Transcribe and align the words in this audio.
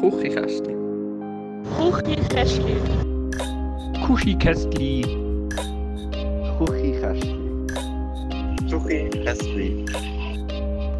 Kuchikästli. 0.00 0.74
Kuchikästli. 1.76 2.76
Kuchikästli. 4.06 5.02
Kuchikästli. 6.58 7.34
Kuchikästli. 8.70 9.84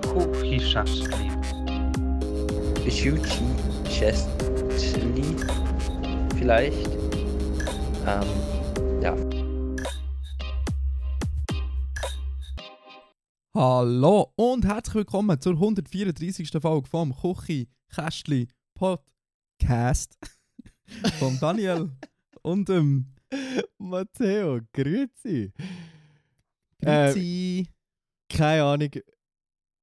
Kuchikästli. 0.03 1.31
Schuchi 2.91 3.45
Chestli 3.85 5.37
vielleicht. 6.37 6.91
Ähm, 8.05 8.27
ja. 9.01 9.15
Hallo 13.55 14.33
und 14.35 14.65
herzlich 14.65 14.95
willkommen 14.97 15.41
zur 15.41 15.53
134. 15.53 16.51
Folge 16.61 16.89
vom 16.89 17.15
Kuchi 17.15 17.69
Kästli 17.95 18.49
Podcast 18.79 20.17
von 21.19 21.37
Daniel 21.41 21.91
und 22.43 22.69
dem 22.69 23.07
Matteo, 23.77 24.61
grüezi. 24.73 25.53
Grüezi. 26.81 27.67
Keine 28.29 28.63
Ahnung, 28.63 28.91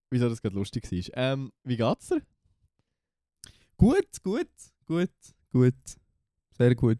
wieso 0.09 0.29
das 0.29 0.41
gerade 0.41 0.55
lustig 0.55 0.89
war. 0.89 1.17
Ähm, 1.17 1.51
wie 1.65 1.75
geht's 1.75 2.07
dir? 2.07 2.21
Gut, 3.75 4.23
gut, 4.23 4.47
gut, 4.85 5.11
gut. 5.51 5.75
Sehr 6.57 6.73
gut. 6.73 6.99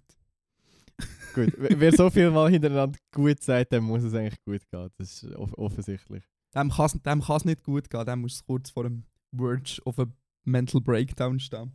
Gut. 1.34 1.54
Wer 1.58 1.92
so 1.92 2.10
viel 2.10 2.32
mal 2.32 2.50
hintereinander 2.50 2.98
gut 3.14 3.44
sagt, 3.44 3.74
dann 3.74 3.84
muss 3.84 4.04
es 4.04 4.14
eigentlich 4.14 4.42
gut 4.46 4.62
gehen. 4.72 4.90
Das 4.98 5.24
ist 5.24 5.36
off 5.36 5.54
offensichtlich. 5.58 6.24
Dem 6.54 6.70
kann 6.70 6.86
es 6.86 6.94
dem 6.94 7.22
kann's 7.22 7.44
nicht 7.44 7.64
gut 7.64 7.90
gehen, 7.90 8.06
dem 8.06 8.22
muss 8.22 8.36
es 8.36 8.46
kurz 8.46 8.70
vor 8.70 8.84
dem 8.84 9.04
Verge 9.36 9.82
of 9.84 10.00
a 10.00 10.06
Mental 10.46 10.80
Breakdown 10.80 11.40
stehen. 11.40 11.74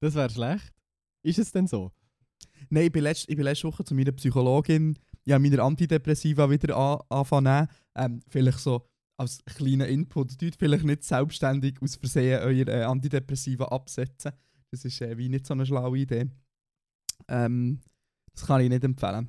Das 0.00 0.14
wäre 0.14 0.30
schlecht. 0.30 0.72
Ist 1.22 1.38
es 1.38 1.52
denn 1.52 1.66
so? 1.66 1.92
Nein, 2.70 2.84
ich 2.84 2.92
bin, 2.92 3.02
letzt, 3.02 3.28
ich 3.28 3.36
bin 3.36 3.44
letzte 3.44 3.68
Woche 3.68 3.84
zu 3.84 3.94
meiner 3.94 4.12
Psychologin, 4.12 4.98
ja, 5.24 5.38
meine 5.38 5.62
Antidepressiva 5.62 6.48
wieder 6.50 6.76
an, 6.76 7.00
anfangen. 7.08 7.68
Ähm, 7.94 8.20
vielleicht 8.28 8.60
so 8.60 8.88
als 9.16 9.44
kleiner 9.44 9.88
Input. 9.88 10.38
Tut 10.38 10.56
vielleicht 10.56 10.84
nicht 10.84 11.04
selbstständig 11.04 11.82
aus 11.82 11.96
Versehen 11.96 12.40
euer 12.42 12.68
äh, 12.68 12.82
Antidepressiva 12.84 13.66
absetzen. 13.66 14.32
Das 14.70 14.84
ist 14.84 15.00
äh, 15.00 15.16
wie 15.18 15.28
nicht 15.28 15.46
so 15.46 15.54
eine 15.54 15.66
schlaue 15.66 15.98
Idee. 15.98 16.30
Ähm, 17.26 17.80
das 18.32 18.46
kann 18.46 18.60
ich 18.60 18.68
nicht 18.68 18.84
empfehlen. 18.84 19.28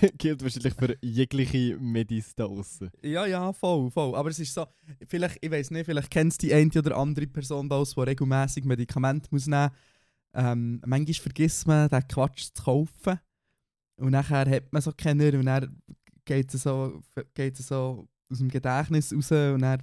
Gilt 0.18 0.42
wahrscheinlich 0.42 0.74
für 0.74 0.96
jegliche 1.00 1.76
Medis 1.78 2.34
da 2.34 2.44
außen. 2.44 2.90
Ja, 3.02 3.26
ja, 3.26 3.52
voll, 3.52 3.90
voll. 3.90 4.14
Aber 4.14 4.30
es 4.30 4.38
ist 4.38 4.54
so, 4.54 4.66
vielleicht, 5.06 5.38
ich 5.40 5.50
weiß 5.50 5.70
nicht, 5.70 5.86
vielleicht 5.86 6.10
kennst 6.10 6.42
du 6.42 6.46
die 6.46 6.54
eine 6.54 6.70
oder 6.76 6.96
andere 6.96 7.26
Person 7.26 7.68
da, 7.68 7.82
die 7.82 8.00
regelmäßig 8.00 8.64
Medikamente 8.64 9.28
muss 9.30 9.46
nehmen 9.46 9.70
muss. 9.70 9.72
Ähm, 10.34 10.80
manchmal 10.84 11.14
vergisst 11.14 11.66
man, 11.66 11.88
den 11.88 12.06
Quatsch 12.08 12.50
zu 12.52 12.62
kaufen. 12.62 13.18
Und 13.96 14.10
nachher 14.10 14.48
hat 14.50 14.72
man 14.72 14.82
so 14.82 14.92
keinen 14.92 15.34
und 15.36 15.46
dann 15.46 15.80
geht 16.24 16.52
es 16.52 16.62
so, 16.62 17.02
geht 17.34 17.58
es 17.58 17.68
so 17.68 18.06
aus 18.30 18.38
dem 18.38 18.50
Gedächtnis 18.50 19.12
raus 19.12 19.30
und 19.30 19.62
dann 19.62 19.82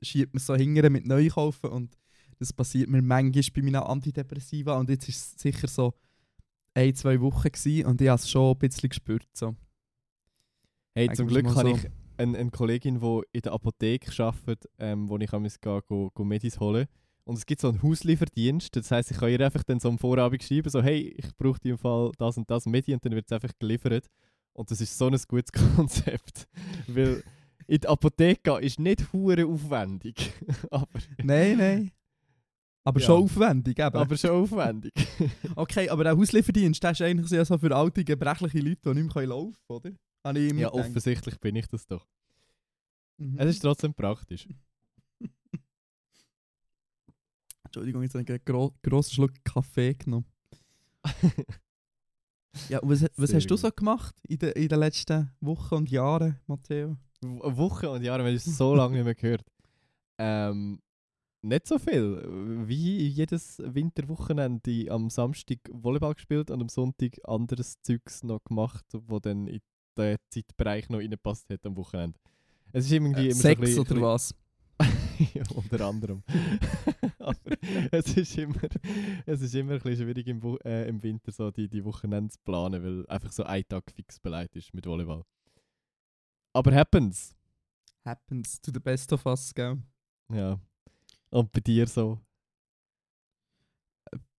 schiebt 0.00 0.32
man 0.32 0.40
so 0.40 0.54
hingern 0.54 0.92
mit 0.92 1.06
Neukaufen 1.06 1.70
und 1.70 1.98
das 2.38 2.52
passiert 2.52 2.88
mir 2.88 3.02
manchmal 3.02 3.44
bei 3.54 3.62
meinen 3.62 3.76
Antidepressiva 3.76 4.78
und 4.78 4.88
jetzt 4.88 5.08
ist 5.08 5.36
es 5.36 5.42
sicher 5.42 5.68
so 5.68 5.94
ein, 6.76 6.94
zwei 6.94 7.20
Wochen 7.20 7.50
gewesen 7.50 7.86
und 7.86 8.00
ich 8.00 8.08
habe 8.08 8.20
es 8.20 8.30
schon 8.30 8.54
ein 8.54 8.58
bisschen 8.58 8.90
gespürt. 8.90 9.26
So. 9.32 9.56
Hey, 10.94 11.10
zum 11.12 11.26
Glück 11.26 11.46
habe 11.46 11.70
so. 11.70 11.76
ich 11.76 11.90
eine, 12.18 12.38
eine 12.38 12.50
Kollegin, 12.50 13.00
die 13.00 13.22
in 13.32 13.42
der 13.42 13.52
Apotheke 13.52 14.10
arbeitet, 14.22 14.70
ähm, 14.78 15.08
wo 15.08 15.16
ich 15.16 15.30
kann 15.30 15.48
go, 15.62 15.80
go, 15.86 16.10
go 16.12 16.24
Medis 16.24 16.60
holen 16.60 16.86
Und 17.24 17.38
es 17.38 17.46
gibt 17.46 17.62
so 17.62 17.68
einen 17.68 17.82
Hauslieferdienst. 17.82 18.76
Das 18.76 18.90
heisst, 18.90 19.10
ich 19.10 19.18
kann 19.18 19.30
ihr 19.30 19.40
einfach 19.40 19.64
dann 19.64 19.80
so 19.80 19.88
am 19.88 19.98
Vorabend 19.98 20.42
schreiben, 20.42 20.68
so 20.68 20.82
hey, 20.82 21.14
ich 21.16 21.34
brauche 21.36 21.58
in 21.64 21.78
Fall 21.78 22.12
das 22.18 22.36
und 22.36 22.50
das 22.50 22.66
Medi 22.66 22.92
und 22.92 23.04
dann 23.04 23.12
wird 23.12 23.26
es 23.26 23.32
einfach 23.32 23.52
geliefert. 23.58 24.06
Und 24.52 24.70
das 24.70 24.80
ist 24.80 24.96
so 24.96 25.06
ein 25.06 25.18
gutes 25.28 25.52
Konzept. 25.76 26.46
Weil 26.86 27.22
in 27.66 27.80
die 27.80 27.88
Apotheke 27.88 28.40
gehen 28.42 28.62
ist 28.62 28.78
nicht 28.78 29.12
hure 29.12 29.46
aufwendig. 29.46 30.32
aber, 30.70 31.00
Nein, 31.22 31.56
nein. 31.56 31.92
Aber 32.86 33.00
Ja. 33.00 33.06
schon 33.06 33.24
aufwendig, 33.24 33.78
eben. 33.80 33.96
aber 33.96 34.16
schon 34.16 34.30
aufwendig. 34.30 34.92
okay, 35.56 35.88
aber 35.88 36.04
der 36.04 36.14
Auslieferdienst, 36.14 36.80
der 36.82 36.92
ist 36.92 37.02
eigentlich 37.02 37.28
ja 37.32 37.44
so 37.44 37.58
für 37.58 37.74
alte, 37.74 38.04
gebrechliche 38.04 38.60
Leute, 38.60 38.80
die 38.84 39.02
nicht 39.02 39.12
mehr 39.14 39.26
laufen 39.26 39.56
können, 39.66 39.78
oder? 39.78 39.90
Ich 40.38 40.52
ja, 40.52 40.68
gedacht. 40.68 40.72
offensichtlich 40.72 41.40
bin 41.40 41.56
ich 41.56 41.66
das 41.66 41.84
doch. 41.86 42.06
Mhm. 43.16 43.38
Es 43.38 43.56
ist 43.56 43.60
trotzdem 43.60 43.92
praktisch. 43.92 44.48
Entschuldigung, 47.64 48.02
jetzt 48.02 48.14
habe 48.14 48.22
ich 48.22 48.30
einen 48.30 48.44
gro 48.44 48.72
grossen 48.82 49.14
Schluck 49.14 49.32
Kaffee 49.44 49.94
genommen. 49.94 50.26
Ja, 52.68 52.78
was, 52.82 53.04
was 53.16 53.30
Sehr 53.30 53.36
hast 53.38 53.46
du 53.48 53.56
so 53.56 53.70
gemacht 53.70 54.14
in, 54.28 54.38
den 54.38 54.52
in 54.52 54.68
den 54.68 54.78
letzten 54.78 55.30
Wochen 55.40 55.74
und 55.74 55.90
Jahren, 55.90 56.38
Matteo? 56.46 56.96
Wochen 57.20 57.86
und 57.86 58.02
Jahre, 58.02 58.22
wir 58.22 58.28
haben 58.30 58.36
es 58.36 58.44
so 58.44 58.74
lange 58.74 58.94
nicht 58.96 59.04
mehr 59.04 59.14
gehört. 59.14 59.44
Ähm, 60.18 60.80
nicht 61.46 61.66
so 61.66 61.78
viel. 61.78 62.22
Wie 62.66 63.06
jedes 63.08 63.58
Winterwochenende 63.64 64.90
am 64.90 65.10
Samstag 65.10 65.58
Volleyball 65.70 66.14
gespielt 66.14 66.50
und 66.50 66.60
am 66.60 66.68
Sonntag 66.68 67.16
anderes 67.24 67.80
Zeugs 67.82 68.22
noch 68.22 68.42
gemacht, 68.44 68.84
wo 68.92 69.18
dann 69.18 69.46
in 69.46 69.60
den 69.96 70.16
Zeitbereich 70.30 70.88
noch 70.90 70.98
reingepasst 70.98 71.48
hat 71.50 71.64
am 71.66 71.76
Wochenende. 71.76 72.18
Es 72.72 72.86
ist 72.86 72.92
irgendwie 72.92 73.26
immer 73.26 73.34
so 73.34 73.38
ein 73.48 73.56
Sex 73.56 73.60
bisschen- 73.60 73.80
oder 73.86 74.00
was? 74.02 74.34
ja, 75.34 75.42
unter 75.54 75.80
anderem. 75.86 76.22
Aber 77.18 77.38
es 77.90 78.16
ist 78.16 78.36
immer, 78.36 78.60
es 79.24 79.40
ist 79.40 79.54
immer 79.54 79.72
ein 79.74 79.80
bisschen 79.80 80.04
schwierig 80.04 80.26
im, 80.26 80.42
Wo- 80.42 80.58
äh, 80.58 80.86
im 80.88 81.02
Winter 81.02 81.32
so 81.32 81.50
die, 81.50 81.68
die 81.68 81.84
Wochenende 81.84 82.30
zu 82.32 82.38
planen, 82.44 82.82
weil 82.84 83.06
einfach 83.08 83.32
so 83.32 83.44
ein 83.44 83.64
Tag 83.68 83.90
fix 83.90 84.20
beleidigt 84.20 84.56
ist 84.56 84.74
mit 84.74 84.84
Volleyball. 84.86 85.22
Aber 86.52 86.74
happens. 86.74 87.34
Happens 88.04 88.60
to 88.60 88.70
the 88.72 88.80
best 88.80 89.12
of 89.12 89.24
us, 89.26 89.52
gell? 89.54 89.78
Ja. 90.32 90.60
Und 91.30 91.52
bei 91.52 91.60
dir 91.60 91.86
so? 91.86 92.20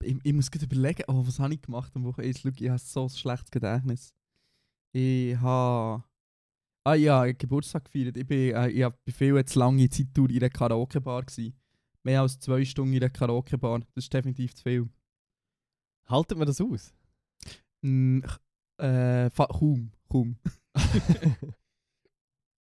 Ich, 0.04 0.16
ich 0.24 0.34
muss 0.34 0.52
gerade 0.52 0.66
überlegen, 0.66 1.04
oh, 1.08 1.26
was 1.26 1.40
habe 1.40 1.54
ich 1.54 1.62
gemacht 1.62 1.96
am 1.96 2.06
Wochenende? 2.06 2.40
Schau, 2.40 2.50
Ich 2.50 2.70
habe 2.70 2.80
so 2.80 3.04
ein 3.04 3.10
schlechtes 3.10 3.52
Gedächtnis. 3.52 4.14
Ich 4.94 5.36
habe... 5.38 6.04
Ah 6.86 6.94
ja, 6.94 7.20
habe 7.20 7.34
Geburtstag 7.34 7.86
gefeiert. 7.86 8.16
Ich 8.16 8.26
bin, 8.26 8.56
äh, 8.56 8.70
ich 8.70 8.84
hab 8.84 9.04
bei 9.04 9.12
viel 9.12 9.44
zu 9.46 9.60
lange 9.60 9.90
Zeit 9.90 10.08
durch 10.14 10.32
in 10.32 10.38
einer 10.38 10.50
Karaoke-Bar. 10.50 11.26
Mehr 12.04 12.22
als 12.22 12.40
zwei 12.40 12.64
Stunden 12.64 12.94
in 12.94 13.04
einer 13.04 13.10
Karaoke-Bar. 13.10 13.80
Das 13.80 14.06
ist 14.06 14.14
definitiv 14.14 14.56
zu 14.56 14.64
viel. 14.64 14.90
Haltet 16.08 16.38
man 16.38 16.48
das 16.48 16.62
aus? 16.62 16.94
Mm, 17.82 18.22
äh, 18.78 19.30
kaum, 19.30 19.92
kaum. 20.08 20.38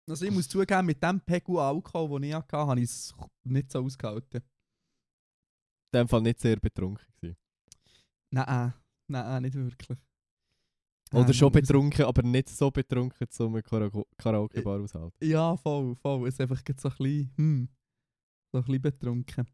Also 0.09 0.26
ich 0.26 0.31
muss 0.31 0.48
zugeben, 0.48 0.87
mit 0.87 1.03
dem 1.03 1.20
Pegel 1.20 1.59
Alkohol, 1.59 2.20
den 2.20 2.28
ich 2.28 2.34
hatte, 2.34 2.56
habe 2.59 2.78
ich 2.81 2.84
es 2.91 3.15
nicht 3.44 3.72
so 3.72 3.82
ausgehalten. 3.82 4.42
In 5.92 6.00
dem 6.00 6.09
Fall 6.09 6.20
nicht 6.22 6.41
sehr 6.41 6.56
betrunken 6.56 7.06
gewesen. 7.16 7.38
Nein, 8.32 8.75
nein, 9.09 9.42
nicht 9.42 9.54
wirklich. 9.54 9.98
Oder 11.12 11.28
Ähm, 11.28 11.32
schon 11.32 11.53
betrunken, 11.53 12.04
aber 12.04 12.22
nicht 12.22 12.48
so 12.48 12.70
betrunken, 12.70 13.28
um 13.38 13.54
eine 13.54 13.62
Kara- 13.62 14.04
Karaoke-Bar 14.19 14.81
aushalten. 14.81 15.16
Ja, 15.25 15.56
voll, 15.56 15.94
voll. 15.97 16.28
Es 16.28 16.34
ist 16.34 16.41
einfach 16.41 16.60
so 16.76 16.88
ein 16.88 16.97
bisschen, 16.97 17.32
hm, 17.36 17.69
so 18.53 18.59
ein 18.59 18.65
bisschen 18.65 18.82
betrunken. 18.82 19.47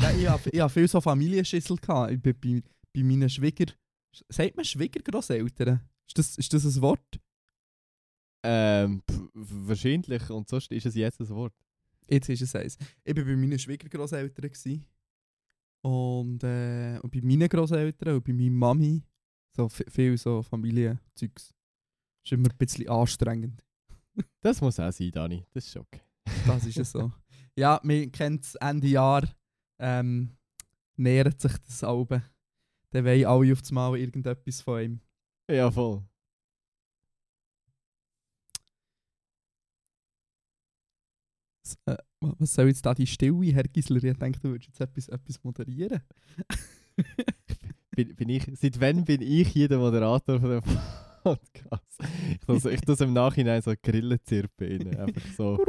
Ja, 0.00 0.10
ich 0.10 0.52
ich 0.52 0.60
hab 0.60 0.70
viel 0.70 0.88
so 0.88 1.00
Familienschüssel 1.00 1.76
bin 2.18 2.40
bei, 2.40 2.62
bei 2.92 3.02
meinen 3.02 3.30
Schwieger... 3.30 3.72
Sagt 4.28 4.56
man 4.56 4.64
Schwiegergrosseltern? 4.64 5.88
Ist 6.08 6.18
das, 6.18 6.36
ist 6.38 6.52
das 6.52 6.64
ein 6.64 6.82
Wort? 6.82 7.20
Ähm, 8.48 9.02
wahrscheinlich. 9.34 10.30
Und 10.30 10.48
sonst 10.48 10.70
ist 10.72 10.86
es 10.86 10.94
jetzt 10.94 11.20
ein 11.20 11.28
Wort. 11.30 11.54
Jetzt 12.08 12.28
ist 12.28 12.42
es 12.42 12.54
eins. 12.54 12.76
Ich 13.04 13.16
war 13.16 13.24
bei 13.24 13.36
meinen 13.36 13.58
Schwiegergrosseltern. 13.58 14.50
gsi. 14.50 14.82
Und, 15.82 16.42
äh, 16.44 16.98
und 17.02 17.10
bei 17.12 17.20
meinen 17.22 17.48
Grosseltern 17.48 18.16
und 18.16 18.24
bei 18.24 18.32
meiner 18.32 18.50
Mami. 18.50 19.02
So 19.56 19.66
vi- 19.66 19.90
viel 19.90 20.16
so 20.18 20.42
Familienzeugs. 20.42 21.54
Ist 22.24 22.32
immer 22.32 22.48
ein 22.50 22.56
bisschen 22.58 22.88
anstrengend. 22.88 23.62
Das 24.40 24.60
muss 24.60 24.80
auch 24.80 24.90
sein, 24.92 25.10
Dani. 25.10 25.44
Das 25.52 25.66
ist 25.66 25.76
okay. 25.76 26.00
Das 26.46 26.64
ist 26.64 26.78
es 26.78 26.90
so. 26.92 27.12
Ja, 27.58 27.80
man 27.82 28.12
kennt 28.12 28.44
es 28.44 28.54
Ende 28.56 28.86
Jahr. 28.88 29.22
Ähm, 29.78 30.36
nähert 30.96 31.40
sich 31.40 31.56
das 31.58 31.82
Alben. 31.84 32.22
Dann 32.90 33.04
wollen 33.04 33.24
alle 33.24 33.52
auf 33.52 33.60
das 33.60 33.72
Mal 33.72 33.96
irgendetwas 33.98 34.60
von 34.60 34.80
ihm. 34.82 35.00
Ja, 35.50 35.70
voll. 35.70 36.02
Äh, 41.86 41.96
wa- 42.20 42.34
was 42.38 42.54
soll 42.54 42.68
jetzt 42.68 42.86
da 42.86 42.94
die 42.94 43.06
Stille, 43.06 43.52
Herr 43.52 43.64
Gisler? 43.64 44.02
Ich 44.02 44.16
dachte, 44.16 44.40
du 44.40 44.48
würdest 44.50 44.68
jetzt 44.68 44.80
etwas, 44.80 45.08
etwas 45.08 45.42
moderieren. 45.44 46.00
Bin, 47.90 48.14
bin 48.14 48.28
ich, 48.28 48.44
seit 48.60 48.78
wann 48.80 49.04
bin 49.06 49.22
ich 49.22 49.48
hier 49.48 49.68
der 49.68 49.78
Moderator 49.78 50.38
von 50.38 50.50
dem 50.50 50.62
Podcast? 51.22 51.98
Ich 52.30 52.40
tue 52.62 52.70
ich 52.72 52.80
tu's 52.82 53.00
im 53.00 53.14
Nachhinein 53.14 53.62
so 53.62 53.72
Grillenzirpen 53.82 54.82
rein. 54.88 54.96
Einfach 55.00 55.22
so 55.34 55.56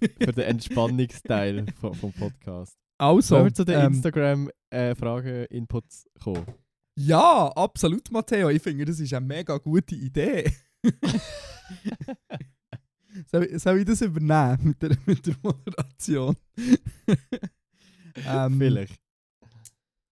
für 0.00 0.32
den 0.32 0.44
Entspannungsteil 0.44 1.66
vom, 1.80 1.94
vom 1.94 2.12
Podcast. 2.12 2.76
Also, 2.98 3.36
Sollen 3.36 3.44
wir 3.46 3.54
zu 3.54 3.64
den 3.64 3.80
ähm, 3.80 3.92
Instagram-Fragen-Inputs 3.92 6.06
kommen? 6.20 6.44
Ja, 6.96 7.48
absolut, 7.54 8.10
Matteo. 8.10 8.48
Ich 8.50 8.60
finde, 8.62 8.84
das 8.84 8.98
ist 9.00 9.14
eine 9.14 9.24
mega 9.26 9.56
gute 9.58 9.94
Idee. 9.94 10.52
soll, 13.34 13.58
soll 13.58 13.78
ich 13.80 13.84
das 13.84 14.00
übernehmen 14.02 14.68
mit 14.68 14.82
der, 14.82 14.96
mit 15.06 15.26
der 15.26 15.36
Moderation? 15.42 16.36
ähm, 18.26 18.58
Vielleicht. 18.58 19.00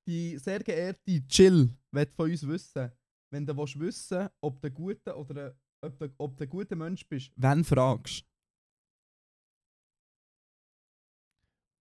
Die 0.08 0.36
sehr 0.38 0.60
geehrte 0.60 1.26
Chill 1.28 1.70
wird 1.92 2.12
von 2.12 2.30
uns 2.30 2.46
wissen, 2.46 2.90
wenn 3.30 3.46
du 3.46 3.56
willst 3.56 3.78
wissen 3.78 4.28
ob 4.40 4.60
du 4.60 4.66
ein 4.66 4.74
guter 4.74 5.16
oder 5.16 5.54
ob 5.80 5.98
du, 5.98 6.12
ob 6.18 6.36
du 6.36 6.44
ein 6.44 6.50
guter 6.50 6.74
Mensch 6.74 7.06
bist, 7.06 7.30
wenn 7.36 7.64
fragst. 7.64 8.24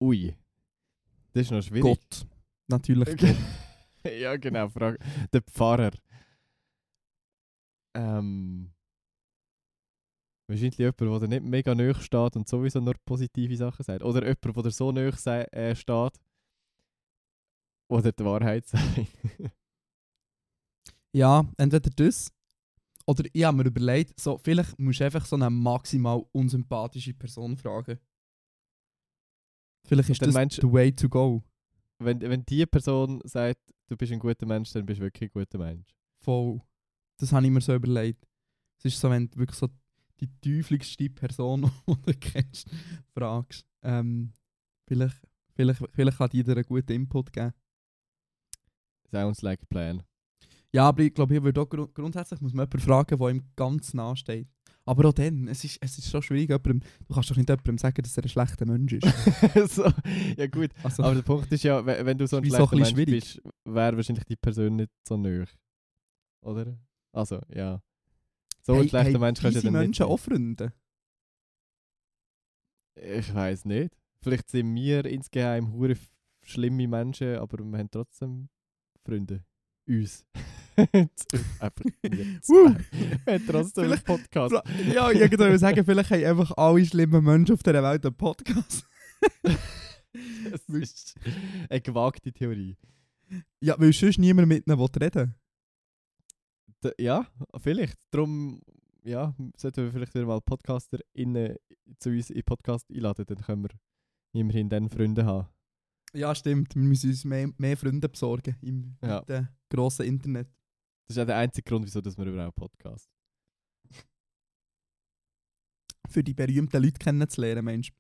Ui. 0.02 0.36
Das 1.34 1.44
ist 1.44 1.52
noch 1.52 1.62
schwierig. 1.62 1.84
Gott. 1.84 2.28
Natürlich. 2.68 3.10
Okay. 3.10 3.36
ja, 4.20 4.36
genau. 4.36 4.70
Frage. 4.70 5.00
Der 5.34 5.42
Pfarrer. 5.42 5.92
Ähm. 7.96 8.74
Wahrscheinlich 10.52 10.78
jemand, 10.78 11.00
der 11.22 11.28
nicht 11.30 11.44
mega 11.44 11.74
nahe 11.74 11.96
steht 11.96 12.36
und 12.36 12.48
sowieso 12.48 12.82
nur 12.82 12.96
positive 13.06 13.56
Sachen 13.56 13.84
sagt. 13.84 14.04
Oder 14.04 14.28
jemand, 14.28 14.66
der 14.66 14.72
so 14.72 14.92
sei- 15.12 15.44
äh, 15.52 15.76
steht, 15.76 16.20
oder 17.90 18.12
die 18.12 18.26
Wahrheit 18.26 18.68
sagt. 18.68 19.08
Ja, 21.16 21.46
entweder 21.58 21.90
das. 21.90 22.32
Oder 23.06 23.24
ich 23.34 23.44
habe 23.44 23.58
mir 23.58 23.66
überlegt, 23.68 24.20
so, 24.20 24.38
vielleicht 24.38 24.78
musst 24.80 25.00
du 25.00 25.06
einfach 25.06 25.26
so 25.26 25.36
eine 25.36 25.50
maximal 25.50 26.24
unsympathische 26.34 27.14
Person 27.14 27.58
fragen. 27.58 27.98
Vielleicht 29.88 30.10
ist 30.10 30.22
das 30.22 30.34
meinst 30.34 30.58
du- 30.58 30.68
the 30.68 30.74
way 30.74 30.92
to 30.94 31.10
go. 31.10 31.44
wenn, 32.00 32.20
wenn 32.22 32.46
die 32.46 32.66
Person 32.66 33.22
sagt, 33.24 33.60
du 33.88 33.96
bist 33.98 34.12
ein 34.12 34.20
guter 34.20 34.46
Mensch, 34.46 34.72
dann 34.72 34.86
bist 34.86 35.00
du 35.00 35.04
wirklich 35.04 35.30
ein 35.30 35.34
guter 35.34 35.58
Mensch. 35.58 35.88
Voll. 36.24 36.62
Das 37.20 37.32
habe 37.32 37.46
ich 37.46 37.52
mir 37.52 37.62
so 37.62 37.74
überlegt. 37.76 38.26
Es 38.80 38.86
ist 38.86 39.00
so, 39.00 39.10
wenn 39.10 39.30
du 39.30 39.38
wirklich 39.40 39.58
so 39.58 39.68
die 40.22 40.30
teuflischste 40.42 41.10
Person, 41.10 41.72
die 41.88 42.02
du 42.12 42.14
kennst, 42.20 42.70
fragst. 43.14 43.66
Ähm, 43.84 44.34
vielleicht, 44.88 45.18
vielleicht, 45.56 45.82
vielleicht 45.92 46.18
kann 46.18 46.30
die 46.30 46.44
dir 46.44 46.54
einen 46.56 46.64
guten 46.66 46.92
Input 46.92 47.34
geben. 47.34 47.54
Sounds 49.10 49.42
like 49.42 49.62
a 49.62 49.66
plan. 49.66 50.04
Ja, 50.74 50.88
aber 50.88 51.02
ich 51.04 51.14
glaube, 51.14 51.36
ich 51.36 51.44
würde 51.44 51.60
auch 51.62 51.68
grund 51.68 51.94
grundsätzlich 51.94 52.40
muss 52.40 52.54
man 52.54 52.64
jemanden 52.66 52.80
fragen, 52.80 53.18
der 53.20 53.30
ihm 53.30 53.44
ganz 53.58 53.94
nahe 53.94 54.16
steht. 54.16 54.48
Aber 54.86 55.10
auch 55.10 55.14
dann, 55.14 55.48
es 55.48 55.64
ist, 55.64 55.78
es 55.82 55.98
ist 55.98 56.10
schon 56.10 56.22
schwierig, 56.22 56.50
jemandem, 56.50 56.80
du 57.08 57.14
kannst 57.14 57.30
doch 57.30 57.36
nicht 57.36 57.50
jemandem 57.50 57.78
sagen, 57.78 58.02
dass 58.02 58.18
er 58.18 58.24
ein 58.24 58.30
schlechter 58.30 58.66
Mensch 58.66 58.94
ist. 58.94 59.06
so, 59.76 59.92
ja 60.38 60.48
gut, 60.48 60.72
Also, 60.84 61.04
aber 61.04 61.16
der 61.16 61.22
Punkt 61.24 61.52
ist 61.52 61.64
ja, 61.64 61.86
we- 61.86 62.06
wenn 62.06 62.18
du 62.18 62.26
so 62.26 62.38
ein 62.38 62.44
wie 62.44 62.50
so 62.50 62.56
ein 62.56 62.68
schlechter 62.68 62.76
Mensch 62.78 62.94
bist, 63.12 63.42
wäre 63.66 63.96
wahrscheinlich 63.98 64.26
die 64.26 64.36
Person 64.38 64.78
nicht 64.78 64.92
so 65.08 65.18
nöch. 65.18 65.50
Oder? 66.44 66.80
Also, 67.14 67.42
ja. 67.50 67.82
So 68.64 68.74
ein 68.74 68.80
hey, 68.80 68.90
schlechter 68.90 69.12
hey, 69.12 69.20
Mensch 69.20 69.42
kannst 69.42 69.64
du 69.64 69.66
ja 69.66 69.72
Menschen 69.72 70.06
auch 70.06 70.18
Freunde. 70.18 70.74
Ich 72.96 73.34
weiß 73.34 73.66
nicht. 73.66 73.96
Vielleicht 74.22 74.50
sind 74.50 74.76
wir 74.76 75.06
insgeheim 75.06 75.74
hure 75.74 75.96
schlimme 76.44 76.88
Menschen, 76.88 77.38
aber 77.38 77.64
wir 77.64 77.78
haben 77.78 77.90
trotzdem 77.90 78.50
Freunde. 79.04 79.44
Uns. 79.88 80.26
Einfach 81.60 81.86
wir 82.02 83.48
trotzdem 83.48 83.92
einen 83.92 84.02
Podcast. 84.04 84.56
Ja, 84.94 85.12
ich 85.12 85.20
würde 85.20 85.58
sagen, 85.58 85.84
vielleicht 85.84 86.12
haben 86.12 86.24
einfach 86.24 86.52
alle 86.56 86.86
schlimmen 86.86 87.24
Menschen 87.24 87.54
auf 87.54 87.64
dieser 87.64 87.84
Welt 87.84 88.06
einen 88.06 88.16
Podcast. 88.16 88.86
Das 90.52 90.68
ist 90.68 91.16
eine 91.70 91.80
gewagte 91.80 92.34
Theorie. 92.34 92.76
Ja, 93.62 93.80
weil 93.80 93.94
sonst 93.94 94.18
niemand 94.18 94.50
mit 94.50 94.68
ihnen 94.68 94.78
will 94.78 94.90
reden 95.02 95.28
D 95.28 95.41
ja, 96.98 97.28
vielleicht. 97.58 97.98
Darum 98.12 98.62
ja, 99.04 99.36
sollten 99.58 99.86
wir 99.86 99.92
vielleicht 99.92 100.14
wieder 100.14 100.26
mal 100.26 100.42
Podcaster 100.42 101.00
innen 101.14 101.56
zu 102.00 102.10
uns 102.10 102.30
in 102.30 102.36
den 102.36 102.44
Podcast 102.44 102.90
einladen, 102.90 103.26
dann 103.26 103.42
können 103.42 103.64
wir 103.64 103.70
immerhin 104.34 104.70
dann 104.70 104.90
Freunde 104.90 105.26
haben. 105.26 105.48
Ja, 106.14 106.36
stimmt. 106.36 106.76
Wir 106.76 106.82
müssen 106.82 107.10
uns 107.10 107.24
mehr, 107.24 107.50
mehr 107.58 107.78
Freunde 107.78 108.10
besorgen 108.10 108.56
im 108.62 108.98
Ja. 109.02 109.24
ja. 109.28 109.50
grossen 109.70 110.06
Internet. 110.06 110.48
Das 111.08 111.18
ist 111.18 111.22
auch 111.22 111.26
der 111.26 111.38
einzige 111.38 111.70
Grund, 111.70 111.86
wieso 111.86 112.02
dass 112.02 112.18
wir 112.18 112.26
überhaupt 112.26 112.56
Podcast. 112.56 113.10
Für 116.10 116.24
die 116.24 116.34
berühmten 116.34 116.82
Leute 116.82 117.00
kennenzulernen, 117.00 117.64
Mensch. 117.64 117.92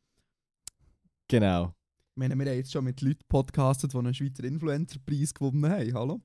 Genau. 1.29 1.73
Ich 2.13 2.17
meine, 2.17 2.37
wir 2.37 2.45
haben 2.45 2.57
jetzt 2.57 2.73
schon 2.73 2.83
mit 2.83 3.01
Leuten 3.01 3.23
podcastet, 3.29 3.93
die 3.93 3.97
einen 3.97 4.13
Schweizer 4.13 4.43
Influencer-Preis 4.43 5.33
gewonnen 5.33 5.71
haben. 5.71 5.93
Hallo? 5.93 6.21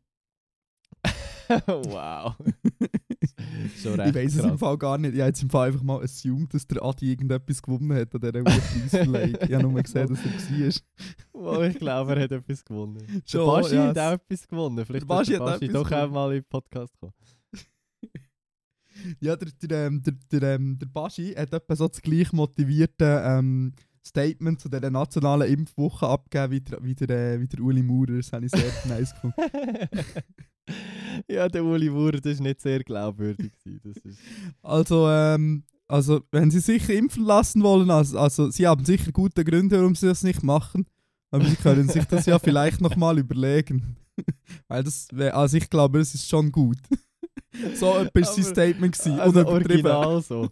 wow. 1.67 2.35
Recht 3.85 4.09
ich 4.09 4.15
weiß 4.15 4.37
es 4.37 4.45
im. 4.45 4.59
Fall 4.59 4.79
gar 4.79 4.99
nicht. 4.99 5.15
Ich 5.15 5.21
habe 5.21 5.29
jetzt 5.29 5.43
im 5.43 5.51
Fall 5.51 5.69
einfach 5.69 5.83
mal 5.83 6.03
assumed, 6.03 6.53
dass 6.53 6.67
der 6.67 6.83
Adi 6.83 7.11
irgendetwas 7.11 7.63
gewonnen 7.63 7.93
hat 7.93 8.15
an 8.15 8.21
dieser 8.21 8.43
Preisverleihung. 8.43 9.39
ich 9.41 9.53
habe 9.53 9.63
nur 9.63 9.83
gesehen, 9.83 10.09
dass 10.09 10.19
er 10.25 10.33
war. 10.33 10.73
Oh, 11.59 11.63
ich 11.63 11.79
glaube, 11.79 12.17
er 12.17 12.23
hat 12.25 12.33
etwas 12.33 12.65
gewonnen. 12.65 12.99
Der 12.99 13.23
Schon, 13.27 13.47
Baschi 13.47 13.75
ja, 13.75 13.89
hat 13.89 13.99
auch 13.99 14.13
etwas 14.13 14.49
gewonnen. 14.49 14.85
Vielleicht 14.85 15.03
Der 15.03 15.07
Baschi 15.07 15.33
der 15.33 15.43
auch 15.43 15.47
Baschi 15.47 15.69
doch 15.69 15.85
auch 15.85 15.91
gewonnen. 15.91 16.13
mal 16.13 16.35
in 16.35 16.43
den 16.43 16.49
Podcast 16.49 16.95
kommen. 16.99 17.13
Ja, 19.21 19.37
der, 19.37 19.49
der, 19.63 19.87
ähm, 19.87 20.03
der, 20.03 20.15
der, 20.33 20.55
ähm, 20.55 20.79
der 20.79 20.87
Baschi 20.87 21.35
hat 21.35 21.53
etwa 21.53 21.77
so 21.77 21.87
das 21.87 22.01
gleich 22.01 22.33
motivierte 22.33 23.23
ähm, 23.25 23.75
Statement 24.07 24.61
zu 24.61 24.69
dieser 24.69 24.91
nationalen 24.91 25.51
Impfwoche 25.51 26.07
abgegeben 26.07 26.53
wie 26.53 26.61
der, 26.61 26.83
wie 26.83 26.95
der, 26.95 27.35
äh, 27.35 27.41
wie 27.41 27.49
der 27.49 27.61
Uli 27.61 27.83
Maurer. 27.83 28.17
Das 28.17 28.33
habe 28.33 28.47
ich 28.47 28.53
sehr 28.53 28.73
nice 28.87 29.13
gefunden. 29.13 29.37
ja, 31.29 31.49
der 31.49 31.65
Uli 31.65 31.93
Wurr, 31.93 32.13
das 32.13 32.39
war 32.39 32.47
nicht 32.47 32.61
sehr 32.61 32.83
glaubwürdig. 32.83 33.53
Das 33.83 33.97
ist 33.97 34.19
Also, 34.63 35.09
ähm, 35.09 35.65
also, 35.89 36.21
wenn 36.33 36.51
sie 36.51 36.61
sich 36.61 36.89
impfen 36.89 37.25
lassen 37.25 37.63
wollen, 37.63 37.91
also, 37.91 38.19
also 38.19 38.51
sie 38.51 38.67
haben 38.67 38.85
sicher 38.85 39.13
gute 39.13 39.45
Gründe, 39.45 39.79
warum 39.79 39.95
sie 39.95 40.07
das 40.07 40.23
nicht 40.23 40.43
machen. 40.43 40.87
Aber 41.31 41.45
sie 41.45 41.57
können 41.57 41.89
sich 41.89 42.05
das 42.05 42.27
ja 42.27 42.39
vielleicht 42.39 42.81
nochmal 42.81 43.19
überlegen. 43.19 43.97
Weil 44.69 44.85
das, 44.85 45.09
also 45.33 45.57
ich 45.57 45.69
glaube, 45.69 45.99
das 45.99 46.15
ist 46.15 46.29
schon 46.29 46.51
gut. 46.51 46.79
so 47.75 47.97
etwas 47.99 48.29
war 48.29 48.35
sein 48.35 48.45
Statement. 48.45 48.99
Gewesen, 48.99 49.21
also 49.21 49.41
unübertrieben. 49.41 49.87
original 49.87 50.23
so. 50.23 50.49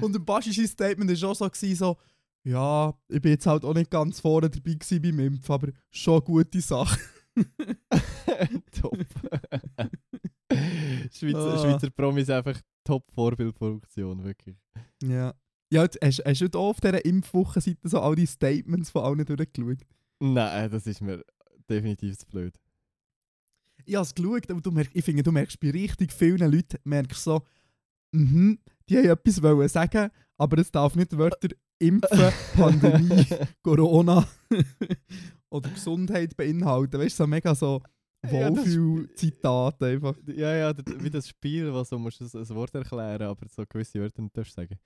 Und 0.00 0.16
im 0.16 0.24
Baschi 0.24 0.52
sein 0.52 0.66
Statement 0.66 1.10
war 1.10 1.30
auch 1.30 1.34
so, 1.34 1.48
gewesen, 1.48 1.76
so, 1.76 1.96
ja, 2.44 2.92
ich 3.08 3.20
bin 3.20 3.32
jetzt 3.32 3.46
halt 3.46 3.64
auch 3.64 3.74
nicht 3.74 3.90
ganz 3.90 4.20
vorne 4.20 4.50
dabei 4.50 4.74
gewesen 4.74 5.02
beim 5.02 5.18
Impfen, 5.20 5.54
aber 5.54 5.68
schon 5.90 6.24
gute 6.24 6.60
Sache. 6.60 6.98
Top. 8.80 8.96
Schweizer, 11.10 11.54
Ah. 11.54 11.58
Schweizer 11.62 11.90
Promis 11.90 12.28
einfach 12.30 12.60
Top-Vorbildfunktion, 12.84 14.22
wirklich. 14.24 14.56
Ja. 15.02 15.34
Ja, 15.72 15.86
hast, 16.02 16.22
hast 16.26 16.40
du 16.54 16.58
auf 16.58 16.80
dieser 16.80 17.02
Impfwochenseite 17.04 17.88
so 17.88 18.00
all 18.00 18.14
die 18.14 18.26
Statements 18.26 18.90
von 18.90 19.04
allen 19.04 19.24
durchgeschaut? 19.24 19.78
Nein, 20.20 20.70
das 20.70 20.86
ist 20.86 21.00
mir 21.00 21.24
definitiv 21.68 22.18
zu 22.18 22.26
blöd. 22.26 22.54
Ich 23.86 23.94
habe 23.94 24.02
es 24.04 24.14
geschaut, 24.14 24.50
aber 24.50 24.60
du 24.60 24.70
merkst, 24.70 24.94
ich 24.94 25.04
finde, 25.04 25.22
du 25.22 25.32
merkst 25.32 25.58
bei 25.58 25.70
richtig 25.70 26.12
vielen 26.12 26.52
Leuten, 26.52 26.76
merkst 26.84 27.24
so, 27.24 27.40
mhm, 28.12 28.58
die 28.88 28.98
haben 28.98 29.06
etwas 29.08 29.42
wollen 29.42 29.68
sagen, 29.68 30.10
aber 30.36 30.58
es 30.58 30.70
darf 30.70 30.94
nicht 30.94 31.16
Wörter 31.16 31.48
Impfen, 31.78 32.32
Pandemie, 32.54 33.26
Corona 33.62 34.28
oder 35.52 35.70
Gesundheit 35.70 36.36
beinhalten. 36.36 36.98
Weißt 37.00 37.18
du, 37.18 37.24
so 37.24 37.26
mega 37.26 37.54
so 37.54 37.82
Ja, 38.24 38.48
Wohlfühl-Zitate 38.48 39.86
einfach. 39.86 40.16
Ja, 40.26 40.54
ja, 40.54 40.74
wie 40.98 41.10
das 41.10 41.28
Spiel, 41.28 41.72
wo 41.72 41.84
so 41.84 41.98
musst 41.98 42.20
du 42.20 42.38
ein, 42.38 42.48
Wort 42.50 42.74
erklären, 42.74 43.22
aber 43.22 43.46
so 43.48 43.64
gewisse 43.68 44.00
Wörter 44.00 44.22
nicht 44.22 44.36
darfst 44.36 44.54
sagen. 44.54 44.78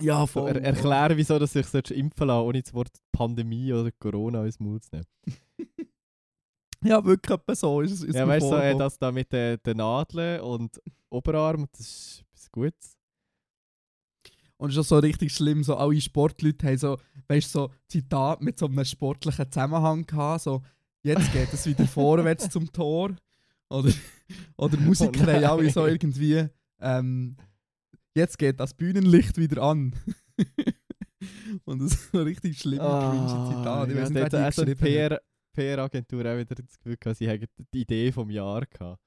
Ja, 0.00 0.26
So, 0.26 0.46
er, 0.46 0.60
erklären, 0.60 1.16
wieso 1.16 1.38
dass 1.38 1.54
ich 1.54 1.66
sich 1.66 1.90
impfen 1.92 2.26
lassen 2.26 2.46
ohne 2.46 2.62
das 2.62 2.74
Wort 2.74 2.90
Pandemie 3.12 3.72
oder 3.72 3.92
Corona 3.92 4.44
ins 4.44 4.58
Mund 4.58 4.84
zu 4.84 4.96
nehmen. 4.96 5.06
Ja, 6.86 7.02
wirklich 7.02 7.40
so 7.52 7.80
ist 7.80 7.92
es. 7.92 8.02
Ist 8.02 8.14
ja, 8.14 8.28
weißt 8.28 8.44
du, 8.44 8.50
so, 8.50 8.56
äh, 8.58 8.76
das 8.76 8.98
da 8.98 9.10
mit 9.10 9.32
den, 9.32 9.58
den 9.64 9.78
Nadeln 9.78 10.42
und 10.42 10.78
Oberarm, 11.08 11.66
das 11.72 12.22
ist 12.34 12.52
Gutes. 12.52 12.93
Und 14.56 14.70
es 14.70 14.76
ist 14.76 14.80
auch 14.80 14.96
so 14.96 14.98
richtig 14.98 15.32
schlimm, 15.32 15.64
so 15.64 15.76
alle 15.76 16.00
Sportleute 16.00 16.66
haben 16.66 16.78
so, 16.78 16.98
weißt 17.28 17.50
so 17.50 17.70
Zitat 17.88 18.40
mit 18.40 18.58
so 18.58 18.66
einem 18.66 18.84
sportlichen 18.84 19.50
Zusammenhang 19.50 20.06
gehabt, 20.06 20.42
so 20.42 20.62
jetzt 21.02 21.32
geht 21.32 21.52
es 21.52 21.66
wieder 21.66 21.86
vorwärts 21.86 22.48
zum 22.50 22.72
Tor. 22.72 23.14
Oder, 23.68 23.92
oder 24.56 24.78
Musiker 24.78 25.24
Oh 25.24 25.26
haben 25.26 25.44
alle 25.44 25.70
so 25.70 25.86
irgendwie, 25.86 26.46
ähm, 26.80 27.36
jetzt 28.14 28.38
geht 28.38 28.60
das 28.60 28.74
Bühnenlicht 28.74 29.36
wieder 29.38 29.62
an. 29.62 29.94
Und 31.64 31.80
das 31.80 31.94
ist 31.94 32.12
so 32.12 32.22
richtig 32.22 32.58
schlimme, 32.58 32.84
cringe 32.84 33.48
Zitat. 33.48 33.88
Ich 33.88 33.94
Ah, 33.94 33.96
ja, 33.96 34.02
weiss 34.02 34.10
nicht, 34.10 34.32
wer 34.32 34.64
die 34.64 34.74
geschrieben 34.74 35.18
PR-Agentur 35.54 36.20
auch 36.20 36.36
wieder 36.36 36.54
das 36.54 36.76
Gefühl 36.78 36.96
gehabt, 36.96 37.18
sie 37.18 37.28
hätten 37.28 37.46
die 37.72 37.82
Idee 37.82 38.12
vom 38.12 38.28
Jahr 38.30 38.66
gehabt. 38.66 39.00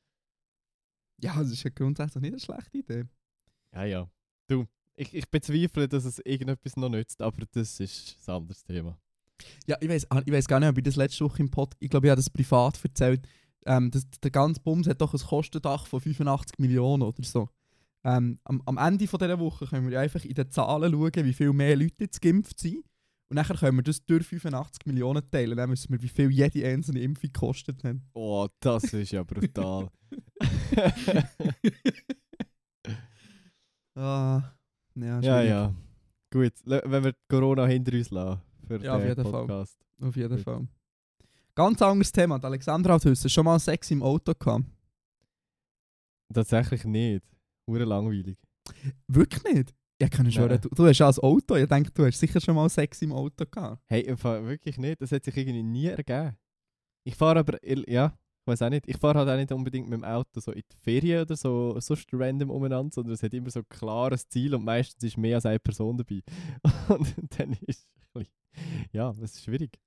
Ja, 1.21 1.35
das 1.37 1.51
ist 1.51 1.63
ja 1.63 1.69
grundsätzlich 1.73 2.21
nicht 2.21 2.33
eine 2.33 2.39
schlechte 2.39 2.77
Idee. 2.77 3.05
Ja, 3.73 3.83
ja. 3.83 4.09
Du, 4.47 4.65
Ich, 4.99 5.13
ich 5.13 5.29
bezweifle, 5.29 5.87
dass 5.87 6.05
es 6.05 6.19
irgendetwas 6.25 6.75
noch 6.75 6.89
nützt, 6.89 7.21
aber 7.21 7.45
das 7.51 7.79
ist 7.79 8.17
ein 8.27 8.33
anderes 8.33 8.63
Thema. 8.63 8.97
Ja, 9.67 9.77
ich 9.79 9.87
weiß 9.87 10.07
ich 10.25 10.33
weiss 10.33 10.47
gar 10.47 10.59
nicht, 10.59 10.69
ob 10.69 10.77
ich 10.77 10.83
das 10.83 10.95
letzte 10.95 11.23
Woche 11.23 11.43
im 11.43 11.51
Pod, 11.51 11.75
ich 11.79 11.89
glaube, 11.89 12.07
ich 12.07 12.11
habe 12.11 12.19
das 12.19 12.31
privat 12.31 12.83
erzählt. 12.83 13.27
Ähm, 13.67 13.91
das, 13.91 14.09
der 14.09 14.31
ganze 14.31 14.59
Bums 14.61 14.87
hat 14.87 14.99
doch 14.99 15.13
ein 15.13 15.19
Kostendach 15.19 15.85
von 15.85 16.01
85 16.01 16.57
Millionen 16.57 17.03
oder 17.03 17.23
so. 17.23 17.47
Ähm, 18.03 18.39
am, 18.43 18.63
am 18.65 18.77
Ende 18.77 19.07
von 19.07 19.19
dieser 19.19 19.39
Woche 19.39 19.67
können 19.67 19.89
wir 19.89 19.99
einfach 19.99 20.25
in 20.25 20.33
den 20.33 20.49
Zahlen 20.49 20.91
schauen, 20.91 21.25
wie 21.25 21.33
viel 21.33 21.53
mehr 21.53 21.75
Leute 21.75 21.95
jetzt 21.99 22.21
geimpft 22.21 22.59
sind. 22.59 22.83
Und 23.29 23.35
dann 23.35 23.45
können 23.45 23.77
wir 23.77 23.83
das 23.83 24.03
durch 24.05 24.25
85 24.25 24.85
Millionen 24.85 25.29
teilen. 25.29 25.57
Dann 25.57 25.69
wissen 25.69 25.91
wir, 25.91 26.01
wie 26.01 26.07
viel 26.07 26.31
jede 26.31 26.65
einzelne 26.65 27.01
Impfung 27.01 27.29
gekostet 27.33 27.83
hat. 27.83 27.97
Oh, 28.13 28.47
das 28.61 28.85
ist 28.93 29.11
ja 29.11 29.23
brutal. 29.23 29.89
Ah, 33.99 34.56
ja, 34.97 35.19
ja, 35.21 35.41
ja. 35.43 35.73
Gut, 36.31 36.53
wenn 36.65 37.03
wir 37.03 37.13
Corona 37.29 37.65
hinter 37.65 37.93
uns 37.93 38.09
lassen 38.09 38.41
für 38.67 38.83
Ja, 38.83 38.95
auf 38.95 39.01
den 39.01 39.09
jeden 39.09 39.23
Fall. 39.23 39.31
Podcast. 39.31 39.77
Auf 40.01 40.15
jeden 40.15 40.35
Gut. 40.35 40.43
Fall. 40.43 40.67
Ganz 41.55 41.81
anderes 41.81 42.11
Thema. 42.11 42.37
Die 42.37 42.45
Alexandra 42.45 42.93
hat 42.93 43.05
heute 43.05 43.29
schon 43.29 43.45
mal 43.45 43.59
Sex 43.59 43.89
im 43.91 44.03
Auto 44.03 44.33
gehabt. 44.37 44.65
Tatsächlich 46.33 46.83
nicht. 46.85 47.23
Hure 47.67 47.85
langweilig. 47.85 48.37
Wirklich 49.07 49.43
nicht? 49.43 49.73
Ja, 50.01 50.09
kann 50.09 50.27
ich 50.27 50.35
schon. 50.35 50.49
Du, 50.49 50.69
du 50.69 50.85
hast 50.85 50.99
ja 50.99 51.07
ein 51.09 51.17
Auto. 51.19 51.55
Ich 51.55 51.67
denke, 51.67 51.89
du 51.91 52.05
hast 52.05 52.19
sicher 52.19 52.39
schon 52.39 52.55
mal 52.55 52.69
Sex 52.69 53.01
im 53.01 53.11
Auto 53.11 53.45
gehabt. 53.49 53.81
Hey, 53.87 54.01
im 54.01 54.17
Fall 54.17 54.45
wirklich 54.45 54.77
nicht. 54.77 55.01
Das 55.01 55.11
hat 55.11 55.23
sich 55.23 55.35
irgendwie 55.35 55.63
nie 55.63 55.87
ergeben. 55.87 56.37
Ich 57.03 57.15
fahre 57.15 57.39
aber, 57.39 57.57
ja, 57.89 58.15
weiß 58.47 58.61
auch 58.61 58.69
nicht. 58.69 58.87
Ich 58.87 58.97
fahre 58.97 59.19
halt 59.19 59.29
auch 59.29 59.35
nicht 59.35 59.51
unbedingt 59.51 59.89
mit 59.89 59.99
dem 59.99 60.05
Auto 60.05 60.39
so 60.39 60.51
in 60.51 60.63
die 60.71 60.77
Ferien 60.77 61.21
oder 61.21 61.35
so, 61.35 61.79
sonst 61.79 62.07
random 62.13 62.49
umeinander, 62.49 62.93
sondern 62.93 63.13
es 63.13 63.23
hat 63.23 63.33
immer 63.33 63.49
so 63.49 63.59
ein 63.59 63.69
klares 63.69 64.27
Ziel 64.29 64.55
und 64.55 64.63
meistens 64.63 65.03
ist 65.03 65.17
mehr 65.17 65.35
als 65.35 65.45
eine 65.45 65.59
Person 65.59 65.97
dabei. 65.97 66.21
Und 66.89 67.39
dann 67.39 67.53
ist 67.65 67.85
es 67.85 67.97
ja, 68.91 69.13
das 69.13 69.35
ist 69.35 69.43
schwierig. 69.43 69.79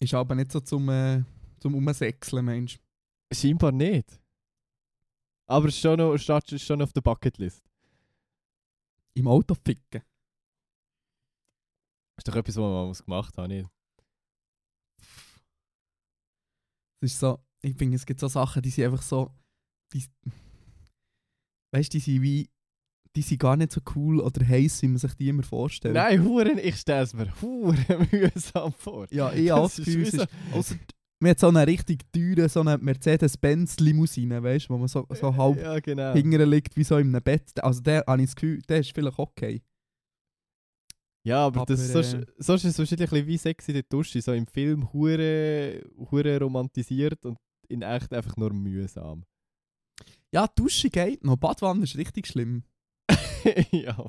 Ist 0.00 0.14
aber 0.14 0.34
nicht 0.34 0.52
so 0.52 0.60
zum, 0.60 0.88
äh, 0.88 1.22
zum 1.60 1.74
Umsexeln, 1.74 2.44
Mensch. 2.44 2.78
Scheinbar 3.32 3.72
nicht. 3.72 4.20
Aber 5.46 5.68
es 5.68 5.74
ist 5.74 5.80
schon, 5.80 5.98
noch, 5.98 6.16
steht 6.16 6.52
ist 6.52 6.64
schon 6.64 6.82
auf 6.82 6.92
der 6.92 7.00
Bucketlist. 7.00 7.62
Im 9.14 9.26
Auto 9.26 9.54
ficken. 9.54 10.02
Ist 12.16 12.28
doch 12.28 12.36
etwas, 12.36 12.56
was 12.56 12.62
man 12.62 12.88
mal 12.88 12.92
gemacht 12.92 13.38
hat, 13.38 13.48
nicht? 13.48 13.68
Es 17.00 17.12
ist 17.12 17.20
so, 17.20 17.38
ich 17.62 17.76
finde, 17.76 17.96
es 17.96 18.06
gibt 18.06 18.20
so 18.20 18.28
Sachen, 18.28 18.62
die 18.62 18.70
sind 18.70 18.84
einfach 18.84 19.02
so. 19.02 19.30
Die, 19.92 20.04
weißt 21.72 21.92
du, 21.92 21.98
die 21.98 22.00
sind 22.00 22.22
wie. 22.22 22.48
Die 23.16 23.22
sind 23.22 23.40
gar 23.40 23.56
nicht 23.56 23.72
so 23.72 23.80
cool 23.96 24.20
oder 24.20 24.46
heiß, 24.46 24.82
wie 24.82 24.88
man 24.88 24.98
sich 24.98 25.14
die 25.14 25.28
immer 25.28 25.42
vorstellt. 25.42 25.94
Nein, 25.94 26.22
Huren, 26.22 26.58
ich 26.58 26.76
stelle 26.76 27.02
es 27.02 27.14
mir 27.14 27.28
Huren 27.40 28.06
mühsam 28.12 28.72
vor. 28.72 29.06
Ja, 29.10 29.32
ich 29.32 29.48
Das 29.48 29.76
das 29.76 29.86
wie 29.86 30.04
so-. 30.04 30.24
Ausser, 30.52 30.76
wir 31.20 31.30
haben 31.30 31.38
so 31.38 31.48
eine 31.48 31.66
richtig 31.66 32.04
teure, 32.12 32.48
so 32.48 32.60
eine 32.60 32.78
Mercedes-Benz-Limousine, 32.78 34.40
weißt 34.42 34.66
du, 34.68 34.74
wo 34.74 34.78
man 34.78 34.86
so, 34.88 35.04
so 35.10 35.34
halb 35.34 35.56
Ja, 35.60 35.80
genau. 35.80 36.12
liegt, 36.14 36.76
wie 36.76 36.84
so 36.84 36.96
in 36.98 37.08
einem 37.08 37.22
Bett. 37.22 37.50
Also, 37.64 37.80
der 37.80 38.04
habe 38.06 38.20
ich 38.22 38.28
das 38.28 38.36
Gefühl, 38.36 38.60
der 38.68 38.80
ist 38.80 38.92
vielleicht 38.94 39.18
okay. 39.18 39.62
Ja, 41.26 41.46
aber, 41.46 41.64
das, 41.66 41.90
Aber, 41.90 42.02
sonst, 42.04 42.14
äh, 42.14 42.26
sonst 42.38 42.64
ist 42.64 42.70
es 42.72 42.78
wahrscheinlich 42.78 43.08
ein 43.08 43.10
bisschen 43.10 43.26
wie 43.26 43.36
Sex 43.38 43.68
in 43.68 43.74
der 43.74 43.82
Dusche. 43.82 44.22
So 44.22 44.32
im 44.32 44.46
Film 44.46 44.92
hure, 44.92 45.82
hure 46.10 46.38
romantisiert 46.38 47.24
und 47.26 47.36
in 47.68 47.82
echt 47.82 48.12
einfach 48.12 48.36
nur 48.36 48.52
mühsam. 48.52 49.24
Ja, 50.32 50.46
Dusche 50.46 50.90
geht 50.90 51.24
noch, 51.24 51.36
Badwanne 51.36 51.84
ist 51.84 51.96
richtig 51.96 52.26
schlimm. 52.26 52.64
ja. 53.72 54.06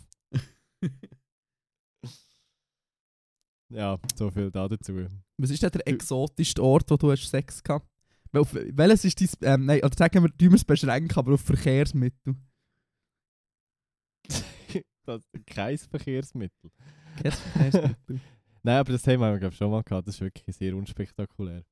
ja, 3.71 3.99
so 4.15 4.29
viel 4.31 4.51
da 4.51 4.67
dazu. 4.67 5.07
Was 5.37 5.49
ist 5.49 5.63
denn 5.63 5.71
der 5.71 5.87
exotischste 5.87 6.61
Ort, 6.63 6.89
wo 6.91 6.97
du 6.97 7.11
hast 7.11 7.29
Sex 7.29 7.63
gehabt 7.63 7.87
Wel- 8.31 8.41
auf- 8.41 8.53
Welches 8.53 9.05
ist 9.05 9.21
dein, 9.41 9.53
ähm, 9.53 9.65
nein, 9.65 9.83
oder 9.83 9.95
sagen 9.97 10.23
wir, 10.23 10.31
wir 10.37 10.53
es 10.53 10.65
beschränken, 10.65 11.17
aber 11.17 11.33
auf 11.33 11.41
Verkehrsmittel. 11.41 12.35
das, 15.05 15.23
kein 15.47 15.77
Verkehrsmittel. 15.77 16.71
Kein 17.21 17.31
Verkehrsmittel. 17.31 18.21
Nein, 18.61 18.77
aber 18.79 18.91
das 18.91 19.03
Thema 19.03 19.27
haben 19.27 19.35
wir 19.35 19.39
glaub, 19.39 19.53
schon 19.53 19.71
mal 19.71 19.81
gehabt. 19.83 20.05
Das 20.07 20.15
ist 20.15 20.21
wirklich 20.21 20.53
sehr 20.53 20.75
unspektakulär. 20.75 21.63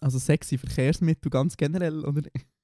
Also 0.00 0.18
sexy 0.18 0.58
Verkehrsmittel 0.58 1.30
ganz 1.30 1.56
generell, 1.56 2.04
oder? 2.04 2.22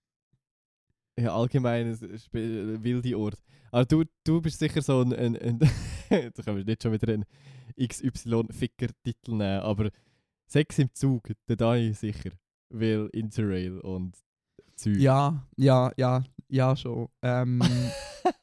Ja, 1.17 1.33
allgemein 1.33 1.87
ein 1.87 2.15
äh, 2.35 2.83
wilde 2.83 3.17
Ort. 3.17 3.41
Aber 3.71 3.85
du, 3.85 4.03
du 4.25 4.41
bist 4.41 4.59
sicher 4.59 4.83
so 4.83 5.01
ein. 5.01 5.13
ein, 5.13 5.37
ein 5.37 5.59
da 6.11 6.43
können 6.43 6.57
wir 6.57 6.65
nicht 6.65 6.83
schon 6.83 6.91
wieder 6.91 7.13
einen 7.13 7.25
XY-Ficker-Titel 7.81 9.31
nehmen, 9.31 9.61
aber 9.61 9.91
Sex 10.49 10.79
im 10.81 10.93
Zug, 10.93 11.29
da 11.47 11.55
da 11.55 11.77
ich 11.77 11.97
sicher. 11.99 12.31
Weil 12.69 13.09
Interrail 13.13 13.79
und 13.79 14.17
Züge. 14.75 14.99
Ja, 14.99 15.47
ja, 15.57 15.93
ja, 15.97 16.25
ja 16.49 16.77
schon. 16.77 17.09
Ähm, 17.23 17.63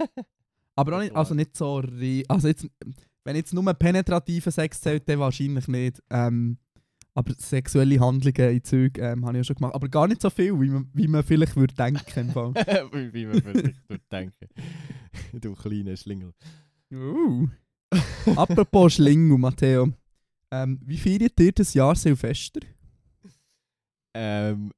aber 0.75 0.98
auch 0.98 1.01
nicht, 1.01 1.15
also 1.15 1.33
nicht 1.33 1.57
so, 1.57 1.83
also 2.29 2.48
jetzt, 2.48 2.67
wenn 3.25 3.36
jetzt 3.36 3.53
nur 3.53 3.74
penetrativen 3.74 4.51
Sex 4.51 4.79
zählt, 4.79 5.07
dann 5.10 5.19
wahrscheinlich 5.19 5.67
nicht. 5.67 6.01
Ähm, 6.10 6.57
aber 7.13 7.33
sexuelle 7.37 7.99
Handlungen 7.99 8.55
in 8.55 8.63
Zügen 8.63 9.03
ähm, 9.03 9.25
habe 9.25 9.37
ich 9.37 9.39
ja 9.39 9.43
schon 9.43 9.55
gemacht. 9.57 9.75
Aber 9.75 9.89
gar 9.89 10.07
nicht 10.07 10.21
so 10.21 10.29
viel, 10.29 10.59
wie 10.59 10.69
man, 10.69 10.89
wie 10.93 11.07
man 11.07 11.23
vielleicht 11.23 11.55
würde 11.55 11.73
denken. 11.73 12.31
Fall. 12.31 12.53
wie, 13.13 13.25
man 13.25 13.43
wirklich 13.43 13.75
dort 13.87 14.11
denken. 14.11 14.47
du 15.33 15.53
kleiner 15.53 15.97
Schlingel. 15.97 16.33
Uh. 16.91 17.47
Apropos 18.35 18.93
Schlingel, 18.93 19.37
Matteo. 19.37 19.91
Ähm, 20.51 20.79
wie 20.85 20.97
feiert 20.97 21.39
ihr 21.39 21.51
das 21.51 21.73
Jahr 21.73 21.95
Silvester? 21.95 22.61
Ähm, 24.13 24.71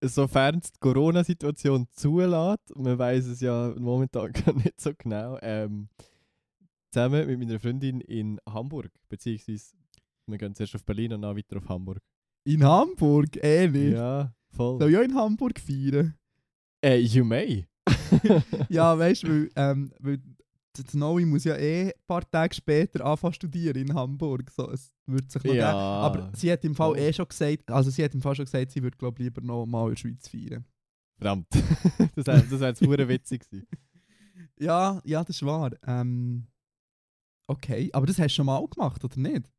sofern 0.00 0.58
es 0.58 0.72
die 0.72 0.80
Corona-Situation 0.80 1.86
zulässt, 1.90 2.76
man 2.76 2.98
weiß 2.98 3.26
es 3.26 3.40
ja 3.40 3.74
momentan 3.76 4.32
gar 4.32 4.54
nicht 4.54 4.80
so 4.80 4.92
genau, 4.96 5.38
ähm, 5.42 5.88
zusammen 6.92 7.26
mit 7.26 7.38
meiner 7.38 7.58
Freundin 7.58 8.00
in 8.00 8.40
Hamburg, 8.48 8.90
beziehungsweise 9.08 9.74
wir 10.26 10.38
gehen 10.38 10.54
zuerst 10.54 10.74
auf 10.74 10.84
Berlin 10.84 11.12
und 11.12 11.22
dann 11.22 11.36
weiter 11.36 11.56
auf 11.58 11.68
Hamburg. 11.68 11.98
In 12.46 12.62
Hamburg? 12.64 13.36
Eh 13.42 13.68
nicht. 13.68 13.92
Ja, 13.94 14.34
voll. 14.50 14.78
Soll 14.78 14.90
ich 14.90 14.96
auch 14.98 15.02
in 15.02 15.14
Hamburg 15.14 15.58
feiern? 15.60 16.14
Äh, 16.84 16.98
you 16.98 17.24
may. 17.24 17.66
Ja, 18.68 18.98
weißt 18.98 19.24
du, 19.24 19.28
weil, 19.28 19.50
ähm, 19.56 19.92
weil 19.98 20.18
Snowy 20.90 21.24
muss 21.24 21.44
ja 21.44 21.56
eh 21.56 21.86
ein 21.86 21.92
paar 22.06 22.28
Tage 22.30 22.54
später 22.54 23.04
anfangen 23.04 23.32
zu 23.34 23.36
studieren 23.36 23.76
in 23.76 23.94
Hamburg. 23.94 24.50
So, 24.50 24.70
es 24.70 24.92
wird 25.06 25.30
sich 25.30 25.42
noch 25.44 25.54
Ja. 25.54 25.70
geben. 25.72 25.78
Aber 26.24 26.32
sie 26.36 26.50
hat 26.50 26.64
im 26.64 26.74
Fall 26.74 26.90
voll. 26.90 26.98
eh 26.98 27.12
schon 27.12 27.28
gesagt, 27.28 27.70
also 27.70 27.90
sie 27.90 28.02
hat 28.04 28.14
im 28.14 28.20
Fall 28.22 28.34
schon 28.34 28.44
gesagt, 28.46 28.72
sie 28.72 28.82
würde 28.82 28.96
glaube 28.96 29.22
lieber 29.22 29.40
noch 29.40 29.66
mal 29.66 29.84
in 29.88 29.90
der 29.94 29.96
Schweiz 29.96 30.28
feiern. 30.28 30.64
Verdammt. 31.16 31.46
das 32.16 32.26
wäre 32.26 32.42
das 32.42 32.60
wär 32.60 32.68
jetzt 32.68 32.80
hure 32.80 33.08
witzig 33.08 33.48
gewesen. 33.48 33.66
Ja, 34.58 35.00
ja, 35.04 35.24
das 35.24 35.36
ist 35.36 35.44
wahr. 35.44 35.72
Ähm, 35.86 36.46
okay, 37.48 37.90
aber 37.92 38.06
das 38.06 38.18
hast 38.18 38.32
du 38.32 38.36
schon 38.36 38.46
mal 38.46 38.64
gemacht, 38.68 39.02
oder 39.04 39.18
nicht? 39.18 39.50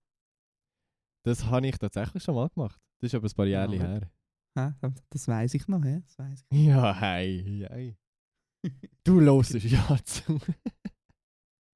Das 1.25 1.43
habe 1.45 1.67
ich 1.67 1.77
tatsächlich 1.77 2.23
schon 2.23 2.35
mal 2.35 2.49
gemacht. 2.49 2.79
Das 2.99 3.11
ist 3.11 3.15
aber 3.15 3.27
ein 3.27 3.33
paar 3.35 3.45
Jahre 3.47 3.75
Ja. 3.75 3.81
her. 3.83 4.11
Hä? 4.57 4.91
Das, 5.09 5.27
weiß 5.27 5.53
ich 5.55 5.67
noch, 5.67 5.83
hä? 5.83 6.01
Das 6.05 6.17
weiss 6.19 6.45
ich. 6.49 6.65
Ja, 6.65 6.95
hey, 6.99 7.65
hey. 7.69 7.97
Du 9.03 9.19
hörst 9.21 9.53
ja 9.55 9.97
zu. 10.05 10.39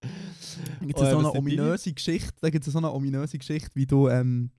Da 0.02 0.86
gibt 0.86 1.00
Oh, 1.00 1.04
es 1.04 1.12
so 1.12 1.20
eine 1.20 1.32
ominöse 1.34 1.94
Geschichte, 1.94 2.34
da 2.42 2.50
gibt 2.50 2.66
es 2.66 2.72
so 2.74 2.80
eine 2.80 2.92
ominöse 2.92 3.38
Geschichte, 3.38 3.70
wie 3.76 3.86
du, 3.86 4.08
ähm, 4.08 4.52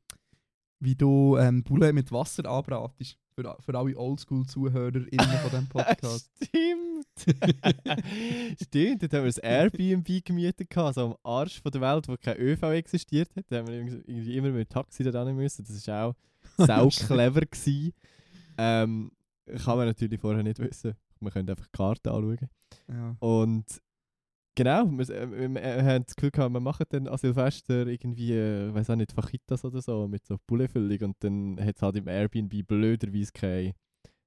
wie 0.80 0.94
du 0.94 1.36
ähm, 1.38 1.62
Bulle 1.64 1.92
mit 1.92 2.12
Wasser 2.12 2.44
anbratest. 2.46 3.18
Für, 3.40 3.56
für 3.60 3.78
alle 3.78 3.96
Oldschool-ZuhörerInnen 3.96 5.08
von 5.08 5.50
diesem 5.50 5.68
Podcast. 5.70 6.30
Stimmt. 6.42 7.06
Stimmt, 8.62 9.02
dort 9.02 9.14
haben 9.14 9.24
wir 9.24 9.32
ein 9.42 9.50
Airbnb 9.72 10.24
gemietet, 10.24 10.68
gehabt, 10.68 10.94
so 10.96 11.06
am 11.06 11.16
Arsch 11.22 11.62
von 11.62 11.72
der 11.72 11.80
Welt, 11.80 12.06
wo 12.08 12.16
kein 12.16 12.36
ÖV 12.36 12.62
existiert 12.72 13.34
hat. 13.34 13.44
Da 13.48 13.58
haben 13.58 13.68
wir 13.68 13.74
irgendwie 13.74 14.36
immer 14.36 14.50
mit 14.50 14.68
dem 14.68 14.72
Taxi 14.72 15.04
da 15.04 15.24
hin 15.24 15.36
müssen. 15.36 15.64
Das 15.64 15.86
war 15.86 16.06
auch 16.08 16.14
sau 16.58 16.88
clever. 17.06 17.40
Gewesen. 17.40 17.94
Ähm, 18.58 19.10
kann 19.64 19.78
man 19.78 19.86
natürlich 19.86 20.20
vorher 20.20 20.42
nicht 20.42 20.58
wissen. 20.58 20.94
Man 21.20 21.32
könnte 21.32 21.52
einfach 21.52 21.66
die 21.66 21.76
Karte 21.76 22.10
anschauen. 22.12 22.50
ja. 22.88 23.16
Und 23.20 23.64
genau, 24.54 24.90
wir, 24.90 25.08
äh, 25.10 25.30
wir, 25.30 25.54
wir 25.54 25.84
haben 25.84 26.04
das 26.06 26.16
Gefühl 26.16 26.30
gehabt, 26.30 26.52
wir 26.52 26.60
machen 26.60 26.86
dann 26.90 27.08
an 27.08 27.18
Silvester 27.18 27.86
irgendwie, 27.86 28.32
äh, 28.32 28.68
ich 28.68 28.74
weiß 28.74 28.90
auch 28.90 28.96
nicht, 28.96 29.12
Fajitas 29.12 29.64
oder 29.64 29.80
so, 29.80 30.08
mit 30.08 30.26
so 30.26 30.36
Pouletfüllung 30.46 31.00
und 31.00 31.16
dann 31.20 31.58
hat 31.60 31.76
es 31.76 31.82
halt 31.82 31.96
im 31.96 32.08
Airbnb 32.08 32.66
blöderweise 32.66 33.32
kein 33.32 33.72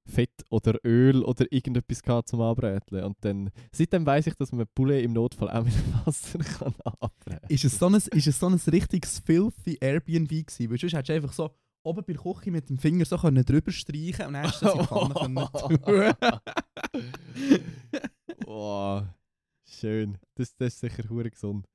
Fett 0.06 0.46
oder 0.50 0.78
Öl 0.86 1.24
oder 1.24 1.46
irgendetwas 1.52 2.02
gehabt 2.02 2.28
zum 2.28 2.42
Anbräteln. 2.42 3.06
Und 3.06 3.18
dann, 3.22 3.50
seitdem 3.72 4.06
weiss 4.06 4.28
ich, 4.28 4.36
dass 4.36 4.52
man 4.52 4.68
Poulet 4.76 5.04
im 5.04 5.14
Notfall 5.14 5.50
auch 5.50 5.64
mit 5.64 5.74
Wasser 6.06 6.40
kann 6.60 6.74
anbräteln 6.84 7.50
Ist 7.50 7.64
es 7.64 7.80
so 7.80 7.88
ein, 7.88 7.96
ist 7.96 8.28
es 8.28 8.40
so 8.40 8.48
ein 8.48 8.60
richtiges 8.68 9.20
filthy 9.20 9.78
Airbnb 9.80 10.30
gewesen? 10.30 10.70
Weil 10.70 10.78
sonst 10.78 10.94
hättest 10.94 11.10
du 11.10 11.14
einfach 11.14 11.34
so 11.34 11.56
oben 11.84 12.04
bei 12.06 12.14
der 12.14 12.22
Küche 12.22 12.52
mit 12.52 12.70
dem 12.70 12.78
Finger 12.78 13.06
so 13.06 13.18
können 13.18 13.44
drüber 13.44 13.72
streichen 13.72 14.28
und 14.28 14.34
dann 14.34 14.44
hast 14.44 14.62
du 14.62 14.66
das 14.66 14.74
in 14.76 14.82
die 14.82 14.88
Pfanne 14.88 15.14
können 15.86 16.16
tun. 18.46 19.10
Schön. 19.80 20.18
Das, 20.36 20.56
das 20.56 20.74
ist 20.76 20.80
sicher 20.80 21.10
hure 21.10 21.30
gesund. 21.30 21.68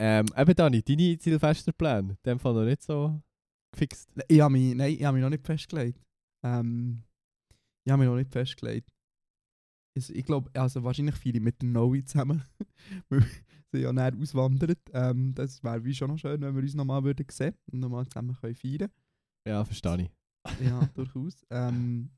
Ähm, 0.00 0.26
eben 0.36 0.54
Dani, 0.54 0.82
deine 0.82 1.16
Silvesterpläne, 1.18 2.10
in 2.10 2.18
dem 2.26 2.38
Fall 2.40 2.54
noch 2.54 2.64
nicht 2.64 2.82
so 2.82 3.22
gefixt. 3.72 4.10
Ich 4.26 4.40
habe 4.40 4.52
mich, 4.52 4.74
nein, 4.74 4.92
ich 4.92 5.04
habe 5.04 5.14
mich 5.14 5.22
noch 5.22 5.30
nicht 5.30 5.46
festgelegt. 5.46 6.02
Ähm, 6.44 7.04
ich 7.84 7.92
habe 7.92 8.02
mich 8.02 8.10
noch 8.10 8.16
nicht 8.16 8.32
festgelegt. 8.32 8.90
Also, 9.96 10.12
ich 10.12 10.24
glaube, 10.24 10.50
also 10.58 10.82
wahrscheinlich 10.82 11.16
viele 11.16 11.40
mit 11.40 11.62
der 11.62 11.68
Noe 11.68 12.04
zusammen. 12.04 12.42
Weil 13.08 13.24
sie 13.70 13.80
ja 13.82 13.92
näher 13.92 14.16
auswandert. 14.18 14.80
Ähm, 14.92 15.34
das 15.34 15.62
wäre 15.62 15.84
wie 15.84 15.94
schon 15.94 16.10
noch 16.10 16.18
schön, 16.18 16.40
wenn 16.40 16.54
wir 16.54 16.62
uns 16.62 16.74
nochmal 16.74 17.04
würden 17.04 17.26
sehen 17.30 17.54
und 17.70 17.80
nochmal 17.80 18.06
zusammen 18.06 18.36
können 18.40 18.56
feiern 18.56 18.90
Ja, 19.46 19.64
verstehe 19.64 20.02
ich. 20.02 20.10
Ja, 20.66 20.84
durchaus. 20.94 21.46
Ähm, 21.50 22.10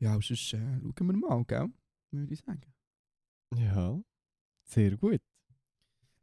ja, 0.00 0.12
sonst 0.20 0.52
äh, 0.52 0.80
schauen 0.80 1.06
wir 1.06 1.16
mal, 1.16 1.44
gell? 1.44 1.70
Würde 2.10 2.34
ich 2.34 2.40
sagen. 2.40 2.60
Ja, 3.56 4.00
sehr 4.64 4.96
gut. 4.96 5.20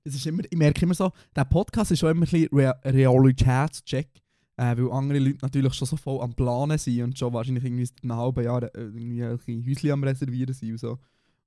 Es 0.04 0.16
ist 0.16 0.26
immer, 0.26 0.44
ich 0.50 0.58
merke 0.58 0.82
immer 0.84 0.94
so, 0.94 1.12
der 1.36 1.46
Podcast 1.46 1.92
ist 1.92 2.00
schon 2.00 2.12
immer 2.12 2.22
ein 2.26 2.30
bisschen 2.30 2.48
Re 2.58 2.74
Realitätscheck. 2.84 4.10
Äh, 4.58 4.76
weil 4.78 4.92
andere 4.92 5.20
Leute 5.20 5.38
natürlich 5.42 5.74
schon 5.74 5.88
so 5.88 5.96
voll 5.96 6.22
am 6.22 6.34
Planen 6.34 6.78
sind 6.78 7.02
und 7.02 7.18
schon 7.18 7.32
wahrscheinlich 7.32 7.64
irgendwie 7.64 7.86
seit 7.86 8.04
einem 8.04 8.18
halben 8.18 8.44
Jahr 8.44 8.64
äh, 8.64 8.70
irgendwie 8.76 9.24
ein 9.24 9.66
Häuschen 9.66 9.92
am 9.92 10.04
Reservieren 10.04 10.54
sind 10.54 10.72
und 10.72 10.78
so. 10.80 11.00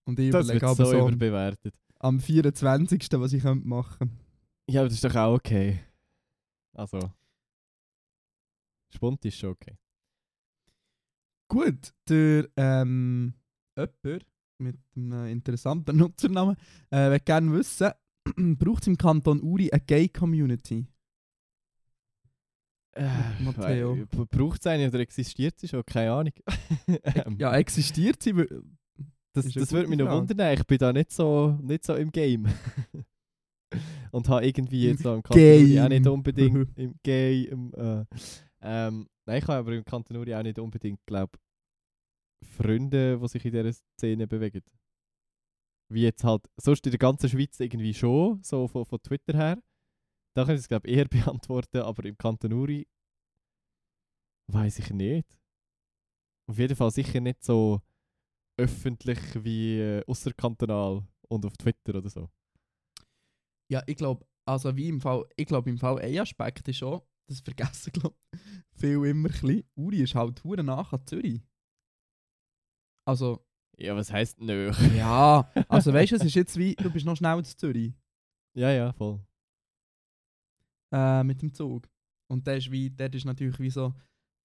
Und 0.05 0.19
ich 0.19 0.31
Das 0.31 0.47
überlege 0.47 0.67
so 0.67 0.73
aber 0.73 0.87
so 0.87 1.09
überbewertet. 1.09 1.75
am 1.99 2.19
24. 2.21 3.07
was 3.13 3.33
ich 3.35 3.43
könnte 3.43 3.69
machen 3.69 4.19
Ja, 4.67 4.81
aber 4.81 4.89
das 4.89 4.95
ist 4.95 5.05
doch 5.05 5.15
auch 5.15 5.35
okay. 5.35 5.81
Also. 6.73 7.13
Spont 8.95 9.25
ist 9.27 9.37
schon 9.37 9.51
okay. 9.51 9.77
Gut, 11.49 11.93
der 12.09 12.49
ähm, 12.57 13.35
jemand 13.77 14.25
mit 14.63 14.77
einem 14.97 15.27
interessanten 15.27 15.97
Nutzernamen 15.99 16.57
äh, 16.91 17.11
will 17.11 17.21
gerne 17.21 17.53
wissen, 17.53 17.91
braucht 18.59 18.83
es 18.83 18.87
im 18.89 18.97
Kanton 18.97 19.43
Uri 19.43 19.71
eine 19.71 19.81
Gay-Community? 19.81 20.87
Matteo. 23.41 23.97
Äh, 23.97 24.07
Braucht 24.07 24.61
es 24.61 24.67
eine 24.67 24.89
oder 24.89 25.01
existiert 25.01 25.59
sie 25.59 25.69
schon? 25.69 25.85
Keine 25.85 26.13
Ahnung. 26.13 26.33
Ähm, 26.87 27.37
Ja, 27.39 27.55
existiert 27.57 28.23
sie? 28.23 28.35
das 29.33 29.47
das 29.49 29.73
würde 29.73 29.89
mich 29.89 29.99
noch 29.99 30.11
wundern. 30.11 30.53
Ich 30.53 30.67
bin 30.67 30.79
da 30.79 30.93
nicht 30.93 31.11
so, 31.13 31.59
nicht 31.63 31.85
so 31.85 31.95
im 31.95 32.11
Game. 32.11 32.47
Und 34.11 34.29
habe 34.29 34.47
irgendwie 34.47 34.89
jetzt 34.89 35.03
so 35.03 35.15
im 35.15 35.23
Kanton 35.23 35.41
Uri 35.41 35.81
auch 35.81 35.89
nicht 35.89 36.07
unbedingt 36.07 36.77
im 36.77 36.95
Game. 37.03 37.73
Äh, 37.75 38.05
ähm, 38.61 39.09
nein, 39.25 39.39
ich 39.39 39.45
habe 39.45 39.55
aber 39.55 39.73
im 39.73 39.85
Kanton 39.85 40.19
Uri 40.19 40.35
auch 40.35 40.43
nicht 40.43 40.59
unbedingt, 40.59 41.01
glaube 41.07 41.39
Freunde, 42.43 43.19
die 43.19 43.29
sich 43.29 43.45
in 43.45 43.53
dieser 43.53 43.73
Szene 43.73 44.27
bewegen. 44.27 44.63
Wie 45.91 46.03
jetzt 46.03 46.25
halt, 46.25 46.49
sonst 46.57 46.87
in 46.87 46.93
der 46.93 46.99
ganzen 46.99 47.29
Schweiz 47.29 47.61
irgendwie 47.61 47.95
schon, 47.95 48.43
so 48.43 48.69
von, 48.69 48.87
von 48.87 49.03
Twitter 49.03 49.37
her. 49.37 49.63
Da 50.35 50.45
kann 50.45 50.55
ich 50.55 50.61
es, 50.61 50.69
glaube 50.69 50.89
eher 50.89 51.05
beantworten, 51.09 51.83
aber 51.83 52.05
im 52.05 52.17
Kanton 52.17 52.53
Uri 52.53 52.87
weiß 54.51 54.79
ich 54.81 54.91
nicht. 54.91 55.39
Auf 56.49 56.59
jeden 56.59 56.77
Fall 56.77 56.91
sicher 56.91 57.21
nicht 57.21 57.45
so 57.45 57.81
öffentlich 58.59 59.19
wie 59.43 59.79
äh, 59.79 60.05
außerkantonal 60.07 61.07
und 61.29 61.47
auf 61.47 61.57
Twitter 61.57 61.97
oder 61.97 62.11
so. 62.11 62.29
Ja, 63.71 63.83
ich 63.87 63.97
glaube, 63.97 64.27
also 64.45 64.77
wie 64.77 64.89
im 64.89 65.01
Fall, 65.01 65.25
ich 65.37 65.47
glaube 65.47 65.71
im 65.71 65.79
Fall 65.79 65.99
ein 66.01 66.19
Aspekt 66.19 66.69
ist 66.69 66.79
schon, 66.79 67.01
das 67.29 67.41
vergessen 67.41 67.93
glaube 67.93 68.17
viel 68.75 69.05
immer 69.07 69.29
ein 69.29 69.33
bisschen, 69.33 69.65
Uri 69.77 70.03
ist 70.03 70.15
halt 70.15 70.43
hure 70.45 70.63
nach 70.63 70.93
Zürich. 71.07 71.41
Also, 73.05 73.45
Ja, 73.79 73.97
was 73.97 74.13
heisst 74.13 74.41
nö? 74.41 74.71
ja, 74.97 75.51
also 75.69 75.93
weißt 75.93 76.13
du, 76.13 76.17
es 76.17 76.25
ist 76.25 76.35
jetzt 76.35 76.57
wie, 76.57 76.75
du 76.75 76.91
bist 76.91 77.05
noch 77.07 77.17
schnell 77.17 77.45
zu 77.45 77.57
Zürich 77.57 77.93
ja, 78.55 78.71
ja, 78.71 78.93
voll. 78.93 79.19
äh, 80.93 81.25
mit 81.25 81.41
dem 81.43 81.53
Zug. 81.55 81.89
Und 82.29 82.47
der 82.47 82.57
ist 82.59 82.71
wie, 82.71 82.91
der 82.91 83.13
ist 83.13 83.25
natürlich 83.25 83.59
wie 83.59 83.71
so 83.71 83.95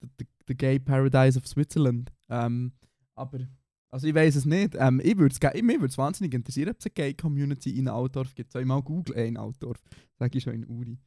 der, 0.02 0.26
der 0.48 0.54
Gay 0.54 0.78
Paradise 0.78 1.38
of 1.38 1.46
Switzerland. 1.46 2.10
Ähm, 2.30 2.72
aber, 3.14 3.40
also 3.90 4.06
ich 4.06 4.14
weiß 4.14 4.36
es 4.36 4.44
nicht. 4.46 4.74
Ähm, 4.78 5.00
ich 5.04 5.16
würde 5.16 5.34
es 5.34 5.62
mich 5.62 5.76
würde 5.80 5.86
es 5.86 5.98
wahnsinnig 5.98 6.34
interessieren, 6.34 6.70
ob 6.70 6.78
es 6.78 6.86
eine 6.86 6.92
Gay 6.92 7.14
Community 7.14 7.78
in 7.78 7.88
Altdorf 7.88 8.34
gibt. 8.34 8.52
Soll 8.52 8.62
ich 8.62 8.68
mal 8.68 8.82
googeln? 8.82 9.18
In 9.26 9.36
Altdorf. 9.36 9.82
Sag 10.18 10.34
ich 10.34 10.42
schon 10.42 10.54
in 10.54 10.66
Uri. 10.66 10.98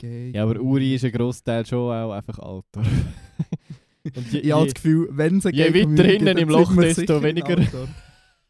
Gay. 0.00 0.30
Ja, 0.32 0.44
aber 0.44 0.60
Uri 0.60 0.94
ist 0.94 1.04
ein 1.04 1.12
Grossteil 1.12 1.66
schon 1.66 1.92
auch 1.92 2.12
einfach 2.12 2.38
Alter. 2.38 2.82
Und 4.04 4.32
je, 4.32 4.40
Ich 4.40 4.52
habe 4.52 4.64
das 4.66 4.74
Gefühl, 4.74 5.08
wenn 5.10 5.38
es 5.38 5.46
eine 5.46 5.56
je 5.56 5.74
weiter 5.74 6.04
hinten 6.04 6.38
im 6.38 6.48
Loch, 6.48 6.74
desto 6.76 7.22
weniger- 7.22 7.58
Altdorf. 7.58 7.90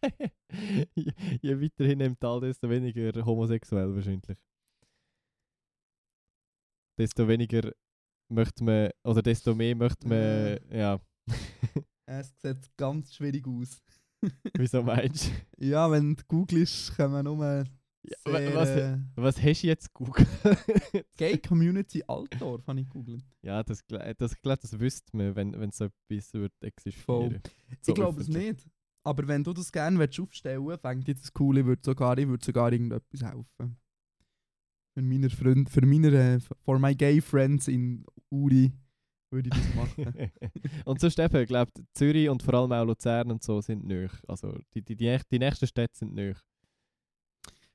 je, 0.95 1.13
je 1.43 1.61
weiter 1.61 1.85
hinten 1.85 2.05
im 2.07 2.19
Tal, 2.19 2.41
desto 2.41 2.69
weniger 2.69 3.25
homosexuell 3.25 3.95
wahrscheinlich. 3.95 4.39
Desto 6.99 7.27
weniger 7.29 7.73
möchte 8.29 8.65
man, 8.65 8.91
oder 9.05 9.23
desto 9.23 9.55
mehr 9.55 9.75
möchte 9.77 10.07
man, 10.09 10.59
ja, 10.71 11.01
Es 12.07 12.33
sieht 12.41 12.71
ganz 12.77 13.15
schwierig 13.15 13.47
aus. 13.47 13.83
wieso 14.57 14.83
meinst 14.83 15.31
du? 15.59 15.67
Ja, 15.67 15.91
wenn 15.91 16.17
du 16.17 16.23
googelst, 16.27 16.97
kommen 16.97 17.25
nur 17.25 17.65
Ja, 18.03 18.17
sehr, 18.25 18.51
wa- 18.51 18.55
was, 18.55 18.69
äh, 18.71 18.99
was 19.17 19.43
hast 19.43 19.63
du 19.63 19.67
jetzt 19.67 19.93
gegoogelt? 19.95 20.27
Gay 21.17 21.39
Community 21.39 22.03
Altdorf, 22.07 22.67
habe 22.67 22.81
ich 22.81 22.87
gegoogelt. 22.87 23.25
ja, 23.43 23.63
das, 23.63 23.85
gl- 23.87 24.15
das, 24.15 24.33
ich 24.33 24.41
glaube, 24.43 24.61
das 24.63 24.79
wüsste 24.79 25.17
man, 25.17 25.35
wenn, 25.37 25.59
wenn 25.59 25.71
so 25.73 25.87
etwas 26.09 26.33
würde 26.33 26.55
existieren. 26.63 27.43
So 27.83 27.93
ich 27.93 27.95
glaube 27.95 28.21
es 28.21 28.29
nicht. 28.29 28.69
Aber 29.05 29.27
wenn 29.27 29.43
du 29.43 29.53
das 29.53 29.73
gerne 29.73 29.99
willst 29.99 30.21
aufstellen 30.21 30.65
willst, 30.67 30.83
fände 30.83 31.11
ich 31.11 31.21
das 31.21 31.31
cool. 31.39 31.59
Ich 31.59 31.65
würde 31.67 31.83
sogar, 31.85 32.17
ich 32.19 32.29
würde 32.29 32.45
sogar 32.45 32.73
irgendetwas 32.73 33.23
helfen. 33.23 33.77
Für 34.95 35.03
meine 35.03 35.31
Freunde, 35.31 35.71
für 35.71 35.87
meine, 35.87 36.09
äh, 36.35 36.41
for 36.65 36.79
my 36.79 36.95
gay 36.95 37.21
friends 37.21 37.69
in 37.69 38.05
Uri 38.31 38.73
würde 39.31 39.51
ich 39.51 39.55
das 39.55 39.75
machen. 39.75 40.31
und 40.85 41.01
sonst 41.01 41.19
eben, 41.19 41.37
ich 41.37 41.47
glaube, 41.49 41.71
Zürich 41.95 42.29
und 42.29 42.43
vor 42.43 42.55
allem 42.55 42.73
auch 42.73 42.85
Luzern 42.85 43.31
und 43.31 43.43
so 43.43 43.61
sind 43.61 43.85
nöch. 43.87 44.13
Also 44.27 44.59
die, 44.75 44.83
die, 44.83 44.97
die, 44.97 45.19
die 45.31 45.39
nächsten 45.39 45.67
Städte 45.67 45.97
sind 45.97 46.15
nöch. 46.15 46.39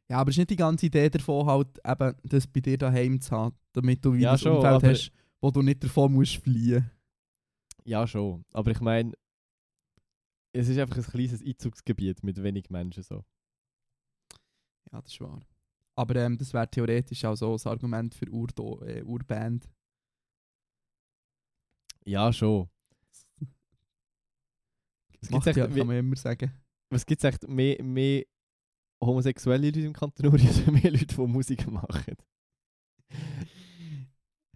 Ja, 0.10 0.18
aber 0.20 0.30
es 0.30 0.36
ist 0.36 0.39
nicht 0.39 0.50
die 0.52 0.56
ganze 0.56 0.86
Idee 0.88 1.10
davon, 1.10 1.46
halt 1.46 1.80
eben 1.86 2.16
das 2.24 2.48
bei 2.48 2.60
dir 2.60 2.78
daheim 2.78 3.20
zu 3.22 3.32
haben, 3.32 3.56
damit 3.74 4.04
du 4.04 4.13
wieder 4.13 4.24
Ja, 4.24 4.32
ein 4.34 4.38
schon, 4.38 4.58
Umfeld 4.58 4.84
hast, 4.84 5.12
wo 5.42 5.50
du 5.52 5.62
nicht 5.62 5.84
davon 5.84 6.13
musst 6.13 6.38
fliehen. 6.38 6.89
Ja, 7.86 8.06
schon. 8.08 8.46
Aber 8.54 8.72
ich 8.72 8.80
meine, 8.82 9.13
es 10.54 10.68
ist 10.70 10.78
einfach 10.78 10.98
ein 10.98 11.04
kleines 11.04 11.42
Einzugsgebiet 11.42 12.24
mit 12.24 12.42
wenig 12.44 12.70
Menschen 12.70 13.04
so. 13.04 13.24
Ja, 14.92 15.02
das 15.02 15.12
ist 15.12 15.22
wahr. 15.22 15.42
Aber 15.96 16.16
ähm, 16.16 16.38
das 16.38 16.54
wäre 16.54 16.70
theoretisch 16.70 17.24
auch 17.26 17.36
so 17.36 17.54
ein 17.56 17.72
Argument 17.72 18.13
für 18.13 18.30
Urdo, 18.30 18.82
äh, 18.84 19.04
Urband. 19.04 19.70
Ja, 22.06 22.32
schon. 22.34 22.70
Es 25.22 25.30
Macht 25.30 25.46
gibt 25.46 25.56
ja, 25.56 25.66
echt, 25.68 25.76
kann 25.78 25.88
man 25.88 25.98
immer 25.98 26.16
sagen. 26.18 26.52
was 26.89 27.06
gibt 27.06 27.24
es 27.24 27.30
echt 27.34 27.48
mehr, 27.48 27.82
mehr 27.82 28.24
homosexuelle 29.06 29.68
Leute 29.68 29.82
im 29.82 29.94
Kanton 29.94 30.28
Uri 30.28 30.48
oder 30.48 30.72
mehr 30.72 30.92
Leute, 30.92 31.06
die 31.06 31.22
Musik 31.22 31.70
machen? 31.70 32.16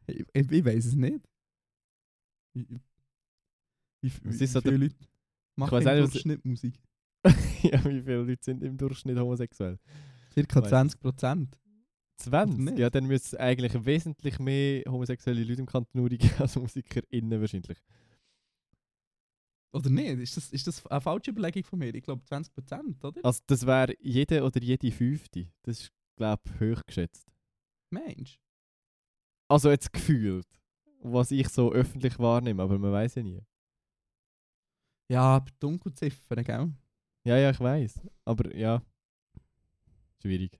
Ich, 0.08 0.26
ich, 0.34 0.52
ich 0.52 0.66
weiß 0.66 0.86
es 0.86 0.96
nicht. 0.96 1.20
Wie, 2.54 2.68
wie, 2.70 2.80
wie, 4.02 4.40
wie 4.40 4.48
so 4.48 4.62
viele 4.62 4.78
Leute 4.78 4.96
machen 5.56 5.86
im 5.86 5.98
Durchschnitt 5.98 6.46
Musik? 6.46 6.80
ja, 7.64 7.84
wie 7.86 8.02
viele 8.02 8.24
Leute 8.24 8.44
sind 8.44 8.64
im 8.64 8.78
Durchschnitt 8.78 9.18
homosexuell? 9.18 9.80
Circa 10.34 10.62
Weiss. 10.62 10.70
20 10.70 11.00
Prozent. 11.00 11.60
20? 12.18 12.60
nicht? 12.60 12.80
Ja, 12.80 12.90
dann 12.90 13.06
müsste 13.06 13.36
es 13.36 13.40
eigentlich 13.40 13.86
wesentlich 13.86 14.40
mehr 14.40 14.84
homosexuelle 14.88 15.44
Leute 15.44 15.62
im 15.62 15.68
Kanton 15.68 16.02
Uri 16.02 16.18
geben 16.18 16.34
als 16.40 16.56
MusikerInnen 16.56 17.40
wahrscheinlich. 17.40 17.78
Oder 19.74 19.90
nicht? 19.90 20.20
Ist 20.20 20.38
das, 20.38 20.52
ist 20.52 20.68
das 20.68 20.86
eine 20.88 21.02
falsche 21.02 21.32
Überlegung 21.32 21.64
von 21.64 21.80
mir? 21.80 21.94
Ich 21.94 22.04
glaube 22.04 22.24
20 22.24 22.54
Prozent, 22.54 23.04
oder? 23.04 23.24
Also 23.24 23.42
das 23.48 23.66
wäre 23.66 23.96
jede 24.00 24.44
oder 24.44 24.62
jede 24.62 24.92
fünfte. 24.92 25.48
Das 25.64 25.82
ist, 25.82 25.92
glaube 26.16 26.42
ich, 26.46 26.60
hoch 26.60 26.86
geschätzt. 26.86 27.28
Mensch. 27.90 28.40
Also 29.50 29.70
jetzt 29.70 29.94
gefühlt, 29.94 30.48
was 31.02 31.32
ich 31.32 31.48
so 31.50 31.72
öffentlich 31.72 32.18
wahrnehme, 32.20 32.64
aber 32.64 32.78
man 32.78 32.92
weiß 32.92 33.16
ja 33.16 33.24
nie. 33.24 33.42
Ja, 35.10 35.22
aber 35.38 35.52
Dunkelziffern, 35.60 36.44
gell? 36.44 36.74
Ja, 37.24 37.38
ja, 37.38 37.52
ich 37.52 37.60
weiß. 37.60 38.02
Aber 38.26 38.54
ja, 38.56 38.82
schwierig. 40.22 40.60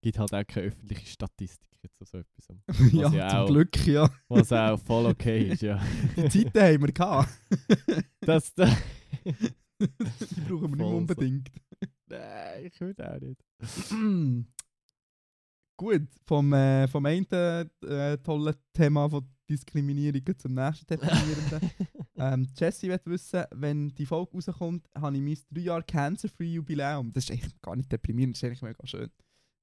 Gibt 0.00 0.18
halt 0.18 0.34
auch 0.34 0.46
keine 0.46 0.66
öffentliche 0.66 1.06
Statistik 1.06 1.71
jetzt 1.82 1.98
so 2.10 2.18
etwas. 2.18 2.48
ja, 2.92 3.10
ja 3.12 3.28
zum 3.28 3.38
auch- 3.38 3.46
Glück, 3.48 3.86
ja. 3.86 4.10
Was 4.28 4.52
auch 4.52 4.78
voll 4.80 5.06
okay 5.06 5.48
ist, 5.52 5.62
ja. 5.62 5.80
Die 6.16 6.28
Zeiten 6.28 6.60
haben 6.60 6.82
wir 6.82 6.92
gehabt. 6.92 7.28
Das, 8.24 8.54
das 8.54 8.70
Die 9.24 10.40
brauchen 10.48 10.48
wir 10.48 10.68
nicht 10.68 10.76
mehr 10.78 10.86
Voll 10.86 10.90
so. 10.90 10.96
unbedingt. 10.96 11.50
Nein, 12.06 12.64
ich 12.66 12.80
will 12.80 12.94
auch 13.00 13.20
nicht. 13.20 13.42
Gut, 15.76 16.02
vom, 16.26 16.52
äh, 16.52 16.86
vom 16.86 17.04
einen 17.06 17.26
äh, 17.32 18.18
tollen 18.18 18.54
Thema 18.72 19.08
von 19.10 19.26
Diskriminierung 19.50 20.22
zum 20.38 20.54
nächsten 20.54 20.86
deprimierenden. 20.86 21.70
ähm, 22.16 22.46
Jessie 22.56 22.88
will 22.90 23.00
wissen, 23.06 23.44
wenn 23.50 23.88
die 23.94 24.06
Folge 24.06 24.32
rauskommt, 24.34 24.88
habe 24.94 25.16
ich 25.16 25.22
mein 25.22 25.38
3 25.50 25.60
Jahre 25.62 25.82
Cancer-Free 25.82 26.52
Jubiläum. 26.54 27.12
Das 27.12 27.24
ist 27.24 27.32
eigentlich 27.32 27.60
gar 27.60 27.74
nicht 27.74 27.90
deprimierend, 27.90 28.36
das 28.36 28.42
ist 28.42 28.48
eigentlich 28.48 28.62
mega 28.62 28.86
schön. 28.86 29.10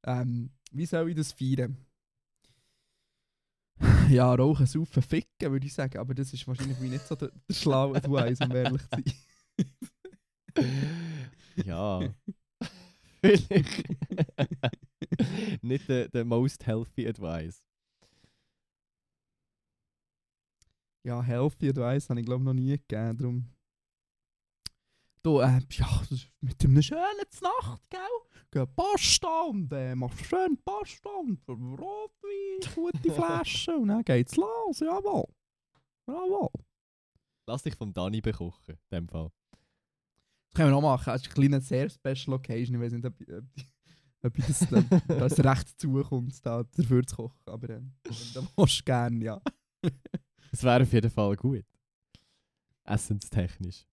Ähm, 0.05 0.51
wie 0.73 0.85
soll 0.85 1.09
ich 1.09 1.15
das 1.15 1.31
feiern? 1.31 1.77
Ja, 4.09 4.33
rauchen, 4.33 4.65
saufen, 4.65 5.01
ficken, 5.03 5.51
würde 5.51 5.65
ich 5.65 5.73
sagen. 5.73 5.97
Aber 5.99 6.13
das 6.13 6.33
ist 6.33 6.47
wahrscheinlich 6.47 6.81
wie 6.81 6.89
nicht 6.89 7.07
so 7.07 7.15
der, 7.15 7.31
der 7.47 7.53
schlaue 7.53 7.95
Advice, 7.95 8.41
um 8.41 8.55
ehrlich 8.55 8.81
zu 8.81 8.87
sein. 8.91 9.03
Ja. 11.65 12.01
Vielleicht. 13.21 13.83
Nicht 15.61 15.89
der, 15.89 16.07
der 16.07 16.23
most 16.25 16.65
healthy 16.65 17.07
advice. 17.07 17.61
Ja, 21.03 21.21
Healthy 21.21 21.69
Advice 21.69 22.09
habe 22.09 22.19
ich 22.19 22.25
glaube 22.25 22.43
noch 22.43 22.53
nie 22.53 22.77
gegeben. 22.77 23.17
Darum. 23.17 23.45
Du, 25.21 25.39
äh, 25.41 25.59
ja, 25.71 26.01
mit 26.39 26.63
einem 26.63 26.81
schönen 26.81 27.01
Nacht, 27.41 27.89
gell? 27.89 27.99
Geh 28.51 28.65
Pasta 28.65 29.41
und 29.41 29.71
äh, 29.73 29.93
machst 29.93 30.25
schön 30.25 30.57
Pasta 30.63 31.09
und 31.09 31.41
Rotwein, 31.47 32.73
gute 32.73 33.11
Flaschen 33.13 33.75
und 33.75 33.87
dann 33.89 34.03
geht's 34.03 34.37
los, 34.37 34.79
jawohl. 34.79 35.27
Jawohl. 36.07 36.49
Lass 37.47 37.63
dich 37.63 37.75
vom 37.75 37.93
Dani 37.93 38.21
bekochen, 38.21 38.75
in 38.75 38.97
dem 38.97 39.07
Fall. 39.09 39.29
Das 39.51 40.55
können 40.55 40.69
wir 40.69 40.75
noch 40.75 40.81
machen. 40.81 41.05
Das 41.07 41.21
ist 41.21 41.27
eine 41.27 41.33
kleine, 41.33 41.61
sehr 41.61 41.89
special 41.89 42.35
Occasion. 42.35 42.75
Ich 42.75 42.81
weiß 42.81 42.93
nicht, 42.93 43.05
ob, 43.05 43.21
ob, 43.21 43.43
ob 44.23 44.37
das, 44.37 44.71
ob 44.71 45.19
das 45.19 45.39
recht 45.43 45.79
zukommt, 45.79 46.45
da 46.45 46.63
dafür 46.63 47.05
zu 47.05 47.15
kochen. 47.17 47.43
Aber 47.45 47.69
ähm, 47.69 47.93
da 48.33 48.47
musst 48.55 48.79
du 48.79 48.83
gerne, 48.85 49.23
ja. 49.23 49.41
Es 50.51 50.63
wäre 50.63 50.83
auf 50.83 50.93
jeden 50.93 51.11
Fall 51.11 51.35
gut. 51.35 51.65
Essenstechnisch. 52.85 53.85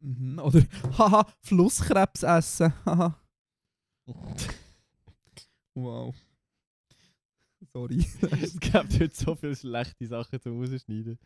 Mhm. 0.00 0.38
Oder, 0.38 0.62
haha, 0.98 1.26
Flusskrebs 1.40 2.22
essen. 2.22 2.72
Haha. 2.84 3.16
Wow. 5.74 6.14
Sorry. 7.72 7.98
es 8.42 8.58
gibt 8.58 8.74
heute 8.74 9.14
so 9.14 9.34
viele 9.34 9.54
schlechte 9.54 10.06
Sachen 10.06 10.40
zum 10.40 10.58
Rausschneiden. 10.60 11.18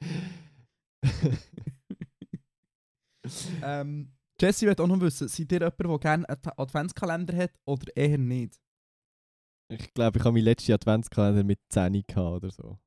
ähm, 3.62 4.12
Jessie 4.40 4.66
will 4.66 4.74
auch 4.78 4.86
noch 4.86 5.00
wissen, 5.00 5.28
seid 5.28 5.52
ihr 5.52 5.60
jemand, 5.60 5.80
der 5.80 5.98
gerne 5.98 6.28
einen 6.28 6.52
Adventskalender 6.56 7.36
hat 7.36 7.52
oder 7.64 7.96
eher 7.96 8.18
nicht? 8.18 8.60
ich 9.68 9.94
glaube, 9.94 10.18
ich 10.18 10.24
habe 10.24 10.34
meinen 10.34 10.44
letzten 10.44 10.72
Adventskalender 10.72 11.44
mit 11.44 11.60
10 11.70 11.92
gehabt 12.06 12.16
oder 12.16 12.50
so. 12.50 12.78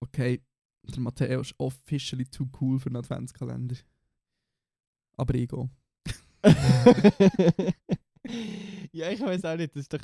Okay, 0.00 0.42
der 0.84 1.00
Matteo 1.00 1.40
ist 1.40 1.54
officially 1.58 2.24
too 2.24 2.48
cool 2.60 2.78
für 2.78 2.86
einen 2.86 2.96
Adventskalender. 2.96 3.76
Aber 5.18 5.34
ich 5.34 5.48
gehe. 5.48 5.68
ja, 8.92 9.10
ich 9.10 9.20
weiß 9.20 9.44
auch 9.44 9.56
nicht, 9.56 9.74
das 9.74 9.82
ist 9.82 9.92
doch. 9.92 10.00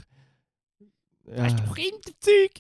Hast 1.37 1.59
du 1.59 1.63
doch 1.65 1.75
Kinderzeug? 1.75 2.51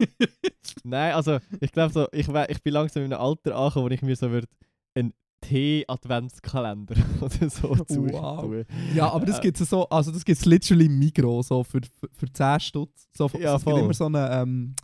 Nein, 0.84 1.14
also 1.14 1.38
ich 1.60 1.70
glaube 1.70 1.92
so, 1.92 2.08
ich, 2.12 2.28
ich 2.28 2.62
bin 2.62 2.72
langsam 2.72 3.04
in 3.04 3.12
einem 3.12 3.22
Alter 3.22 3.56
angekommen, 3.56 3.90
wo 3.90 3.94
ich 3.94 4.02
mir 4.02 4.16
so 4.16 4.30
würde 4.30 4.48
einen 4.94 5.12
Tee-Adventskalender 5.40 6.96
oder 7.20 7.50
so 7.50 7.74
zutun. 7.76 8.12
Wow. 8.12 8.64
Ja, 8.94 9.10
aber 9.10 9.26
das 9.26 9.38
Äh, 9.38 9.42
gibt 9.42 9.60
es 9.60 9.70
so, 9.70 9.88
also 9.88 10.10
das 10.10 10.24
gibt 10.24 10.38
es 10.38 10.46
literally 10.46 10.86
im 10.86 10.98
Migros, 10.98 11.48
so 11.48 11.62
für, 11.62 11.80
für, 11.82 12.08
für 12.12 12.32
10 12.32 12.60
Stutz. 12.60 13.08
So, 13.16 13.30
Ja, 13.38 13.56
es 13.56 13.64
gibt 13.64 13.78
immer 13.78 13.94
so 13.94 14.06
eine, 14.06 14.30
ähm, 14.32 14.74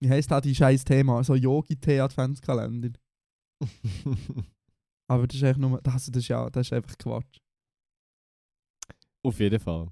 wie 0.00 0.08
heisst 0.08 0.30
das, 0.30 0.42
die 0.42 0.54
scheiß 0.54 0.84
Thema, 0.84 1.22
so 1.22 1.34
Yogi-Tee-Adventskalender. 1.34 2.90
Aber 5.10 5.26
das 5.26 5.36
ist 5.36 5.44
eigentlich 5.44 5.58
nur, 5.58 5.80
das, 5.82 6.06
das 6.06 6.22
ist 6.22 6.28
ja, 6.28 6.48
das 6.50 6.66
ist 6.66 6.72
einfach 6.72 6.96
Quatsch. 6.96 7.38
Auf 9.22 9.38
jeden 9.40 9.60
Fall. 9.60 9.88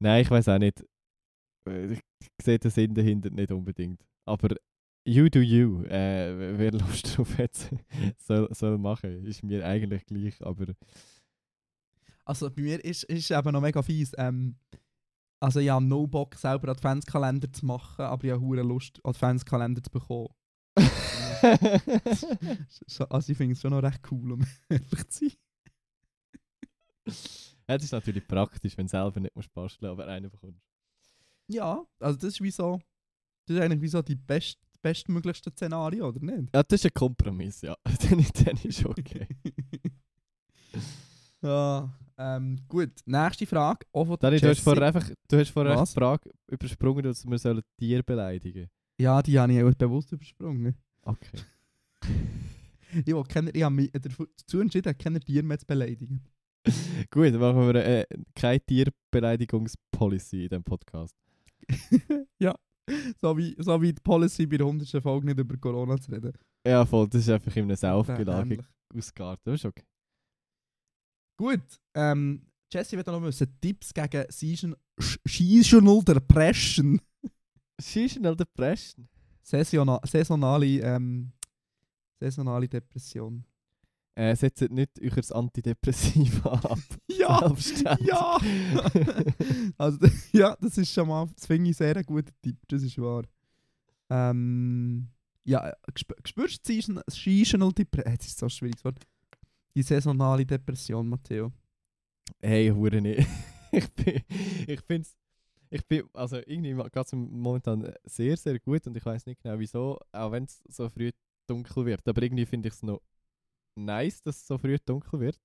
Nein, 0.00 0.22
ich 0.22 0.30
weiß 0.30 0.48
auch 0.48 0.58
nicht. 0.58 0.84
Äh, 1.68 1.92
Ich 1.92 2.00
sehe 2.44 2.58
den 2.58 2.70
Sinn 2.70 2.94
dahinter 2.94 3.30
nicht 3.30 3.52
unbedingt. 3.52 4.04
Aber 4.26 4.56
you 5.06 5.28
do 5.28 5.40
you. 5.40 5.82
Äh, 5.84 6.58
wer 6.58 6.72
Lust 6.72 7.16
drauf 7.16 7.38
hat, 7.38 7.54
soll, 8.18 8.48
soll 8.52 8.78
machen. 8.78 9.24
Ist 9.24 9.42
mir 9.42 9.64
eigentlich 9.64 10.04
gleich, 10.06 10.40
aber 10.44 10.74
Also 12.24 12.50
bei 12.50 12.62
mir 12.62 12.84
ist 12.84 13.04
ist 13.04 13.30
eben 13.30 13.52
noch 13.52 13.60
mega 13.60 13.82
fies. 13.82 14.12
Ähm, 14.16 14.56
also 15.40 15.60
ich 15.60 15.68
habe 15.68 15.84
no 15.84 16.06
Bock 16.06 16.34
selber 16.36 16.70
Adventskalender 16.70 17.52
zu 17.52 17.66
machen, 17.66 18.02
aber 18.06 18.24
ich 18.24 18.32
habe 18.32 18.62
Lust 18.62 19.00
Adventskalender 19.04 19.82
zu 19.82 19.90
bekommen. 19.90 20.28
So- 22.86 23.04
Also 23.08 23.32
ich 23.32 23.36
finde 23.38 23.52
es 23.54 23.60
schon 23.60 23.70
noch 23.70 23.82
recht 23.82 24.00
cool, 24.10 24.32
um 24.32 24.46
ehrlich 24.68 25.08
zu 25.08 25.28
sein. 25.28 25.32
Ja, 27.68 27.76
das 27.76 27.84
ist 27.84 27.92
natürlich 27.92 28.26
praktisch, 28.26 28.76
wenn 28.76 28.86
du 28.86 28.90
selber 28.90 29.20
nicht 29.20 29.34
musst 29.34 29.52
basteln, 29.54 29.90
aber 29.90 30.06
einen 30.06 30.30
bekommst. 30.30 30.60
Ja, 31.48 31.84
also 31.98 32.18
das 32.18 32.34
ist 32.34 32.40
wie 32.42 32.50
so, 32.50 32.80
das 33.46 33.56
ist 33.56 33.62
eigentlich 33.62 33.80
wie 33.80 33.88
so 33.88 34.02
die 34.02 34.16
best, 34.16 34.58
bestmöglichste 34.82 35.50
Szenario, 35.50 36.08
oder 36.08 36.20
nicht? 36.20 36.54
Ja, 36.54 36.62
das 36.62 36.80
ist 36.80 36.86
ein 36.86 36.94
Kompromiss, 36.94 37.62
ja. 37.62 37.76
dann, 37.84 38.24
dann 38.44 38.56
ist 38.64 38.84
okay. 38.84 39.26
ja, 41.42 41.90
ähm, 42.16 42.58
gut. 42.68 42.92
Nächste 43.06 43.46
Frage. 43.46 43.86
Auch 43.92 44.06
von 44.06 44.16
Dani, 44.18 44.38
du 44.40 44.48
hast 44.48 44.60
vorher 44.60 44.86
einfach, 44.86 45.08
du 45.28 45.38
hast 45.38 45.50
vorher 45.50 45.82
die 45.84 45.92
Frage 45.92 46.30
übersprungen, 46.48 47.02
dass 47.02 47.24
wir 47.26 47.38
sollen 47.38 47.62
Tier 47.78 48.02
beleidigen 48.02 48.68
Ja, 48.98 49.22
die 49.22 49.38
habe 49.38 49.52
ich 49.52 49.62
auch 49.62 49.74
bewusst 49.74 50.12
übersprungen. 50.12 50.74
Okay. 51.04 51.38
Ich, 53.04 53.28
keine, 53.28 53.50
ich 53.50 53.62
habe 53.64 53.74
mich 53.74 53.90
dazu 53.90 54.60
entschieden, 54.60 54.96
keine 54.96 55.18
Tiere 55.18 55.42
mehr 55.42 55.58
zu 55.58 55.66
beleidigen. 55.66 56.22
Gut, 57.10 57.26
dann 57.26 57.38
machen 57.40 57.66
wir 57.66 57.74
äh, 57.74 58.06
keine 58.36 58.60
Tierbeleidigungspolicy 58.60 60.44
in 60.44 60.48
diesem 60.48 60.62
Podcast. 60.62 61.16
ja, 62.38 62.54
so 63.20 63.36
wie, 63.36 63.56
so 63.58 63.82
wie 63.82 63.92
die 63.92 64.00
Policy 64.00 64.46
bei 64.46 64.58
der 64.58 64.66
100. 64.66 65.02
Folge 65.02 65.26
nicht 65.26 65.38
über 65.38 65.56
Corona 65.56 66.00
zu 66.00 66.12
reden. 66.12 66.32
Ja, 66.66 66.86
voll, 66.86 67.08
das 67.08 67.22
ist 67.22 67.30
einfach 67.30 67.54
in 67.56 67.64
einem 67.64 67.76
Saufgelage 67.76 68.54
Ähnlich. 68.54 68.66
ausgeartet. 68.96 69.46
Das 69.46 69.54
ist 69.56 69.64
okay. 69.64 69.84
Gut, 71.36 71.80
ähm, 71.94 72.46
Jesse 72.72 72.96
wird 72.96 73.06
noch 73.08 73.22
wissen, 73.22 73.58
Tipps 73.60 73.92
gegen 73.92 74.24
Season, 74.30 74.74
Seasonal 75.26 76.02
Depression. 76.02 77.00
Seasonal 77.80 78.36
Depression. 78.36 79.08
Saisona, 79.44 80.00
saisonale, 80.04 80.80
ähm, 80.80 81.32
saisonale 82.18 82.66
Depression. 82.66 83.44
Äh, 84.16 84.36
setzt 84.36 84.70
nicht 84.70 85.00
euch 85.00 85.14
das 85.14 85.32
Antidepressiva 85.32 86.52
ab. 86.64 86.78
Ja, 87.08 87.52
ja. 88.00 88.38
also, 89.78 89.98
ja, 90.32 90.56
das 90.60 90.78
ist 90.78 90.92
schon 90.92 91.08
mal, 91.08 91.26
das 91.34 91.46
finde 91.46 91.70
ich 91.70 91.76
sehr 91.76 91.96
ein 91.96 92.04
guter 92.04 92.32
Tipp, 92.40 92.56
das 92.68 92.82
ist 92.84 92.96
wahr. 92.98 93.24
Ähm, 94.08 95.08
ja, 95.44 95.68
äh, 95.68 95.74
spürst 96.24 96.68
du 96.68 97.02
Seasonal 97.10 97.72
Depression? 97.72 98.14
Äh, 98.14 98.16
das 98.16 98.26
ist 98.28 98.38
so 98.38 98.46
ein 98.46 98.50
schwieriges 98.50 98.84
Wort. 98.84 99.04
Die 99.74 99.82
saisonale 99.82 100.46
Depression, 100.46 101.08
Matteo. 101.08 101.52
Hey, 102.40 102.68
hure 102.68 103.02
nicht. 103.02 103.26
ich 103.72 103.92
bin, 103.92 104.22
ich 104.66 104.80
find's, 104.82 105.16
ich 105.70 105.86
bin, 105.86 106.08
also 106.12 106.36
irgendwie 106.36 106.74
geht 106.74 106.96
es 106.96 107.12
momentan 107.12 107.92
sehr, 108.04 108.36
sehr 108.36 108.58
gut 108.58 108.86
und 108.86 108.96
ich 108.96 109.04
weiß 109.04 109.26
nicht 109.26 109.42
genau 109.42 109.58
wieso, 109.58 109.98
auch 110.12 110.32
wenn 110.32 110.44
es 110.44 110.62
so 110.68 110.88
früh 110.88 111.10
dunkel 111.46 111.86
wird. 111.86 112.06
Aber 112.08 112.22
irgendwie 112.22 112.46
finde 112.46 112.68
ich 112.68 112.74
es 112.74 112.82
noch 112.82 113.00
nice, 113.76 114.22
dass 114.22 114.36
es 114.36 114.46
so 114.46 114.58
früh 114.58 114.78
dunkel 114.84 115.20
wird. 115.20 115.40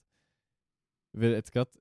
Weil 1.13 1.31
jetzt 1.31 1.51
gerade 1.51 1.71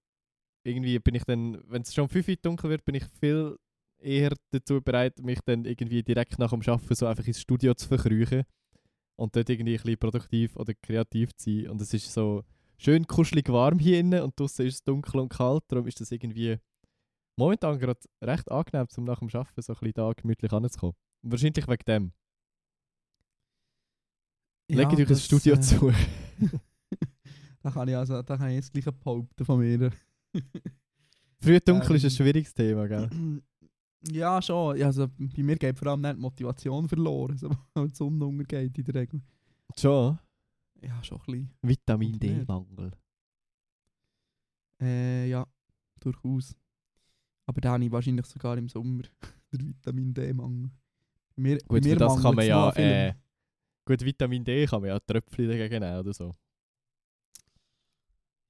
irgendwie 0.65 0.99
bin 0.99 1.15
ich 1.15 1.25
dann, 1.25 1.63
wenn 1.69 1.83
es 1.83 1.95
schon 1.95 2.09
5 2.09 2.29
Uhr 2.29 2.37
dunkel 2.37 2.71
wird, 2.71 2.85
bin 2.85 2.95
ich 2.95 3.05
viel 3.21 3.57
eher 3.99 4.35
dazu 4.51 4.81
bereit, 4.81 5.19
mich 5.21 5.41
dann 5.45 5.65
irgendwie 5.65 6.03
direkt 6.03 6.39
nach 6.39 6.51
dem 6.51 6.63
Arbeiten 6.63 6.95
so 6.95 7.07
einfach 7.07 7.27
ins 7.27 7.41
Studio 7.41 7.75
zu 7.75 7.89
verkrüchen 7.89 8.45
und 9.17 9.35
dort 9.35 9.51
irgendwie 9.51 9.75
ein 9.75 9.83
bisschen 9.83 9.99
produktiv 9.99 10.57
oder 10.57 10.73
kreativ 10.75 11.35
zu 11.35 11.51
sein. 11.51 11.71
Und 11.71 11.81
es 11.81 11.93
ist 11.93 12.13
so 12.13 12.45
schön 12.79 13.07
kuschelig 13.07 13.49
warm 13.49 13.79
hier 13.79 13.99
innen 13.99 14.23
und 14.23 14.39
draußen 14.39 14.65
ist 14.65 14.75
es 14.75 14.85
dunkel 14.85 15.21
und 15.21 15.31
kalt. 15.31 15.65
Darum 15.69 15.87
ist 15.87 16.01
das 16.01 16.13
irgendwie 16.13 16.59
momentan 17.39 17.79
gerade 17.79 18.01
recht 18.23 18.51
angenehm, 18.51 18.87
um 18.97 19.05
nach 19.05 19.21
dem 19.21 19.29
Arbeiten 19.29 19.63
so 19.63 19.73
ein 19.73 19.79
bisschen 19.79 19.93
da 19.95 20.13
gemütlich 20.13 20.53
anzukommen. 20.53 20.95
Wahrscheinlich 21.23 21.67
wegen 21.67 21.85
dem. 21.87 22.13
Legt 24.71 24.93
euch 24.93 24.99
ein 24.99 25.07
das, 25.07 25.25
Studio 25.25 25.55
äh, 25.55 25.61
zu. 25.61 25.93
Da 27.63 27.71
kann 27.71 27.89
ich 27.89 27.97
also, 27.97 28.23
da 28.23 28.37
kann 28.37 28.51
ich 28.51 28.57
jetzt 28.57 28.73
gleich 28.73 28.85
behaupten 28.85 29.45
von 29.45 29.59
mir. 29.59 29.91
Früh 31.41 31.61
dunkel 31.61 31.97
ist 31.97 32.05
ein 32.05 32.11
ähm, 32.11 32.17
schwieriges 32.17 32.55
Thema, 32.55 32.87
gell? 32.87 33.09
Ja, 34.13 34.41
schon. 34.41 34.77
Ja, 34.77 34.87
Also, 34.87 35.09
bei 35.09 35.43
mir 35.43 35.57
geht 35.57 35.77
vor 35.77 35.89
allem 35.89 36.03
nicht 36.03 36.17
die 36.17 36.21
Motivation 36.21 36.89
verloren, 36.89 37.37
sobald 37.37 37.91
die 37.91 37.97
Sonne 37.97 38.25
untergeht 38.25 38.79
in 38.79 38.85
der 38.85 38.95
Regel. 38.95 39.21
Schon. 39.77 40.17
Ja, 40.81 41.03
schon 41.03 41.19
ein 41.19 41.25
bisschen. 41.27 41.51
Vitamin? 41.63 42.19
D-Mangel. 42.19 42.93
Äh, 44.81 45.29
ja, 45.29 45.45
durchaus. 45.99 46.55
Aber 47.49 47.63
da 47.63 47.73
habe 47.73 47.85
ich 47.85 47.91
wahrscheinlich 47.91 48.27
sogar 48.27 48.59
im 48.59 48.69
Sommer. 48.69 49.05
der 49.53 49.61
Vitamin 49.61 50.13
D-Mangel. 50.13 50.71
Mir, 51.37 51.59
Gut, 51.67 51.83
mir 51.83 51.97
das 51.97 52.21
kann 52.21 52.35
man 52.35 52.47
ja. 52.47 52.71
Äh, 52.77 53.15
gut, 53.87 54.05
Vitamin 54.05 54.45
D 54.45 54.67
kann 54.67 54.83
man 54.83 54.91
ja 54.91 55.01
Tröpfchen 55.01 55.49
dagegen 55.49 55.81
nehmen 55.81 55.99
oder 55.99 56.13
so. 56.13 56.37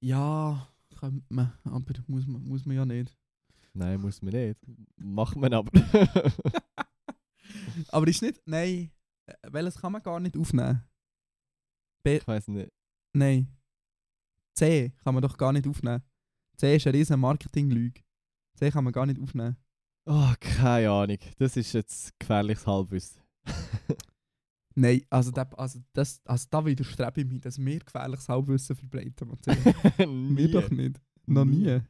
Ja, 0.01 0.67
könnte 0.97 1.23
man, 1.29 1.53
aber 1.63 1.93
muss 2.07 2.27
man, 2.27 2.43
muss 2.43 2.65
man 2.65 2.75
ja 2.75 2.85
nicht. 2.85 3.15
Nein, 3.73 4.01
muss 4.01 4.21
man 4.21 4.33
nicht. 4.33 4.59
Macht 4.97 5.37
man 5.37 5.53
aber. 5.53 5.71
Aber 7.87 8.07
ist 8.07 8.21
nicht, 8.21 8.41
nein, 8.45 8.91
äh, 9.25 9.33
welches 9.49 9.79
kann 9.79 9.93
man 9.93 10.03
gar 10.03 10.19
nicht 10.19 10.35
aufnehmen? 10.35 10.83
B, 12.03 12.17
ich 12.17 12.27
weiß 12.27 12.49
nicht. 12.49 12.71
nein. 13.13 13.47
C 14.53 14.91
kann 15.03 15.13
man 15.15 15.23
doch 15.23 15.37
gar 15.37 15.53
nicht 15.53 15.65
aufnehmen. 15.65 16.03
C 16.57 16.75
ist 16.75 16.85
eine 16.85 16.97
riesen 16.97 17.19
Marketing-Lüge. 17.19 18.01
C 18.59 18.69
kann 18.71 18.83
man 18.83 18.93
gar 18.93 19.05
nicht 19.05 19.21
aufnehmen. 19.21 19.55
Oh, 20.05 20.33
keine 20.39 20.89
Ahnung. 20.89 21.17
Das 21.37 21.55
ist 21.55 21.73
jetzt 21.73 22.19
gefährliches 22.19 22.65
Halbwissen. 22.67 23.21
Nein, 24.75 25.01
also, 25.09 25.31
da, 25.31 25.43
also, 25.57 25.79
das, 25.93 26.21
also 26.25 26.47
da 26.49 26.65
widerstrebe 26.65 27.21
ich 27.21 27.27
mich, 27.27 27.41
dass 27.41 27.57
wir 27.57 27.79
gefährliches 27.79 28.29
Halbwissen 28.29 28.75
verbreiten. 28.75 29.29
Wir 30.37 30.51
doch 30.51 30.69
nicht. 30.69 31.01
Noch 31.25 31.45
nie. 31.45 31.81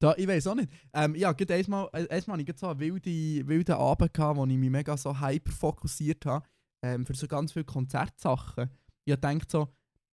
Da, 0.00 0.14
ich 0.16 0.26
weiß 0.26 0.46
auch 0.46 0.54
nicht. 0.54 0.70
Ähm, 0.94 1.14
ja, 1.14 1.32
gerade 1.32 1.54
einmal, 1.54 1.88
äh, 1.92 2.08
einmal 2.08 2.38
hatte 2.38 2.50
ich 2.50 2.58
so 2.58 2.68
einen 2.68 2.80
wilden, 2.80 3.48
wilden 3.48 3.74
Abend, 3.74 4.14
gehabt, 4.14 4.38
wo 4.38 4.46
ich 4.46 4.56
mich 4.56 4.70
mega 4.70 4.96
so 4.96 5.20
hyper 5.20 5.52
fokussiert 5.52 6.24
habe 6.24 6.46
ähm, 6.82 7.04
für 7.04 7.14
so 7.14 7.28
ganz 7.28 7.52
viele 7.52 7.66
Konzertsachen. 7.66 8.70
Ich 9.04 9.12
habe 9.12 9.20
gedacht 9.20 9.50
so, 9.50 9.68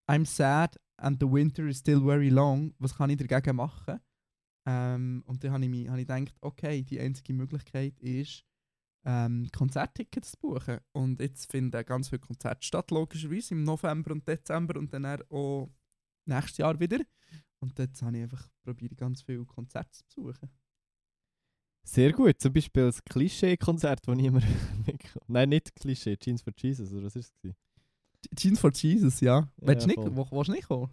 I'm 0.10 0.26
sad 0.26 0.78
and 0.98 1.20
the 1.22 1.32
winter 1.32 1.66
is 1.66 1.80
still 1.80 2.02
very 2.02 2.30
long. 2.30 2.74
Was 2.80 2.96
kann 2.96 3.10
ich 3.10 3.18
dagegen 3.18 3.56
machen? 3.56 4.00
Ähm, 4.68 5.24
und 5.26 5.44
dann 5.44 5.52
habe 5.52 5.64
ich, 5.64 5.70
mich, 5.70 5.88
habe 5.88 6.02
ich 6.02 6.08
gedacht, 6.08 6.36
okay, 6.42 6.84
die 6.84 7.00
einzige 7.00 7.34
Möglichkeit 7.34 7.98
ist, 8.00 8.44
ähm, 9.06 9.48
Konzerttickets 9.56 10.32
zu 10.32 10.38
buchen. 10.40 10.80
Und 10.92 11.22
jetzt 11.22 11.50
finden 11.50 11.86
ganz 11.86 12.10
viele 12.10 12.20
Konzerte 12.20 12.66
statt, 12.66 12.92
logischerweise, 12.92 13.54
im 13.54 13.64
November 13.64 14.12
und 14.12 14.28
Dezember 14.28 14.78
und 14.78 14.94
dann 14.94 15.06
auch 15.30 15.70
nächstes 16.26 16.58
Jahr 16.58 16.78
wieder. 16.80 17.00
Und 17.60 17.80
jetzt 17.80 18.02
habe 18.02 18.18
ich 18.18 18.24
einfach 18.24 18.50
probiert, 18.64 18.98
ganz 18.98 19.22
viele 19.22 19.46
Konzerte 19.46 19.90
zu 19.92 20.24
besuchen. 20.24 20.50
Sehr 21.84 22.12
gut. 22.12 22.36
Zum 22.42 22.52
Beispiel 22.52 22.84
das 22.84 23.02
Klischee-Konzert, 23.06 24.02
das 24.06 24.16
niemand 24.18 24.46
mitkommt. 24.86 25.30
Nein, 25.30 25.50
nicht 25.50 25.74
Klischee, 25.76 26.18
Jeans 26.18 26.42
for 26.42 26.52
Jesus, 26.58 26.92
oder 26.92 27.06
was 27.06 27.16
ist 27.16 27.34
es? 27.44 27.56
Jeans 28.36 28.60
for 28.60 28.72
Jesus, 28.74 29.22
ja. 29.22 29.50
Willst 29.58 29.86
du 29.86 29.88
nicht, 29.88 29.98
wo, 29.98 30.30
willst 30.30 30.50
du 30.50 30.52
nicht 30.52 30.68
kommen? 30.68 30.92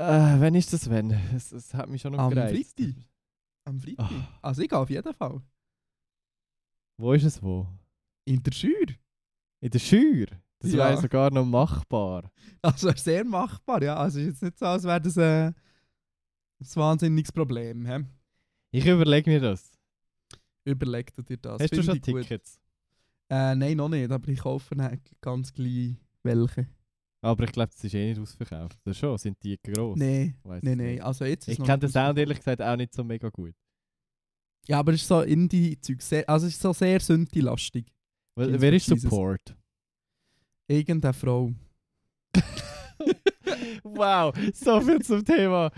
Äh, 0.00 0.40
wann 0.40 0.54
ist 0.54 0.72
das 0.72 0.88
wenn? 0.88 1.10
Es, 1.34 1.52
es 1.52 1.74
hat 1.74 1.88
mich 1.88 2.00
schon 2.00 2.12
noch 2.12 2.20
Am 2.20 2.30
gereizt. 2.30 2.74
Freitag. 2.78 2.94
Am 3.64 3.80
Freitag. 3.80 4.10
Ah. 4.10 4.38
Also 4.42 4.62
ich 4.62 4.68
gehe 4.68 4.78
auf 4.78 4.88
jeden 4.90 5.12
Fall. 5.14 5.40
Wo 6.96 7.12
ist 7.12 7.24
es 7.24 7.42
wo? 7.42 7.66
In 8.24 8.42
der 8.42 8.52
Schür. 8.52 8.86
In 9.60 9.70
der 9.70 9.78
Schür. 9.78 10.26
Das 10.58 10.72
Ja. 10.72 10.78
wäre 10.90 11.00
sogar 11.00 11.30
noch 11.30 11.44
machbar. 11.44 12.30
Also 12.62 12.90
sehr 12.94 13.24
machbar, 13.24 13.82
ja. 13.82 13.96
Also 13.96 14.20
ist 14.20 14.26
jetzt 14.26 14.42
nicht 14.42 14.58
so, 14.58 14.66
als 14.66 14.84
wäre 14.84 15.00
das 15.00 15.16
äh, 15.16 15.46
ein 15.48 15.54
wahnsinniges 16.74 17.32
Problem. 17.32 17.86
He? 17.86 18.04
Ich 18.70 18.86
überlege 18.86 19.30
mir 19.30 19.40
das. 19.40 19.70
Überleg 20.64 21.14
dir 21.26 21.36
das. 21.38 21.60
Hast 21.60 21.72
du 21.72 21.82
Finde 21.82 21.92
schon. 21.92 22.02
Tickets? 22.02 22.60
Äh, 23.30 23.54
nein, 23.54 23.76
noch 23.76 23.88
nicht, 23.88 24.10
aber 24.10 24.28
ich 24.28 24.40
kaufe 24.40 24.74
ganz 25.20 25.52
gleich 25.52 25.94
welche. 26.22 26.66
Aber 27.22 27.44
ich 27.44 27.52
glaube, 27.52 27.70
das 27.74 27.84
ist 27.84 27.94
eh 27.94 28.08
nicht 28.08 28.20
ausverkauft. 28.20 28.78
Oder 28.84 28.94
schon? 28.94 29.18
Sind 29.18 29.36
die 29.42 29.58
gross? 29.62 29.98
Nein, 29.98 30.36
nein, 30.62 30.78
nein. 30.78 31.00
Also 31.02 31.24
jetzt 31.24 31.48
Ich 31.48 31.58
kenne 31.58 31.78
den 31.78 31.90
Sound 31.90 32.18
ehrlich 32.18 32.38
gesagt 32.38 32.62
auch 32.62 32.76
nicht 32.76 32.94
so 32.94 33.04
mega 33.04 33.28
gut. 33.28 33.54
Ja, 34.66 34.78
aber 34.78 34.92
es 34.92 35.02
ist 35.02 35.08
so 35.08 35.20
Indie-Zeug. 35.20 35.98
Also 36.26 36.46
es 36.46 36.54
ist 36.54 36.62
so 36.62 36.72
sehr 36.72 37.00
Synthi-lastig. 37.00 37.86
Wer, 38.36 38.60
wer 38.60 38.72
ist. 38.72 38.86
Support? 38.86 39.56
Irgendeine 40.68 41.12
Frau. 41.12 41.52
wow, 43.82 44.32
so 44.54 44.80
viel 44.80 45.00
zum 45.00 45.24
Thema 45.24 45.72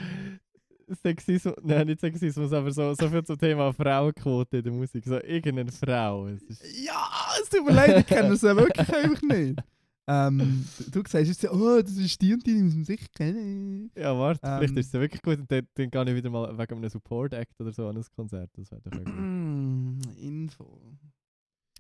Sexismus, 1.03 1.55
nein, 1.63 1.87
nicht 1.87 2.01
Sexismus, 2.01 2.53
aber 2.53 2.71
so, 2.71 2.93
so 2.95 3.09
viel 3.09 3.25
zum 3.25 3.39
Thema 3.39 3.73
Frauenquote 3.73 4.59
in 4.59 4.65
der 4.65 4.73
Musik. 4.73 5.05
So 5.05 5.19
irgendeine 5.23 5.73
Frau. 5.73 6.29
Ja, 6.29 7.11
es 7.41 7.49
tut 7.49 7.65
mir 7.65 7.73
leid, 7.73 8.01
ich 8.01 8.07
kenne 8.07 8.37
sie 8.37 8.57
wirklich 8.57 8.89
einfach 8.95 9.23
nicht. 9.23 9.59
Ähm, 10.09 10.65
du, 10.91 11.03
sagst 11.07 11.29
jetzt, 11.29 11.45
oh, 11.53 11.81
das 11.81 11.97
ist 11.97 12.21
die 12.21 12.33
und 12.35 12.45
die, 12.45 12.55
die 12.55 12.62
muss 12.62 12.75
man 12.75 12.85
sicher 12.85 13.07
kennen. 13.15 13.91
ja, 13.97 14.19
warte, 14.19 14.41
vielleicht 14.41 14.73
Ähm. 14.73 14.79
ist 14.79 14.87
es 14.88 14.93
wirklich 14.95 15.23
gut 15.23 15.38
und 15.38 15.51
dann, 15.51 15.67
dann 15.75 15.91
gehe 15.91 16.11
ich 16.11 16.15
wieder 16.17 16.31
mal 16.31 16.59
wegen 16.59 16.75
einem 16.75 16.88
Support-Act 16.88 17.61
oder 17.61 17.73
so 17.73 17.87
an 17.87 17.97
ein 17.97 18.05
Konzert. 18.17 18.51
Das 18.57 18.71
wäre 18.73 18.81
doch 18.83 18.91
gut. 18.91 19.07
Mm, 19.07 20.01
Info. 20.19 20.99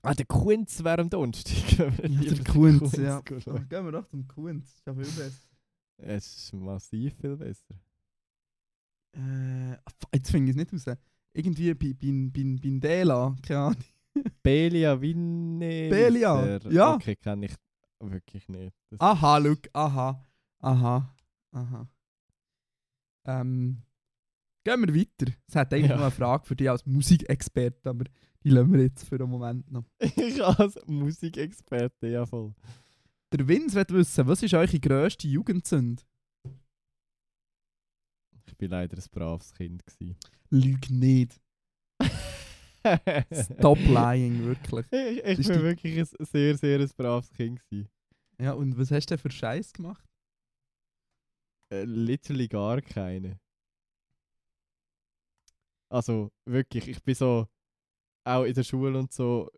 Ah, 0.02 0.14
der 0.14 0.26
Kunz 0.26 0.82
wäre 0.84 1.00
am 1.00 1.10
Donnerstag. 1.10 1.52
Ja, 1.78 1.90
der 1.90 2.44
Kunz, 2.44 2.96
ja. 2.96 3.20
gehen 3.20 3.84
wir 3.84 3.92
doch 3.92 4.06
zum 4.08 4.26
Kunz. 4.28 4.74
Ist 4.74 4.86
ja 4.86 4.94
viel 4.94 5.04
besser. 5.04 5.48
Es 5.96 6.36
ist 6.36 6.52
massiv 6.52 7.14
viel 7.20 7.36
besser. 7.36 7.74
Äh, 9.16 9.72
jetzt 10.14 10.30
finde 10.30 10.50
ich 10.50 10.56
es 10.56 10.72
nicht 10.72 10.88
raus. 10.88 10.96
Irgendwie 11.34 11.74
bei, 11.74 11.92
bei, 11.92 12.30
bei, 12.32 12.56
bei 12.62 12.78
Dela, 12.78 13.36
keine 13.42 13.60
Ahnung. 13.60 13.76
Belia 14.42 15.00
Winne. 15.00 15.88
Belia, 15.88 16.58
ja. 16.68 16.94
Okay, 16.94 17.16
kenne 17.16 17.46
ich 17.46 17.54
wirklich 18.10 18.48
nicht. 18.48 18.74
Das 18.90 19.00
Aha, 19.00 19.38
look, 19.38 19.68
aha, 19.72 20.24
aha, 20.58 21.14
aha. 21.52 21.88
Ähm, 23.24 23.82
gehen 24.64 24.80
wir 24.86 24.94
weiter. 24.94 25.32
Es 25.46 25.54
hat 25.54 25.72
eigentlich 25.72 25.90
Ja. 25.90 25.96
noch 25.96 26.02
eine 26.02 26.10
Frage 26.10 26.44
für 26.44 26.56
dich 26.56 26.68
als 26.68 26.84
Musikexperte, 26.86 27.88
aber 27.90 28.04
die 28.42 28.50
lassen 28.50 28.72
wir 28.72 28.82
jetzt 28.82 29.04
für 29.08 29.14
einen 29.16 29.30
Moment 29.30 29.70
noch. 29.70 29.84
ich 30.00 30.42
als 30.42 30.78
Musikexperte, 30.86 32.08
ja 32.08 32.26
voll. 32.26 32.54
Der 33.32 33.46
Vince 33.46 33.76
will 33.76 33.98
wissen, 33.98 34.26
was 34.26 34.42
ist 34.42 34.52
eure 34.54 34.80
grösste 34.80 35.28
Jugendsünde? 35.28 36.02
Ich 38.46 38.56
bin 38.58 38.70
leider 38.70 38.96
ein 38.98 39.04
braves 39.10 39.54
Kind. 39.54 39.86
Gewesen. 39.86 40.16
Lüg 40.50 40.90
nicht. 40.90 41.40
Stop 43.32 43.78
lying, 43.86 44.44
wirklich. 44.44 44.86
Ich, 44.92 45.38
ich 45.40 45.46
bin 45.48 45.58
die- 45.58 45.62
wirklich 45.62 45.98
ein 45.98 46.26
sehr, 46.26 46.56
sehr 46.56 46.80
ein 46.80 46.90
braves 46.96 47.30
Kind. 47.32 47.60
Gewesen. 47.68 47.88
Ja, 48.40 48.52
und 48.52 48.76
was 48.78 48.90
hast 48.90 49.06
du 49.06 49.14
denn 49.14 49.22
für 49.22 49.30
Scheiß 49.30 49.72
gemacht? 49.72 50.04
Äh, 51.70 51.84
literally 51.84 52.48
gar 52.48 52.80
keine. 52.82 53.38
Also 55.88 56.30
wirklich, 56.44 56.88
ich 56.88 57.02
bin 57.02 57.14
so 57.14 57.46
auch 58.24 58.44
in 58.44 58.54
der 58.54 58.62
Schule 58.62 58.98
und 58.98 59.12
so. 59.12 59.50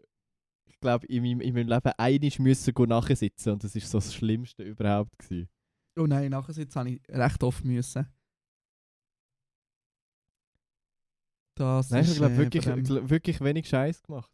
Ich 0.66 0.78
glaube, 0.80 1.06
in 1.06 1.22
meinem, 1.22 1.40
in 1.40 1.54
meinem 1.54 1.68
Leben 1.68 1.92
einiges 1.96 2.38
müssen 2.38 2.74
nachsitzen 2.88 3.52
und 3.52 3.64
das 3.64 3.76
ist 3.76 3.90
so 3.90 3.98
das 3.98 4.14
Schlimmste 4.14 4.62
überhaupt 4.64 5.16
gewesen. 5.18 5.48
Oh 5.96 6.06
nein, 6.06 6.30
nachher 6.30 6.54
jetzt 6.54 6.74
habe 6.76 6.90
ich 6.90 7.02
recht 7.08 7.42
oft 7.42 7.64
müssen. 7.64 8.06
Das 11.56 11.90
Nein, 11.90 12.04
ich 12.04 12.16
glaube 12.16 12.34
äh, 12.34 12.38
wirklich, 12.38 12.66
wirklich 13.10 13.40
wenig 13.40 13.68
Scheiß 13.68 14.02
gemacht. 14.02 14.30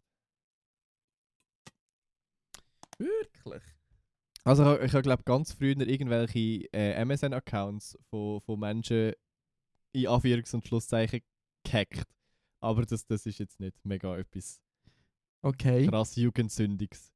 Wirklich? 2.97 3.63
Also 4.43 4.75
ich, 4.77 4.83
ich 4.85 4.91
habe 4.93 5.03
glaube 5.03 5.23
ganz 5.23 5.53
früher 5.53 5.77
irgendwelche 5.79 6.67
äh, 6.73 6.93
MSN-Accounts 7.05 7.97
von, 8.09 8.41
von 8.41 8.59
Menschen 8.59 9.13
in 9.93 10.07
Anführungs- 10.07 10.53
und 10.55 10.65
Schlusszeichen 10.67 11.21
gehackt. 11.63 12.07
Aber 12.59 12.85
das, 12.85 13.05
das 13.05 13.25
ist 13.25 13.39
jetzt 13.39 13.59
nicht 13.59 13.83
mega 13.85 14.17
etwas 14.17 14.61
Okay. 15.43 15.87
krass 15.87 16.15
Jugendsündiges. 16.15 17.11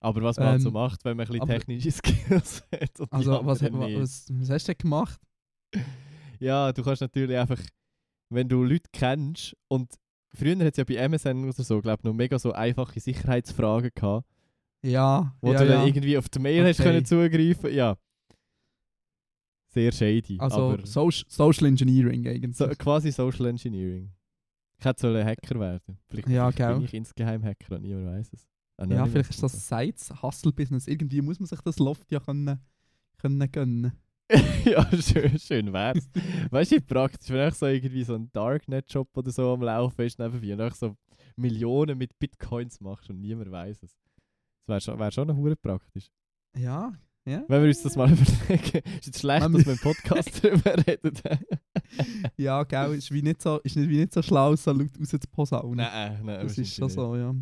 Aber 0.00 0.22
was 0.22 0.36
man 0.36 0.48
halt 0.48 0.62
so 0.62 0.68
Ähm, 0.68 0.74
macht, 0.74 1.04
wenn 1.04 1.16
man 1.16 1.26
ein 1.26 1.32
bisschen 1.32 1.46
technische 1.48 1.90
Skills 1.92 2.62
hat. 2.72 3.00
Also, 3.12 3.44
was, 3.44 3.62
anderen 3.62 3.80
wa- 3.80 3.86
nicht. 3.86 3.98
was, 4.00 4.26
was 4.32 4.50
hast 4.50 4.68
du 4.68 4.72
denn 4.74 4.78
gemacht? 4.78 5.20
Ja, 6.40 6.72
du 6.72 6.82
kannst 6.82 7.00
natürlich 7.02 7.36
einfach, 7.36 7.60
wenn 8.34 8.48
du 8.48 8.62
Leute 8.62 8.88
kennst 8.92 9.56
und 9.68 9.92
früher 10.34 10.56
hat 10.64 10.72
es 10.72 10.76
ja 10.76 10.84
bei 10.84 10.94
MSN 11.08 11.44
oder 11.44 11.62
so, 11.62 11.80
glaube 11.80 12.00
ich, 12.00 12.04
noch 12.04 12.14
mega 12.14 12.38
so 12.38 12.52
einfache 12.52 12.98
Sicherheitsfragen 13.00 13.90
gehabt, 13.94 14.26
Ja, 14.82 15.34
wo 15.40 15.52
ja, 15.52 15.60
du 15.60 15.66
dann 15.68 15.80
ja. 15.80 15.86
irgendwie 15.86 16.16
auf 16.18 16.28
die 16.28 16.38
Mail 16.38 16.64
hast 16.66 16.80
Okay. 16.80 16.88
können 16.90 17.04
zugreifen. 17.04 17.72
Ja. 17.74 17.96
Sehr 19.68 19.92
shady. 19.92 20.38
Also 20.38 20.70
aber 20.72 20.86
Social, 20.86 21.24
Social 21.28 21.66
Engineering 21.66 22.26
eigentlich. 22.26 22.56
so, 22.56 22.68
quasi 22.68 23.10
Social 23.10 23.46
Engineering. 23.46 24.10
Ich 24.78 24.84
hätte 24.84 25.00
sollen 25.00 25.24
Hacker 25.24 25.58
werden. 25.60 25.98
Vielleicht, 26.08 26.28
Ja, 26.28 26.50
vielleicht 26.50 26.56
bin 26.70 26.78
gell. 26.80 26.84
ich 26.86 26.94
insgeheim 26.94 27.42
Hacker 27.44 27.76
und 27.76 27.82
niemand 27.82 28.06
weiß 28.06 28.32
es. 28.32 28.48
Ah, 28.78 28.86
ja, 28.86 29.06
vielleicht 29.06 29.30
ist 29.30 29.42
das 29.42 29.68
Sites 29.68 30.22
Hustle-Business. 30.22 30.88
Irgendwie 30.88 31.20
muss 31.22 31.38
man 31.38 31.46
sich 31.46 31.60
das 31.60 31.78
Loft 31.78 32.10
ja 32.10 32.18
können, 32.20 32.58
können 33.18 33.52
gönnen. 33.52 33.92
ja, 34.64 34.88
schön, 35.02 35.38
schön 35.38 35.72
wär's. 35.72 36.08
weißt 36.50 36.72
du, 36.72 36.76
wie 36.76 36.80
praktisch, 36.80 37.28
wenn 37.30 37.48
echt 37.48 37.56
so 37.58 37.66
irgendwie 37.66 38.04
so 38.04 38.14
ein 38.14 38.30
Darknet-Shop 38.32 39.08
oder 39.16 39.30
so 39.30 39.52
am 39.52 39.62
Laufen 39.62 40.00
ist 40.06 40.18
und 40.20 40.60
echt 40.60 40.76
so 40.76 40.96
Millionen 41.36 41.98
mit 41.98 42.18
Bitcoins 42.18 42.80
machst 42.80 43.10
und 43.10 43.20
niemand 43.20 43.50
weiß 43.50 43.82
es. 43.82 43.96
Das 44.66 44.68
wäre 44.68 44.80
schon, 44.80 44.98
wär 44.98 45.10
schon 45.12 45.28
eine 45.30 45.38
Hure 45.38 45.56
praktisch. 45.56 46.10
Ja, 46.56 46.92
ja. 47.24 47.44
Wenn 47.48 47.62
wir 47.62 47.68
uns 47.68 47.82
das 47.82 47.96
mal 47.96 48.10
überlegen. 48.12 48.82
Ist 48.98 49.06
jetzt 49.06 49.20
schlecht, 49.20 49.42
dass 49.42 49.66
wir- 49.66 49.72
im 49.72 49.78
Podcast 49.78 50.44
darüber 50.44 50.76
reden. 50.86 51.18
Ja, 52.36 52.62
gell, 52.64 52.94
ist, 52.94 53.10
wie 53.10 53.22
nicht 53.22 53.42
so, 53.42 53.58
ist 53.60 53.76
nicht, 53.76 53.88
wie 53.90 53.98
nicht 53.98 54.12
so 54.14 54.22
schlau, 54.22 54.54
so 54.56 54.72
laut 54.72 54.88
rauszuposaunen. 54.98 55.76
Nein, 55.76 56.20
nein, 56.24 56.40
das 56.42 56.56
ist 56.56 56.74
schon 56.74 56.88
so, 56.88 57.16
ja. 57.16 57.34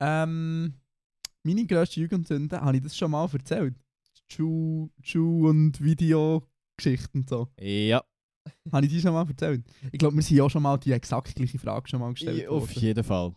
Ähm, 0.00 0.74
meine 1.42 1.66
grösste 1.66 2.00
Jugendsünde, 2.00 2.60
habe 2.60 2.76
ich 2.76 2.82
das 2.82 2.96
schon 2.96 3.10
mal 3.10 3.28
erzählt? 3.32 3.74
Schuh, 4.32 4.90
Schuh 5.02 5.48
und 5.48 5.80
Videogeschichten 5.82 7.22
und 7.22 7.28
so. 7.28 7.48
Ja, 7.60 8.02
Habe 8.72 8.86
ich 8.86 8.92
die 8.92 9.00
schon 9.00 9.12
mal 9.12 9.26
erzählt? 9.28 9.64
Ich 9.92 9.98
glaube, 9.98 10.16
wir 10.16 10.22
sind 10.22 10.40
auch 10.40 10.50
schon 10.50 10.62
mal 10.62 10.78
die 10.78 10.92
exakt 10.92 11.34
gleiche 11.34 11.58
Frage 11.58 11.88
schon 11.88 12.00
mal 12.00 12.12
gestellt 12.12 12.48
auf 12.48 12.68
worden. 12.68 12.80
jeden 12.80 13.04
Fall. 13.04 13.34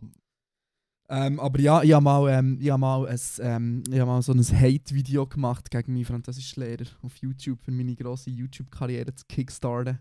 Ähm, 1.10 1.40
aber 1.40 1.60
ja, 1.60 1.84
ich 1.84 1.92
habe 1.94 2.04
mal, 2.04 2.30
ähm, 2.32 2.58
ich 2.62 2.70
hab 2.70 2.80
mal, 2.80 3.06
ein, 3.08 3.20
ähm, 3.40 3.84
ich 3.90 4.00
hab 4.00 4.08
mal 4.08 4.22
so 4.22 4.32
ein 4.32 4.40
Hate-Video 4.42 5.28
gemacht 5.28 5.70
gegen 5.70 5.94
meinen 5.94 6.06
Französischlehrer 6.06 6.86
auf 7.02 7.18
YouTube, 7.18 7.62
für 7.62 7.72
meine 7.72 7.96
grosse 7.96 8.30
YouTube-Karriere 8.30 9.14
zu 9.14 9.26
kickstarten. 9.28 10.00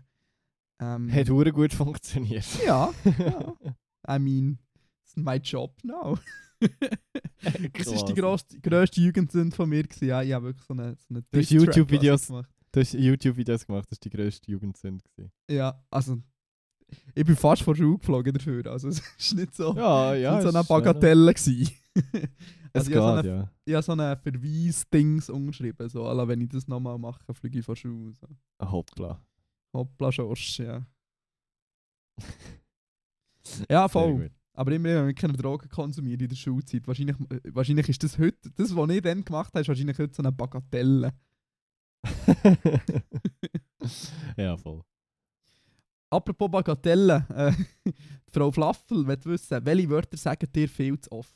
Ähm, 0.81 1.11
Hat 1.13 1.27
gut 1.53 1.73
funktioniert. 1.73 2.45
ja, 2.65 2.91
ja. 3.19 3.53
I 4.09 4.19
mean, 4.19 4.59
it's 5.03 5.15
my 5.15 5.35
job 5.35 5.75
now. 5.83 6.17
das 7.73 7.87
war 7.95 8.05
die 8.05 8.13
grösste, 8.13 8.59
grösste 8.61 9.01
Jugendsünde 9.01 9.55
von 9.55 9.69
mir. 9.69 9.83
Gewesen. 9.83 10.07
Ja, 10.07 10.21
ich 10.21 10.31
habe 10.33 10.45
wirklich 10.47 10.65
so 10.65 10.73
eine, 10.73 10.95
so 10.95 11.05
eine 11.09 11.21
Du 11.31 11.39
hast 11.39 11.49
Diss-Track 11.51 11.75
YouTube-Videos- 11.75 12.27
gemacht. 12.27 12.49
Du 12.71 12.79
hast 12.79 12.93
YouTube-Videos 12.93 13.65
gemacht, 13.67 13.85
das 13.89 13.97
war 13.97 14.01
die 14.03 14.09
grösste 14.09 14.51
Jugendsünde. 14.51 15.03
gewesen. 15.15 15.31
Ja, 15.49 15.83
also 15.91 16.17
ich 17.15 17.25
bin 17.25 17.35
fast 17.35 17.61
vor 17.63 17.73
der 17.75 17.83
Schule 17.83 17.97
geflogen 17.97 18.33
dafür. 18.33 18.65
Also 18.67 18.87
es 18.89 19.01
ist 19.17 19.33
nicht 19.35 19.55
so, 19.55 19.75
Ja, 19.75 20.15
ja. 20.15 20.35
nicht 20.35 20.43
so 20.43 20.49
eine 20.57 20.63
Bagatelle 20.63 21.33
gewesen. 21.33 21.69
Es 22.75 22.87
Also 22.87 22.91
ich 22.91 22.97
habe 22.97 23.21
so 23.21 23.29
eine 23.29 23.51
ja. 23.67 23.81
so 23.83 23.91
ein 23.91 24.17
Verweis-Dings 24.17 25.29
umgeschrieben. 25.29 25.87
So, 25.89 26.07
alla, 26.07 26.27
wenn 26.27 26.41
ich 26.41 26.49
das 26.49 26.67
nochmal 26.67 26.97
mache, 26.97 27.21
fliege 27.35 27.59
ich 27.59 27.65
von 27.65 27.75
Schule. 27.75 28.13
So. 28.13 28.27
Ah, 28.57 28.71
Hoppla. 28.71 29.23
Hoppla, 29.75 30.11
Schorsch, 30.11 30.57
ja. 30.57 30.83
ja, 33.69 33.87
voll. 33.87 34.31
Aber 34.53 34.71
immer, 34.71 34.89
wenn 34.89 35.07
wir 35.07 35.13
keine 35.13 35.33
Drogen 35.33 35.67
konsumieren 35.69 36.19
in 36.19 36.29
der 36.29 36.35
Schulzeit. 36.35 36.87
Wahrscheinlich, 36.87 37.17
äh, 37.31 37.39
wahrscheinlich 37.53 37.89
ist 37.89 38.03
das 38.03 38.17
heute, 38.19 38.51
das, 38.55 38.75
was 38.75 38.89
ich 38.89 39.01
dann 39.01 39.25
gemacht 39.25 39.53
habe, 39.53 39.61
ist 39.61 39.67
wahrscheinlich 39.67 39.97
heute 39.97 40.13
so 40.13 40.21
eine 40.21 40.31
Bagatelle. 40.31 41.13
ja, 44.37 44.57
voll. 44.57 44.81
Apropos 46.09 46.51
Bagatelle, 46.51 47.25
äh, 47.29 47.91
Frau 48.31 48.51
Flaffel 48.51 49.07
will 49.07 49.25
wissen, 49.25 49.65
welche 49.65 49.89
Wörter 49.89 50.17
sagen 50.17 50.47
dir 50.53 50.69
viel 50.69 50.99
zu 50.99 51.11
oft? 51.11 51.35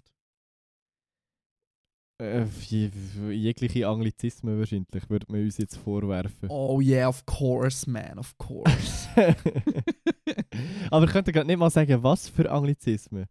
Äh, 2.19 2.45
je- 2.67 2.89
jegliche 3.31 3.87
Anglizismen 3.87 4.57
wahrscheinlich, 4.57 5.09
würde 5.09 5.27
man 5.31 5.41
uns 5.43 5.57
jetzt 5.57 5.77
vorwerfen. 5.77 6.49
Oh 6.49 6.81
yeah, 6.81 7.07
of 7.07 7.25
course, 7.25 7.87
man, 7.89 8.17
of 8.17 8.35
course. 8.37 9.07
Aber 10.91 11.05
ich 11.05 11.11
könnte 11.11 11.31
gerade 11.31 11.45
nicht 11.47 11.57
mal 11.57 11.69
sagen, 11.69 12.01
was 12.01 12.27
für 12.27 12.49
Anglizismen. 12.51 13.25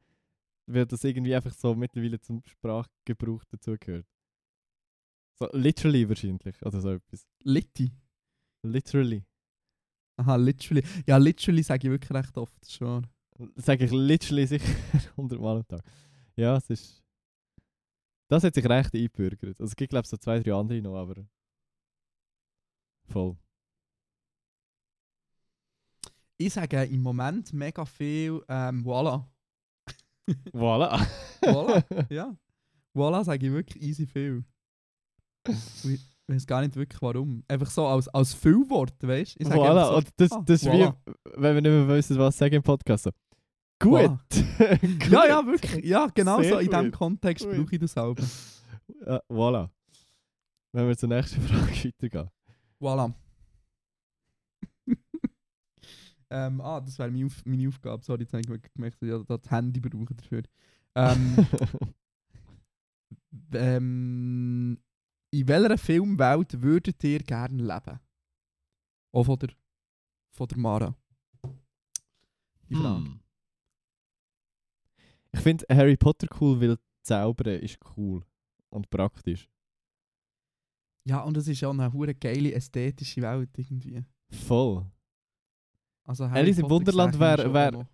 Weil 0.69 0.87
das 0.87 1.03
irgendwie 1.05 1.35
einfach 1.35 1.53
so 1.53 1.75
mittlerweile 1.75 2.21
zum 2.21 2.43
Sprachgebrauch 2.45 3.45
dazugehört. 3.45 4.07
So, 5.39 5.49
literally 5.53 6.09
wahrscheinlich, 6.09 6.61
oder 6.65 6.81
so 6.81 6.91
etwas. 6.93 7.27
Litti. 7.43 7.93
Literally. 8.65 9.25
Aha, 10.19 10.37
literally. 10.37 10.83
Ja, 11.07 11.19
literally 11.19 11.63
sage 11.63 11.87
ich 11.89 11.91
wirklich 11.91 12.11
recht 12.11 12.37
oft, 12.39 12.71
schon. 12.71 13.07
Sage 13.57 13.85
ich 13.85 13.91
literally 13.93 14.47
sicher 14.47 14.65
100 15.11 15.41
Mal 15.41 15.57
am 15.59 15.67
Tag. 15.69 15.83
Ja, 16.37 16.57
es 16.57 16.71
ist... 16.71 17.03
Das 18.29 18.43
hat 18.45 18.55
sich 18.55 18.69
recht 18.69 18.95
eingebürgert. 18.95 19.61
Also 19.61 19.71
es 19.71 19.77
gibt 19.77 19.91
glaube 19.91 20.05
ich 20.05 20.11
so 20.11 20.17
zwei, 20.17 20.41
drei 20.41 20.53
andere 20.55 20.81
noch, 20.83 20.97
aber... 20.97 21.25
Voll. 23.09 23.37
Ich 26.39 26.53
sage 26.53 26.85
im 26.85 27.03
Moment 27.03 27.53
mega 27.53 27.85
viel 27.85 28.43
ähm, 28.49 28.85
Voila. 28.85 29.27
Voilà. 30.53 31.07
Voilà, 31.41 31.85
ja. 32.13 32.37
Voila 32.93 33.23
sage 33.25 33.47
ich 33.47 33.53
wirklich 33.53 33.83
easy 33.83 34.07
viel. 34.07 34.45
Ich 35.49 36.01
weiß 36.27 36.47
gar 36.47 36.63
nicht 36.63 36.75
wirklich 36.75 37.01
warum. 37.01 37.45
Einfach 37.47 37.71
so 37.71 37.87
als, 37.87 38.09
als 38.09 38.35
Füllwort, 38.35 38.95
weißt 39.01 39.37
du? 39.37 39.43
Ich 39.43 39.49
sage 39.49 39.63
einfach 39.63 39.77
Voilà. 39.77 39.89
so, 39.89 39.97
Und 39.99 40.09
das, 40.17 40.33
ah, 40.33 40.43
das 40.45 40.63
ist 40.63 40.69
voilà. 40.69 40.95
wie, 41.07 41.13
wenn 41.37 41.55
wir 41.55 41.63
nicht 41.63 41.87
mehr 41.87 41.89
wissen, 41.97 42.19
was 42.19 42.37
sagen 42.37 42.57
im 42.57 42.63
Podcast. 42.63 43.05
So. 43.05 43.11
Gut. 43.79 43.93
Voilà. 43.93 44.19
Gut. 44.81 45.11
Ja, 45.11 45.27
ja, 45.27 45.47
wirklich. 45.47 45.85
Ja, 45.85 46.07
genau 46.15 46.41
Sehr 46.41 46.55
so. 46.55 46.59
In 46.61 46.71
diesem. 46.71 46.91
Kontext 46.93 47.45
Gut. 47.45 47.57
brauche 47.57 47.75
ich 47.75 47.81
das 47.81 47.97
auch. 47.97 48.17
Ja, 49.07 49.21
voilà. 49.29 49.71
Wenn 50.73 50.89
wir 50.89 50.97
zur 50.97 51.09
nächsten 51.09 51.41
Frage 51.49 51.73
weitergehen. 51.73 52.31
Voilà. 52.81 53.13
ähm, 56.31 56.61
ah, 56.61 56.81
das 56.81 56.99
wäre 56.99 57.11
meine, 57.11 57.27
Auf 57.27 57.45
meine 57.45 57.69
Aufgabe. 57.69 58.03
Sorry, 58.03 58.23
jetzt 58.23 58.33
habe 58.33 58.43
ich 58.43 58.73
gemerkt, 58.75 59.03
dass 59.03 59.21
ich 59.21 59.27
das 59.27 59.51
Handy 59.51 59.81
brauche 59.81 60.15
dafür. 60.15 60.43
Ähm, 60.95 61.47
ähm, 63.53 64.79
in 65.31 65.49
welcher 65.49 65.79
Filmwelt 65.79 66.63
würdet 66.63 67.05
ihr 67.05 67.21
gerne 67.21 67.63
leben? 67.63 68.01
Auch 69.13 69.25
von 69.25 69.39
der, 69.39 69.51
von 70.35 70.49
der 70.49 70.59
Mara. 70.59 70.95
Die 72.69 72.75
Frage. 72.75 73.05
Hm. 73.05 73.21
Ich 75.37 75.43
finde 75.43 75.67
Harry 75.71 75.97
Potter 75.97 76.27
cool, 76.41 76.61
weil 76.61 76.79
Zaubern 77.03 77.61
ist 77.61 77.79
cool 77.97 78.25
und 78.71 78.89
praktisch. 78.89 79.49
Ja, 81.05 81.21
und 81.21 81.37
es 81.37 81.47
ist 81.47 81.61
ja 81.61 81.69
auch 81.69 81.73
eine 81.73 81.93
hure 81.93 82.15
geile 82.15 82.53
ästhetische 82.53 83.21
Welt 83.21 83.51
irgendwie. 83.57 84.03
Voll. 84.31 84.87
Also 86.05 86.25
Alice 86.25 86.59
im 86.59 86.71
Wunderland 86.71 87.15
ich 87.15 87.21
wär-. 87.21 87.89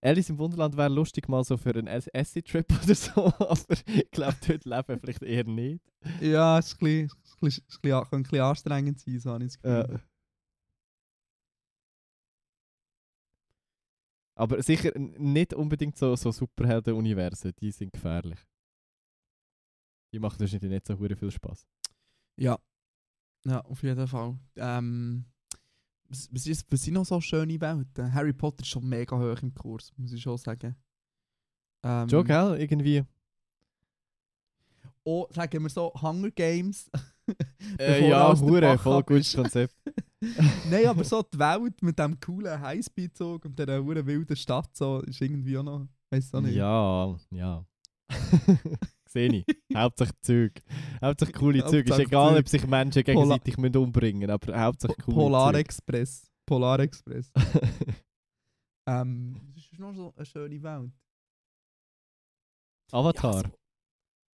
Alice 0.00 0.30
im 0.30 0.38
Wunderland 0.38 0.76
wäre 0.76 0.88
lustig 0.88 1.28
mal 1.28 1.44
so 1.44 1.56
für 1.56 1.70
einen 1.70 1.86
Essay-Trip 1.86 2.66
oder 2.82 2.94
so, 2.94 3.24
aber 3.38 3.74
ich 3.86 4.10
glaube, 4.10 4.36
dort 4.46 4.64
leben 4.64 5.00
vielleicht 5.00 5.22
eher 5.22 5.44
nicht. 5.44 5.82
Ja, 6.20 6.58
es 6.58 6.72
ist 6.72 6.82
ein 6.82 7.08
bisschen, 7.40 7.64
bisschen, 7.70 8.22
bisschen, 8.22 8.40
anstrengend 8.40 9.00
sein, 9.00 9.18
so 9.18 9.30
habe 9.30 9.44
ich 9.44 9.52
das 9.52 9.62
Gefühl. 9.62 9.96
Äh. 9.96 10.17
Aber 14.38 14.62
sicher 14.62 14.92
nicht 14.96 15.52
unbedingt 15.52 15.98
so, 15.98 16.14
so 16.14 16.30
Superhelden-Universen, 16.30 17.52
die 17.60 17.72
sind 17.72 17.92
gefährlich. 17.92 18.38
Die 20.12 20.20
machen 20.20 20.38
wahrscheinlich 20.38 20.70
nicht 20.70 20.86
so 20.86 20.96
viel 20.96 21.30
Spaß. 21.30 21.66
Ja. 22.36 22.56
Ja, 23.44 23.60
auf 23.62 23.82
jeden 23.82 24.06
Fall. 24.06 24.38
Ähm, 24.54 25.24
was, 26.08 26.32
was, 26.32 26.46
ist, 26.46 26.66
was 26.70 26.82
sind 26.82 26.94
noch 26.94 27.04
so 27.04 27.20
schöne 27.20 27.60
Welten? 27.60 28.14
Harry 28.14 28.32
Potter 28.32 28.62
ist 28.62 28.68
schon 28.68 28.88
mega 28.88 29.18
hoch 29.18 29.42
im 29.42 29.52
Kurs, 29.52 29.92
muss 29.96 30.12
ich 30.12 30.22
schon 30.22 30.38
sagen. 30.38 30.76
Ähm, 31.82 32.08
Schon, 32.08 32.24
gell? 32.24 32.60
Irgendwie. 32.60 33.04
Oh, 35.02 35.26
sagen 35.30 35.62
wir 35.64 35.68
so, 35.68 35.92
Hunger 36.00 36.30
Games. 36.30 36.90
Äh, 37.78 38.08
ja, 38.08 38.32
der 38.32 38.40
hure, 38.40 38.78
voll 38.78 39.02
gutes. 39.02 39.34
Konzept. 39.34 39.74
Nein, 40.70 40.86
aber 40.86 41.04
so 41.04 41.22
die 41.22 41.38
Welt 41.38 41.82
mit 41.82 41.98
dem 41.98 42.18
coolen 42.18 42.60
Highspeed-Zug 42.60 43.44
und 43.44 43.58
dieser 43.58 43.82
hure 43.82 44.04
wilden 44.04 44.36
Stadt 44.36 44.76
so, 44.76 45.00
ist 45.00 45.20
irgendwie 45.20 45.56
auch 45.58 45.62
noch, 45.62 45.86
weiss 46.10 46.34
auch 46.34 46.40
nicht. 46.40 46.56
Ja, 46.56 47.16
ja. 47.30 47.64
Sehe 49.08 49.32
ich. 49.32 49.46
Hauptsächlich 49.74 50.20
Zeug. 50.20 50.62
Hauptsächlich 51.00 51.36
coole 51.36 51.64
Zeug. 51.64 51.88
Ist 51.88 51.98
egal, 51.98 52.32
Zeug. 52.32 52.40
ob 52.40 52.48
sich 52.48 52.66
Menschen 52.66 53.04
gegenseitig 53.04 53.56
müssen 53.56 53.76
umbringen 53.76 54.28
aber 54.30 54.60
hauptsächlich 54.60 54.98
coole 55.04 55.16
Polar 55.16 55.52
Zeug. 55.52 55.60
Express. 55.60 56.30
Polar 56.46 56.80
Express. 56.80 57.32
ähm, 58.88 59.52
das 59.54 59.64
ist 59.64 59.78
noch 59.78 59.94
so 59.94 60.12
eine 60.16 60.26
schöne 60.26 60.62
Welt. 60.62 60.92
Avatar. 62.92 63.44
Ja, 63.44 63.52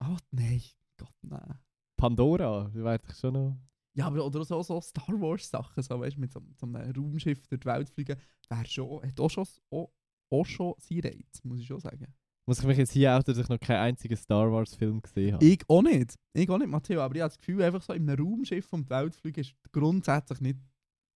Oh, 0.03 0.17
nein. 0.31 0.61
Gott, 0.97 1.13
nein. 1.21 1.59
Pandora, 1.97 2.69
du 2.73 2.83
weißt 2.83 3.03
ich 3.07 3.17
schon 3.17 3.33
noch. 3.33 3.57
Ja, 3.93 4.07
aber 4.07 4.25
oder 4.25 4.45
so, 4.45 4.61
so 4.63 4.79
Star 4.79 5.19
Wars 5.19 5.49
Sachen, 5.49 5.83
so, 5.83 5.99
weißt, 5.99 6.17
mit 6.17 6.31
so, 6.31 6.41
so 6.55 6.65
einem 6.65 6.95
Raumschiff 6.95 7.45
durch 7.47 7.59
die 7.59 7.67
Welt 7.67 7.89
fliegen, 7.89 8.17
wäre 8.49 8.65
schon, 8.65 9.01
hat 9.03 9.19
auch 9.19 9.29
schon, 9.29 9.45
auch, 9.69 9.91
auch 10.29 10.45
schon 10.45 10.73
seinen 10.77 11.01
Reiz, 11.01 11.43
muss 11.43 11.59
ich 11.59 11.67
schon 11.67 11.79
sagen. 11.79 12.07
Muss 12.47 12.59
ich 12.59 12.65
mich 12.65 12.77
jetzt 12.77 12.93
hier 12.93 13.13
outen, 13.13 13.33
dass 13.33 13.43
ich 13.43 13.49
noch 13.49 13.59
keinen 13.59 13.81
einzigen 13.81 14.17
Star 14.17 14.51
Wars 14.51 14.75
Film 14.75 15.01
gesehen 15.01 15.35
habe? 15.35 15.45
Ich 15.45 15.61
auch 15.67 15.81
nicht. 15.81 16.15
Ich 16.33 16.49
auch 16.49 16.57
nicht, 16.57 16.69
Matteo, 16.69 17.01
aber 17.01 17.15
ich 17.15 17.21
habe 17.21 17.29
das 17.29 17.37
Gefühl, 17.37 17.61
einfach 17.61 17.81
so 17.81 17.93
in 17.93 18.09
einem 18.09 18.25
Raumschiff 18.25 18.71
um 18.73 18.83
die 18.83 18.89
Welt 18.89 19.15
fliegen 19.15 19.41
ist 19.41 19.53
grundsätzlich 19.71 20.41
nicht 20.41 20.59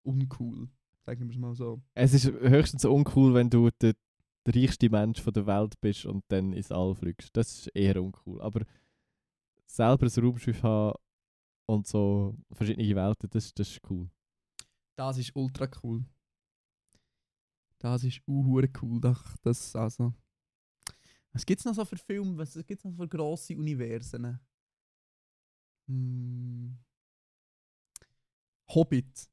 uncool. 0.03 0.69
Sagen 1.05 1.25
wir 1.25 1.29
es 1.29 1.37
mal 1.37 1.55
so. 1.55 1.81
Es 1.93 2.13
ist 2.13 2.25
höchstens 2.25 2.85
uncool, 2.85 3.33
wenn 3.33 3.49
du 3.49 3.69
der, 3.81 3.93
der 4.45 4.55
reichste 4.55 4.89
Mensch 4.89 5.21
von 5.21 5.33
der 5.33 5.47
Welt 5.47 5.79
bist 5.81 6.05
und 6.05 6.23
dann 6.27 6.53
ins 6.53 6.71
All 6.71 6.93
fliegst. 6.93 7.35
Das 7.35 7.59
ist 7.59 7.67
eher 7.75 8.01
uncool. 8.01 8.41
Aber 8.41 8.61
selber 9.65 10.05
ein 10.05 10.23
Raumschiff 10.23 10.61
haben 10.63 10.95
und 11.65 11.87
so 11.87 12.37
verschiedene 12.51 12.95
Welten, 12.95 13.29
das, 13.29 13.53
das 13.53 13.69
ist 13.69 13.81
cool. 13.89 14.09
Das 14.97 15.17
ist 15.17 15.35
ultra 15.35 15.67
cool. 15.83 16.05
Das 17.79 18.03
ist 18.03 18.21
uhuere 18.27 18.69
cool. 18.81 19.01
Das, 19.01 19.19
das 19.41 19.75
also. 19.75 20.13
Was 21.33 21.45
gibt 21.45 21.59
es 21.59 21.65
noch 21.65 21.73
so 21.73 21.83
für 21.83 21.97
Filme? 21.97 22.37
Was 22.37 22.53
gibt 22.53 22.79
es 22.79 22.85
noch 22.85 22.95
für 22.95 23.07
grosse 23.07 23.55
Universen? 23.57 24.39
Hm. 25.87 26.77
Hobbit. 28.73 29.29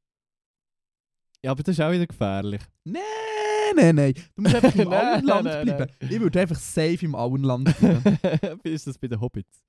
Ja, 1.45 1.53
aber 1.53 1.62
das 1.62 1.76
ist 1.76 1.80
auch 1.80 1.93
wieder 1.93 2.07
gefährlich. 2.07 2.62
Nein, 2.85 3.03
nein, 3.74 3.95
nein. 3.95 4.14
Du 4.35 4.43
musst 4.43 4.55
einfach 4.55 4.74
im 4.74 4.89
Auenland 4.93 5.64
bleiben. 5.64 5.93
Ich 6.01 6.20
würde 6.20 6.41
einfach 6.41 6.59
safe 6.59 7.05
im 7.05 7.14
Auenland 7.14 7.64
bleiben. 7.78 8.18
Wie 8.62 8.70
ist 8.70 8.87
das 8.87 8.99
bei 8.99 9.09
den 9.09 9.20
Hobbits? 9.20 9.62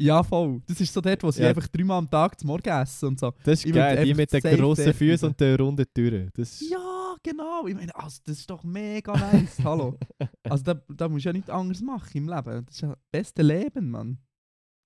Ja, 0.00 0.22
voll. 0.22 0.60
Das 0.66 0.80
ist 0.80 0.92
so 0.92 1.00
dort, 1.00 1.22
wo 1.22 1.30
sie 1.30 1.42
Ja. 1.42 1.48
einfach 1.50 1.68
dreimal 1.68 1.98
am 1.98 2.10
Tag 2.10 2.38
zum 2.38 2.48
Morgen 2.48 2.68
essen 2.68 3.08
und 3.08 3.20
so. 3.20 3.32
Das 3.44 3.60
ist 3.60 3.66
Ich 3.66 3.72
geil, 3.72 4.04
die 4.04 4.14
mit 4.14 4.32
den 4.32 4.40
grossen 4.56 4.92
Füßen 4.92 5.28
und 5.28 5.40
den 5.40 5.56
runden 5.60 5.86
Türen. 5.94 6.30
Ja, 6.36 7.16
genau. 7.22 7.66
Ich 7.66 7.74
meine, 7.74 7.94
also, 7.94 8.20
das 8.24 8.38
ist 8.38 8.50
doch 8.50 8.64
mega 8.64 9.12
nice. 9.16 9.58
Hallo. 9.64 9.98
Also 10.42 10.64
da, 10.64 10.74
da 10.88 11.08
musst 11.08 11.24
du 11.24 11.28
ja 11.28 11.32
nichts 11.32 11.50
anderes 11.50 11.80
machen 11.82 12.16
im 12.16 12.28
Leben. 12.28 12.64
Das 12.66 12.74
ist 12.74 12.80
ja 12.80 12.88
das 12.90 12.98
beste 13.10 13.42
Leben, 13.42 13.90
Mann. 13.90 14.18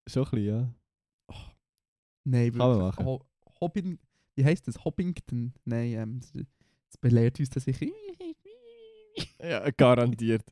schon 0.06 0.24
ein 0.24 0.30
bisschen, 0.30 0.46
ja. 0.46 0.74
Nein, 2.24 2.50
Kann 2.50 2.58
man 2.58 2.78
machen. 2.78 3.04
Ho 3.06 3.24
Hobbin 3.60 3.98
wie 4.34 4.44
heisst 4.44 4.68
das? 4.68 4.84
Hobbington? 4.84 5.54
Nein, 5.64 5.92
ähm, 5.94 6.20
das, 6.20 6.32
das 6.32 6.98
belehrt 7.00 7.40
uns 7.40 7.48
das 7.48 7.64
sicher. 7.64 7.86
Ja, 9.40 9.70
garantiert. 9.70 10.44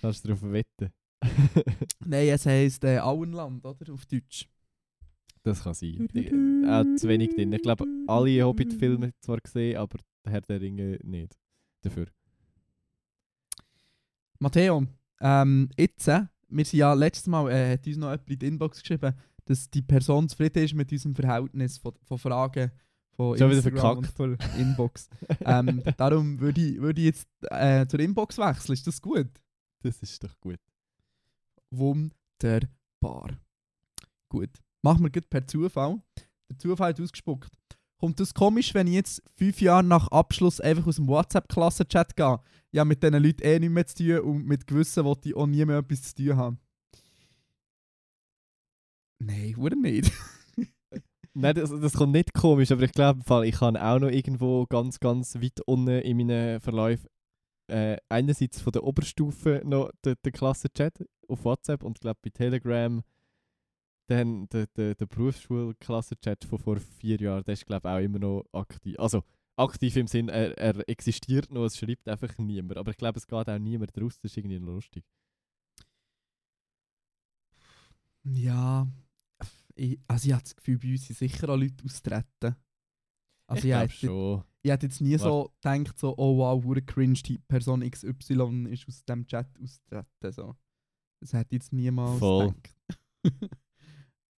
Kannst 0.00 0.24
du 0.24 0.28
darauf 0.28 0.42
wetten. 0.50 0.92
Nein, 2.04 2.28
es 2.28 2.46
heisst 2.46 2.84
äh, 2.84 2.98
Auenland, 2.98 3.64
oder? 3.64 3.92
Auf 3.92 4.06
Deutsch. 4.06 4.48
das 5.42 5.62
kann 5.62 5.74
sein. 5.74 6.08
Ich, 6.12 6.32
auch 6.68 6.84
zu 6.96 7.08
wenig 7.08 7.34
drin. 7.34 7.52
Ich 7.52 7.62
glaube, 7.62 7.86
alle 8.06 8.42
Hobbit-Filme 8.42 9.12
zwar 9.20 9.38
gesehen, 9.38 9.76
aber 9.76 9.98
der 10.24 10.32
Herr 10.32 10.40
der 10.42 10.60
Ringe 10.60 10.98
nicht. 11.02 11.36
Dafür. 11.82 12.06
Matteo, 14.38 14.86
ähm, 15.20 15.70
jetzt, 15.78 16.08
äh, 16.08 16.22
wir 16.48 16.64
sind 16.64 16.78
ja 16.78 16.92
letztes 16.94 17.26
Mal, 17.26 17.50
äh, 17.50 17.72
hat 17.72 17.86
uns 17.86 17.96
noch 17.96 18.10
jemand 18.10 18.30
in 18.30 18.38
die 18.38 18.46
Inbox 18.46 18.80
geschrieben, 18.80 19.14
dass 19.44 19.70
die 19.70 19.82
Person 19.82 20.28
zufrieden 20.28 20.64
ist 20.64 20.74
mit 20.74 20.90
unserem 20.92 21.14
Verhältnis 21.14 21.78
von, 21.78 21.94
von 22.02 22.18
Fragen 22.18 22.70
von 23.16 23.38
Schon 23.38 23.50
wieder 23.50 23.58
Instagram 23.58 23.98
und 23.98 24.06
verkackt. 24.06 24.42
von 24.42 24.60
Inbox. 24.60 25.08
ähm, 25.40 25.82
darum 25.96 26.40
würde 26.40 26.60
ich, 26.60 26.80
würd 26.80 26.98
ich 26.98 27.04
jetzt 27.04 27.28
äh, 27.42 27.86
zur 27.86 28.00
Inbox 28.00 28.38
wechseln. 28.38 28.74
Ist 28.74 28.86
das 28.86 29.00
gut? 29.00 29.30
Das 29.82 30.02
ist 30.02 30.22
doch 30.24 30.38
gut. 30.40 30.58
Wunderbar. 31.78 33.38
Gut. 34.28 34.50
Machen 34.82 35.02
wir 35.02 35.10
gut 35.10 35.28
per 35.30 35.46
Zufall. 35.46 36.00
Der 36.48 36.58
Zufall 36.58 36.90
hat 36.90 37.00
ausgespuckt. 37.00 37.50
Kommt 37.98 38.20
das 38.20 38.34
komisch, 38.34 38.74
wenn 38.74 38.86
ich 38.86 38.94
jetzt 38.94 39.22
fünf 39.34 39.60
Jahre 39.60 39.82
nach 39.82 40.08
Abschluss 40.08 40.60
einfach 40.60 40.86
aus 40.86 40.96
dem 40.96 41.08
WhatsApp-Klassenchat 41.08 42.16
gehe? 42.16 42.38
Ja, 42.70 42.84
mit 42.84 43.02
diesen 43.02 43.22
Leuten 43.22 43.42
eh 43.42 43.58
nichts 43.58 43.74
mehr 43.74 43.86
zu 43.86 43.96
tun 43.96 44.18
und 44.20 44.46
mit 44.46 44.66
Gewissen 44.66 45.04
wollte 45.04 45.28
ich 45.30 45.36
auch 45.36 45.46
nie 45.46 45.64
mehr 45.64 45.78
etwas 45.78 46.02
zu 46.02 46.14
tun 46.14 46.36
haben. 46.36 46.58
Nein, 49.20 49.56
oder 49.56 49.76
nicht? 49.76 50.12
Nein, 51.34 51.54
das, 51.54 51.70
das 51.70 51.94
kommt 51.94 52.12
nicht 52.12 52.34
komisch, 52.34 52.70
aber 52.70 52.82
ich 52.82 52.92
glaube, 52.92 53.46
ich 53.46 53.54
kann 53.56 53.76
auch 53.76 53.98
noch 53.98 54.10
irgendwo 54.10 54.66
ganz, 54.66 55.00
ganz 55.00 55.36
weit 55.36 55.60
unten 55.66 55.88
in 55.88 56.16
meinen 56.16 56.60
Verlauf 56.60 57.06
äh, 57.68 57.96
einerseits 58.08 58.60
von 58.60 58.72
der 58.72 58.84
Oberstufe 58.84 59.62
noch 59.64 59.90
den, 60.04 60.16
den 60.24 60.32
Klassenchat 60.32 61.04
auf 61.28 61.44
WhatsApp 61.44 61.82
und 61.82 62.00
glaube 62.00 62.20
bei 62.22 62.30
Telegram 62.30 63.02
dann 64.06 64.48
der, 64.48 64.66
der, 64.76 64.94
der 64.94 65.06
Berufsschulklassenchat 65.06 66.44
von 66.44 66.58
vor 66.58 66.78
vier 66.78 67.18
Jahren, 67.20 67.44
der 67.44 67.54
ist 67.54 67.66
glaube 67.66 67.88
auch 67.90 67.98
immer 67.98 68.18
noch 68.18 68.44
aktiv. 68.52 68.98
Also 68.98 69.22
aktiv 69.56 69.96
im 69.96 70.06
Sinn, 70.06 70.28
er, 70.28 70.56
er 70.58 70.88
existiert 70.88 71.50
noch, 71.50 71.64
es 71.64 71.78
schreibt 71.78 72.08
einfach 72.08 72.36
niemand. 72.38 72.78
Aber 72.78 72.90
ich 72.90 72.96
glaube, 72.96 73.18
es 73.18 73.26
geht 73.26 73.48
auch 73.48 73.58
niemand 73.58 73.96
raus, 74.00 74.18
das 74.20 74.32
ist 74.32 74.36
irgendwie 74.36 74.58
lustig. 74.58 75.04
Ja. 78.24 78.86
Ich, 79.76 79.98
also 80.06 80.26
ich 80.26 80.32
habe 80.32 80.42
das 80.42 80.56
Gefühl, 80.56 80.78
bei 80.78 80.92
uns 80.92 81.06
sind 81.06 81.18
sicher 81.18 81.48
auch 81.48 81.56
Leute 81.56 81.84
austreten. 81.84 82.56
Also 83.54 83.58
ich 83.58 83.64
ich, 83.64 83.70
glaube 83.70 83.84
hätte, 83.84 83.94
schon. 84.06 84.44
ich 84.62 84.70
hätte 84.70 84.86
jetzt 84.86 85.00
nie 85.00 85.16
so 85.18 85.50
gedacht, 85.62 85.98
so, 85.98 86.14
oh 86.16 86.36
wow, 86.38 86.62
hure 86.64 86.82
cringe, 86.82 87.20
die 87.24 87.38
Person 87.38 87.80
XY 87.88 88.66
ist 88.70 88.86
aus 88.88 89.04
dem 89.04 89.26
Chat 89.26 89.48
austreten. 89.62 90.32
So. 90.32 90.54
Das 91.20 91.32
hätte 91.32 91.54
ich 91.54 91.62
jetzt 91.62 91.72
niemals 91.72 92.18
Voll. 92.18 92.52
gedacht. 92.52 92.74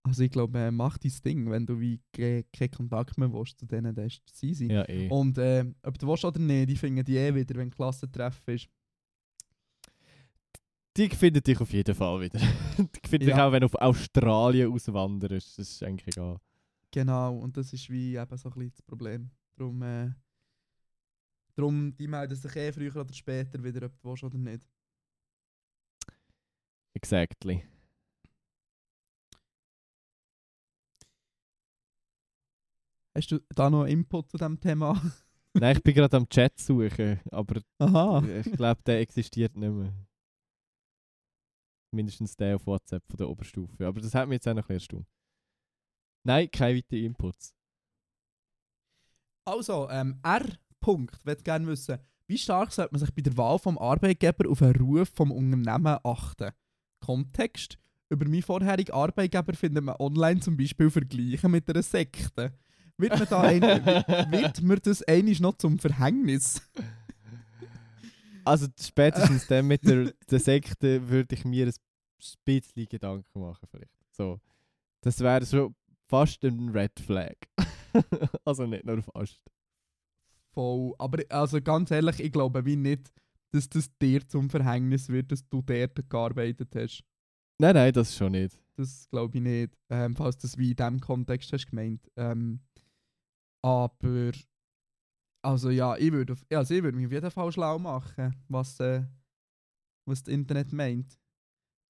also 0.05 0.23
ich 0.23 0.31
glaube, 0.31 0.59
äh, 0.59 0.71
mach 0.71 0.99
dein 0.99 1.13
Ding, 1.25 1.51
wenn 1.51 1.67
du 1.67 1.81
wie 1.81 2.01
ke- 2.13 2.45
keinen 2.53 2.71
Kontakt 2.71 3.19
mehr 3.19 3.33
willst 3.33 3.59
zu 3.59 3.67
denen, 3.67 3.95
dann 3.95 4.07
ist 4.07 4.23
es 4.33 4.43
easy. 4.43 4.67
Ja, 4.73 4.89
eh. 4.89 5.09
Und 5.09 5.37
äh, 5.39 5.65
ob 5.83 5.99
du 5.99 6.07
willst 6.07 6.25
oder 6.25 6.39
nicht, 6.41 6.71
die 6.71 6.77
finden 6.77 7.05
die 7.05 7.17
eh 7.17 7.35
wieder, 7.35 7.55
wenn 7.57 7.71
Klassentreffen 7.71 8.55
ist. 8.55 8.69
Die 10.97 11.09
findet 11.11 11.47
dich 11.47 11.61
auf 11.61 11.71
jeden 11.73 11.95
Fall 11.95 12.21
wieder. 12.23 12.39
die 12.79 13.09
findet 13.09 13.29
dich 13.29 13.37
Ja. 13.37 13.47
auch, 13.49 13.53
wenn 13.53 13.61
du 13.61 13.67
auf 13.67 13.75
Australien 13.75 14.73
auswanderst. 14.73 15.59
Das 15.59 15.71
ist 15.71 15.83
eigentlich 15.83 16.17
egal. 16.17 16.39
Genau, 16.97 17.37
und 17.37 17.55
das 17.59 17.75
ist 17.75 17.91
wie 17.91 18.17
eben 18.17 18.37
so 18.39 18.49
ein 18.49 18.55
bisschen 18.55 18.71
das 18.71 18.81
Problem. 18.81 19.31
Darum, 19.55 19.83
äh, 19.83 20.15
darum 21.55 21.95
die 21.95 22.09
melden 22.09 22.35
sich 22.35 22.57
eh 22.57 22.73
früher 22.73 22.97
oder 22.97 23.13
später 23.13 23.63
wieder, 23.63 23.85
ob 23.85 24.01
du 24.01 24.09
willst 24.09 24.25
oder 24.25 24.39
nicht. 24.39 24.67
Exactly. 26.95 27.69
Hast 33.15 33.31
du 33.31 33.41
da 33.51 33.69
noch 33.69 33.85
Input 33.85 34.31
zu 34.31 34.39
diesem 34.39 34.59
Thema? 34.59 34.99
Nein, 35.53 35.77
ich 35.77 35.83
bin 35.83 35.95
gerade 35.95 36.17
am 36.17 36.27
Chat 36.31 36.59
suchen, 36.59 37.21
aber 37.31 37.61
Aha. 37.77 38.27
ich 38.27 38.53
glaube, 38.53 38.81
der 38.87 39.01
existiert 39.01 39.55
nicht 39.55 39.71
mehr. 39.71 39.93
Mindestens 41.93 42.35
der 42.37 42.57
auf 42.57 42.67
WhatsApp 42.67 43.07
von 43.07 43.19
der 43.19 43.29
Oberstufe. 43.29 43.87
Aber 43.87 44.01
das 44.01 44.15
hat 44.15 44.27
mich 44.29 44.37
jetzt 44.37 44.49
auch 44.49 44.55
noch 44.55 44.63
ein 44.71 44.77
bisschen 44.77 45.01
erstaunt. 45.01 45.16
Nein, 46.27 46.51
keine 46.51 46.77
weiteren 46.79 47.05
Inputs. 47.05 47.55
Also, 49.45 49.89
ähm, 49.91 50.19
R. 50.25 50.45
Punkt, 50.81 51.25
möchte 51.25 51.45
gerne 51.45 51.69
wissen, 51.69 51.99
wie 52.27 52.37
stark 52.37 52.73
sollte 52.73 52.93
man 52.93 52.99
sich 52.99 53.15
bei 53.15 53.23
der 53.23 53.37
Wahl 53.37 53.61
vom 53.61 53.79
Arbeitgeber 53.79 54.51
auf 54.51 54.59
den 54.59 54.75
Ruf 54.75 55.09
vom 55.15 55.31
Unternehmen 55.31 55.99
achten? 56.03 56.51
Kontext. 56.99 57.79
Über 58.09 58.25
meinen 58.29 58.43
vorherigen 58.43 58.93
Arbeitgeber 58.93 59.55
findet 59.55 59.85
man 59.85 59.95
online 60.01 60.41
zum 60.41 60.57
Beispiel 60.57 60.91
Vergleiche 60.91 61.49
mit 61.49 61.71
einer 61.71 61.83
Sekte. 61.83 62.53
Wird 62.99 63.19
mir, 63.21 63.27
da 63.27 63.43
ein, 63.43 63.63
wird 64.33 64.63
mir 64.63 64.81
das 64.81 65.05
einiges 65.05 65.39
noch 65.39 65.57
zum 65.59 65.79
Verhängnis? 65.79 66.61
Also 68.45 68.67
spätestens 68.81 69.47
dann 69.47 69.67
mit 69.67 69.87
der, 69.87 70.13
der 70.29 70.41
Sekte 70.41 71.09
würde 71.09 71.37
ich 71.37 71.45
mir 71.45 71.67
ein 71.67 71.75
bisschen 72.45 72.89
Gedanken 72.89 73.41
machen 73.41 73.69
vielleicht. 73.71 73.93
So. 74.11 74.41
Das 75.03 75.21
wäre 75.21 75.47
schon 75.47 75.75
fast 76.09 76.45
ein 76.45 76.71
Red 76.71 76.99
Flag. 77.01 77.37
also 78.45 78.67
nicht 78.67 78.85
nur 78.85 79.03
fast. 79.03 79.41
Voll. 80.53 80.95
Aber 80.99 81.23
also 81.29 81.61
ganz 81.61 81.91
ehrlich, 81.91 82.21
ich 82.21 82.33
glaube 82.33 82.65
wie 82.65 82.77
nicht, 82.77 83.13
dass 83.53 83.69
das 83.69 83.91
dir 83.99 84.27
zum 84.27 84.51
Verhängnis 84.51 85.09
wird, 85.09 85.33
dass 85.33 85.49
du 85.49 85.63
dort 85.63 86.09
gearbeitet 86.09 86.75
hast. 86.75 87.05
Nein, 87.59 87.75
nein, 87.75 87.93
das 87.93 88.15
schon 88.15 88.33
nicht. 88.33 88.59
Das 88.77 89.09
glaube 89.11 89.39
ich 89.39 89.43
nicht, 89.43 89.77
ähm, 89.89 90.15
falls 90.15 90.37
du 90.37 90.47
das 90.47 90.59
wie 90.59 90.71
in 90.71 90.77
diesem 90.77 91.01
Kontext 91.01 91.53
hast 91.53 91.67
gemeint. 91.67 92.07
Ähm, 92.17 92.61
aber 93.63 94.33
also 95.43 95.71
ja, 95.71 95.97
ich 95.97 96.13
würde 96.13 96.37
also 96.51 96.75
ich 96.75 96.83
würd 96.83 96.95
mich 96.95 97.07
auf 97.07 97.13
jeden 97.13 97.31
Fall 97.31 97.53
schlau 97.53 97.79
machen, 97.79 98.35
was, 98.49 98.79
äh, 98.81 99.05
was 100.05 100.23
das 100.23 100.33
Internet 100.33 100.73
meint 100.73 101.19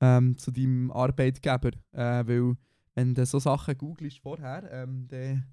ähm, 0.01 0.37
zu 0.39 0.51
deinem 0.51 0.91
Arbeitgeber. 0.91 1.71
Äh, 1.93 2.27
weil 2.27 2.57
wenn 2.97 3.15
du 3.15 3.25
so 3.27 3.39
Sachen 3.39 3.77
googelst 3.77 4.19
vorher, 4.19 4.69
ähm, 4.73 5.07
dann 5.09 5.47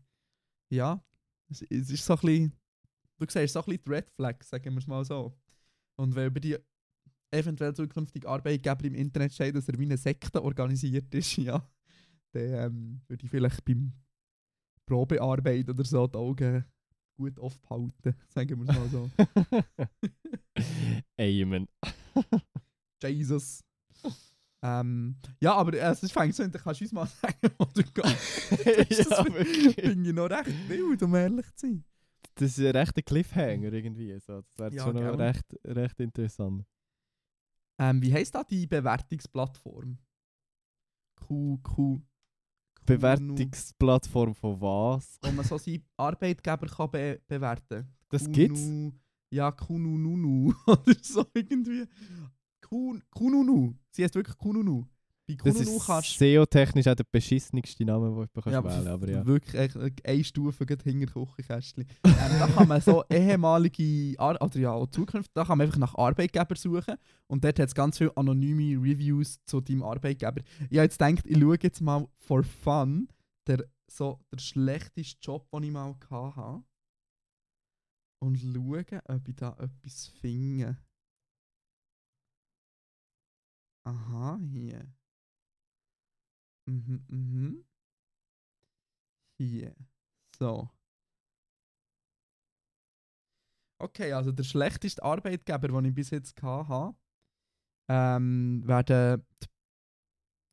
ja, 0.72 1.04
es, 1.50 1.62
es 1.64 1.89
ist 1.89 2.06
so 2.06 2.14
ein 2.14 2.20
bisschen, 2.20 2.54
du 3.20 3.26
siehst 3.30 3.54
so 3.54 3.60
ein 3.60 3.66
bisschen 3.66 3.84
die 3.86 3.89
Red 3.91 4.10
Flags, 4.12 4.50
sagen 4.50 4.74
wir 4.74 4.80
es 4.80 4.88
mal 4.88 5.04
so. 5.06 5.38
Und 5.98 6.16
wenn 6.16 6.28
über 6.28 6.39
die 6.39 6.58
eventuell 7.32 7.76
zukünftige 7.76 8.28
Arbeitgeber 8.28 8.86
im 8.86 8.96
Internet 8.96 9.34
steht, 9.34 9.56
dass 9.56 9.68
er 9.68 9.78
wie 9.78 9.86
eine 9.86 9.98
Sekte 9.98 10.41
organisiert 10.41 11.14
ist, 11.14 11.38
ja, 11.38 11.68
dann 12.32 12.54
ähm, 12.54 13.02
würde 13.08 13.26
ich 13.26 13.30
vielleicht 13.30 13.64
beim 13.66 13.91
Probearbeit 14.86 15.70
oder 15.70 15.84
so 15.84 16.08
die 16.08 16.18
Augen 16.18 16.66
gut 17.18 17.38
aufhalten, 17.39 18.16
sagen 18.30 18.66
wir 18.66 18.70
es 18.70 18.80
mal 18.80 18.89
so. 18.89 19.10
Amen. 21.20 21.68
Jesus. 23.04 23.62
Ähm, 24.64 25.18
ja, 25.41 25.53
aber 25.55 25.74
äh, 25.74 25.91
es 25.91 26.11
fängt 26.11 26.34
so 26.34 26.41
an, 26.43 26.51
dann 26.51 26.61
kannst 26.61 26.80
du 26.82 26.86
uns 26.86 26.93
mal 26.93 27.05
sagen, 27.22 27.36
wo 27.57 27.66
du 27.66 27.84
gehst. 27.84 28.66
wirklich. 28.66 29.76
finde 29.76 30.09
ich 30.09 30.16
noch 30.16 30.30
recht 30.30 30.70
wild, 30.70 31.03
um 31.03 31.14
ehrlich 31.16 31.45
zu 31.55 31.68
sein. 31.68 31.84
Das 32.36 32.57
ist 32.57 32.59
ein 32.66 32.76
rechter 32.76 33.01
Cliffhanger 33.01 33.72
irgendwie. 33.74 34.18
So. 34.20 34.41
Das 34.55 34.74
wäre 34.74 34.76
Ja, 34.76 34.84
schon 34.86 34.95
noch 34.95 35.18
recht, 35.20 35.45
recht 35.66 35.99
interessant. 35.99 36.66
Ähm, 37.78 38.01
wie 38.01 38.14
heisst 38.14 38.34
da 38.34 38.43
die 38.43 38.66
Bewertungsplattform? 38.66 39.97
Q, 41.16 41.57
Q. 41.61 42.01
Bewertungsplattform 42.86 44.34
von 44.36 44.59
was? 44.61 45.20
Wo 45.22 45.32
man 45.32 45.45
so 45.45 45.57
seinen 45.57 45.84
Arbeitgeber 45.97 46.68
kann 46.68 46.91
be 46.91 47.22
bewerten 47.28 47.88
Das 48.09 48.24
Kunu- 48.24 48.34
gibt's? 48.34 48.61
Ja, 49.32 49.51
Kunununu. 49.51 50.53
Oder 50.68 50.95
so 51.01 51.26
irgendwie. 51.34 51.86
Kun 52.74 53.03
Kununu. 53.11 53.76
Sie 53.91 54.03
heißt 54.03 54.15
wirklich 54.15 54.36
Kununu. 54.36 54.84
Bei 55.28 55.36
bei 55.36 55.36
Das 55.36 55.53
Kununu 55.53 55.78
ist 55.78 55.86
kannst 55.86 56.17
SEO-technisch 56.17 56.88
auch 56.88 56.95
der 56.95 57.05
beschissenste 57.11 57.86
Name, 57.86 58.09
den 58.09 58.43
du 58.43 58.49
Ja, 58.49 58.63
wählen 58.63 58.88
aber 58.88 59.09
ja. 59.09 59.24
wirklich 59.24 59.53
echt 59.53 59.78
eine 60.03 60.24
Stufe 60.24 60.65
gerade 60.65 60.84
hinter 60.84 61.05
Küchenkästchen. 61.13 61.86
ähm, 62.03 62.13
da 62.39 62.47
kann 62.47 62.67
man 62.67 62.82
so 62.82 63.03
ehemalige, 63.11 64.19
Ar 64.19 64.41
oder 64.41 64.59
ja, 64.59 64.71
auch 64.71 64.88
Zukunft, 64.88 65.30
da 65.36 65.45
kann 65.45 65.59
man 65.59 65.67
einfach 65.67 65.78
nach 65.78 65.93
Arbeitgeber 65.93 66.55
suchen 66.55 66.95
und 67.28 67.43
dort 67.43 67.59
hat 67.59 67.67
es 67.67 67.76
ganz 67.76 67.99
viele 67.99 68.17
anonyme 68.17 68.82
Reviews 68.82 69.38
zu 69.45 69.61
deinem 69.61 69.84
Arbeitgeber. 69.84 70.41
Ich 70.71 70.78
habe 70.80 70.86
jetzt 70.86 70.97
gedacht, 70.97 71.26
ich 71.28 71.38
schaue 71.39 71.57
jetzt 71.61 71.80
mal 71.80 72.07
for 72.17 72.43
fun 72.43 73.07
der, 73.45 73.63
so, 73.88 74.19
der 74.34 74.39
schlechteste 74.39 75.19
Job, 75.21 75.47
den 75.51 75.63
ich 75.63 75.71
mal 75.71 75.95
hatte 76.09 76.63
und 78.19 78.39
schaue, 78.39 79.01
ob 79.07 79.28
ich 79.28 79.36
da 79.36 79.55
etwas 79.59 80.07
finde. 80.19 80.76
Aha, 83.86 84.39
hier. 84.51 84.86
Mhm, 86.67 87.05
mhm. 87.09 87.65
Hier. 89.38 89.75
So. 90.38 90.69
Okay, 93.79 94.13
also 94.13 94.31
der 94.31 94.43
schlechteste 94.43 95.03
Arbeitgeber, 95.03 95.67
den 95.67 95.86
ich 95.86 95.93
bis 95.93 96.09
jetzt 96.11 96.41
hatte, 96.41 96.95
ähm, 97.89 98.63
werden 98.65 99.25
die 99.43 99.47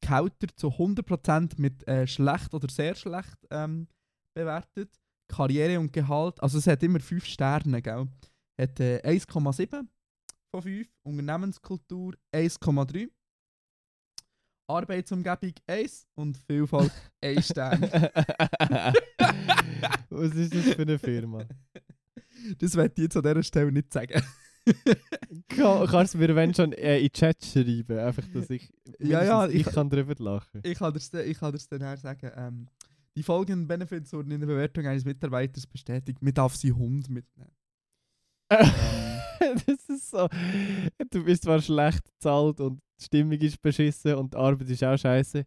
Gehälter 0.00 0.48
zu 0.56 0.68
100% 0.68 1.60
mit 1.60 1.86
äh, 1.86 2.06
schlecht 2.06 2.52
oder 2.54 2.68
sehr 2.68 2.96
schlecht 2.96 3.38
ähm, 3.50 3.86
bewertet. 4.34 4.90
Karriere 5.28 5.78
und 5.78 5.92
Gehalt, 5.92 6.42
also 6.42 6.58
es 6.58 6.66
hat 6.66 6.82
immer 6.82 6.98
5 6.98 7.24
Sterne, 7.24 7.80
gell? 7.80 8.08
Hat 8.60 8.80
äh, 8.80 9.00
1,7 9.04 9.86
von 10.50 10.62
5, 10.62 10.88
Unternehmenskultur 11.04 12.14
1,3, 12.34 13.08
Arbeitsumgebung 14.70 15.52
1 15.66 16.06
und 16.14 16.36
Vielfalt 16.36 16.92
1 17.22 17.46
Stern. 17.46 17.82
Was 20.10 20.34
ist 20.34 20.54
das 20.54 20.74
für 20.74 20.82
eine 20.82 20.98
Firma? 20.98 21.44
Das 22.58 22.74
werde 22.76 22.92
ich 22.96 23.02
jetzt 23.04 23.16
an 23.16 23.22
dieser 23.22 23.42
Stelle 23.42 23.72
nicht 23.72 23.92
sagen. 23.92 24.22
Kann, 25.48 25.86
kannst 25.86 26.14
du 26.14 26.18
mir 26.18 26.34
wenn 26.36 26.54
schon 26.54 26.72
äh, 26.74 26.98
in 26.98 27.04
den 27.08 27.12
Chat 27.12 27.44
schreiben, 27.44 27.98
einfach, 27.98 28.24
dass 28.32 28.50
ich, 28.50 28.70
Ja, 28.98 29.24
ja, 29.24 29.46
ich- 29.46 29.66
ich, 29.66 29.72
kann 29.72 29.88
drüber 29.88 30.14
lachen. 30.18 30.60
Ich 30.64 30.78
kann 30.78 30.92
dir 30.92 31.24
ich 31.24 31.38
kann 31.38 31.52
dir's 31.52 31.68
dann 31.68 31.96
sagen. 31.96 32.30
Ähm, 32.36 32.68
die 33.16 33.22
folgenden 33.22 33.66
Benefits 33.66 34.12
wurden 34.12 34.30
in 34.30 34.40
der 34.40 34.46
Bewertung 34.46 34.86
eines 34.86 35.04
Mitarbeiters 35.04 35.66
bestätigt. 35.66 36.22
Man 36.22 36.34
darf 36.34 36.54
seinen 36.56 36.76
Hund 36.76 37.08
mitnehmen. 37.08 37.50
das 39.66 39.88
ist 39.88 40.10
so. 40.10 40.28
Du 41.10 41.24
bist 41.24 41.44
zwar 41.44 41.60
schlecht 41.60 42.04
bezahlt 42.04 42.60
und 42.60 42.80
die 42.98 43.04
Stimmung 43.04 43.38
ist 43.38 43.62
beschissen 43.62 44.14
und 44.14 44.34
die 44.34 44.38
Arbeit 44.38 44.68
ist 44.68 44.84
auch 44.84 44.96
scheiße. 44.96 45.44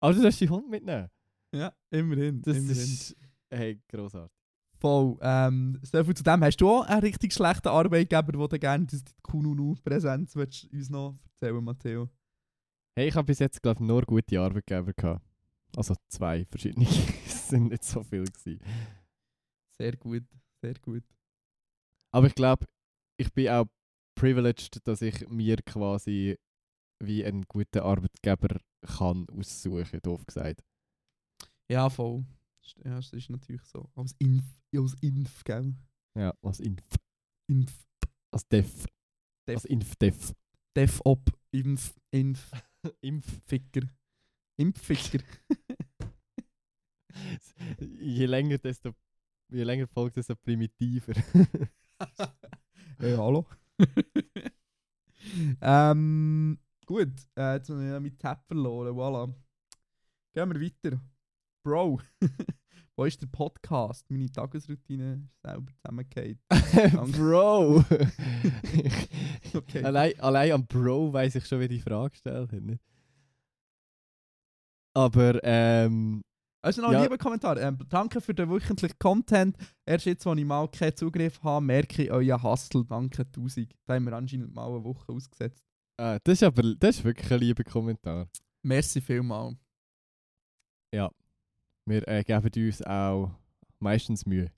Aber 0.00 0.12
du 0.12 0.22
darfst 0.22 0.40
deinen 0.40 0.50
Hund 0.50 0.68
mitnehmen. 0.68 1.08
Ja, 1.54 1.72
immerhin. 1.90 2.42
Das 2.42 2.56
immerhin. 2.56 2.82
ist. 2.82 3.16
Hey, 3.50 3.80
grossartig. 3.88 4.36
voll. 4.78 5.16
Ähm, 5.22 5.78
so 5.82 6.04
viel 6.04 6.14
zu 6.14 6.22
dem. 6.22 6.44
Hast 6.44 6.58
du 6.58 6.68
auch 6.68 6.82
einen 6.82 7.00
richtig 7.00 7.32
schlechten 7.32 7.68
Arbeitgeber, 7.68 8.38
wo 8.38 8.46
du 8.46 8.58
gerne 8.58 8.86
die 8.86 9.00
Kununu-Präsenz 9.22 10.36
uns 10.36 10.90
noch 10.90 11.18
erzählen, 11.24 11.64
Matteo? 11.64 12.10
Hey, 12.96 13.08
ich 13.08 13.14
habe 13.14 13.26
bis 13.26 13.38
jetzt, 13.38 13.62
glaube 13.62 13.82
ich, 13.82 13.86
nur 13.88 14.02
gute 14.02 14.38
Arbeitgeber 14.40 14.92
gehabt. 14.92 15.24
Also 15.76 15.94
zwei 16.08 16.44
verschiedene. 16.44 16.86
es 17.26 17.48
sind 17.48 17.70
nicht 17.70 17.84
so 17.84 18.02
viele 18.02 18.24
gewesen. 18.24 18.60
Sehr 19.78 19.96
gut, 19.96 20.24
sehr 20.60 20.74
gut. 20.74 21.02
Aber 22.14 22.28
ich 22.28 22.34
glaube, 22.36 22.66
ich 23.16 23.32
bin 23.32 23.48
auch 23.48 23.66
privileged, 24.14 24.86
dass 24.86 25.02
ich 25.02 25.28
mir 25.28 25.56
quasi 25.56 26.38
wie 27.00 27.24
einen 27.24 27.42
guten 27.42 27.80
Arbeitgeber 27.80 28.60
kann 28.82 29.26
aussuchen, 29.30 29.98
doof 30.00 30.24
gesagt. 30.24 30.62
Ja, 31.68 31.90
voll. 31.90 32.24
Ja, 32.84 32.96
das 32.96 33.12
ist 33.12 33.30
natürlich 33.30 33.64
so. 33.64 33.90
Als 33.96 34.14
Inf, 34.20 34.44
als 34.76 34.94
Inf, 35.00 35.42
gell? 35.42 35.74
Ja, 36.16 36.32
als 36.40 36.60
Inf. 36.60 36.84
Inf, 37.48 37.84
Als 38.30 38.46
Def. 38.46 38.86
Def. 39.48 39.56
Als 39.56 39.64
Inf-Def. 39.64 40.32
DevOp, 40.76 41.36
Inf, 41.50 41.96
Inf, 42.12 42.52
Impf. 43.00 43.42
Ficker. 43.44 43.88
Impfficker. 44.56 45.18
je 47.80 48.26
länger, 48.26 48.58
desto 48.58 48.94
je 49.48 49.64
länger 49.64 49.88
folgt, 49.88 50.16
desto 50.16 50.36
primitiver. 50.36 51.14
Hey, 52.98 53.16
hallo. 53.16 53.46
ähm, 55.60 56.58
gut, 56.86 57.12
äh, 57.36 57.54
jetzt 57.54 57.68
habe 57.68 57.82
ich 57.82 57.88
ja 57.88 58.00
meinen 58.00 58.18
Tab 58.18 58.46
verloren, 58.46 58.94
voilà. 58.94 59.34
Gehen 60.32 60.52
wir 60.52 60.60
weiter. 60.60 61.00
Bro, 61.64 62.00
wo 62.96 63.04
ist 63.04 63.20
der 63.20 63.26
Podcast? 63.26 64.08
Meine 64.10 64.30
Tagesroutine 64.30 65.24
ist 65.26 65.42
selber 65.42 65.72
zusammengefallen. 65.72 66.38
Bro! 67.12 67.84
Okay. 69.54 69.84
allein, 69.84 70.18
allein 70.20 70.52
am 70.52 70.66
Bro 70.66 71.12
weiß 71.12 71.36
ich 71.36 71.46
schon, 71.46 71.60
wie 71.60 71.68
die 71.68 71.80
Frage 71.80 72.10
gestellt 72.10 72.52
hat. 72.52 72.62
Nicht? 72.62 72.82
Aber 74.94 75.40
ähm, 75.42 76.22
Also 76.64 76.80
noch 76.80 76.88
ein 76.88 76.94
Ja. 76.94 77.02
lieber 77.02 77.18
Kommentar. 77.18 77.58
Ähm, 77.58 77.78
danke 77.90 78.22
für 78.22 78.32
den 78.34 78.48
wöchentlichen 78.48 78.98
Content. 78.98 79.56
Erst 79.84 80.06
jetzt, 80.06 80.24
wo 80.24 80.32
ich 80.32 80.44
mal 80.46 80.66
keinen 80.68 80.96
Zugriff 80.96 81.42
habe, 81.42 81.64
merke 81.64 82.04
ich 82.04 82.10
euer 82.10 82.42
Hustle. 82.42 82.86
Danke, 82.86 83.26
1000. 83.26 83.74
Da 83.84 83.94
haben 83.94 84.06
wir 84.06 84.14
anscheinend 84.14 84.54
mal 84.54 84.68
eine 84.68 84.82
Woche 84.82 85.12
ausgesetzt. 85.12 85.62
äh, 85.98 86.18
das, 86.24 86.38
ist 86.38 86.42
aber, 86.42 86.62
das 86.80 86.96
ist 86.96 87.04
wirklich 87.04 87.30
ein 87.30 87.40
lieber 87.40 87.64
Kommentar. 87.64 88.28
Merci 88.62 89.00
vielmal. 89.02 89.56
Wir 91.86 92.08
äh, 92.08 92.24
geben 92.24 92.66
uns 92.66 92.80
auch 92.80 93.30
meistens 93.78 94.24
Mühe. 94.24 94.50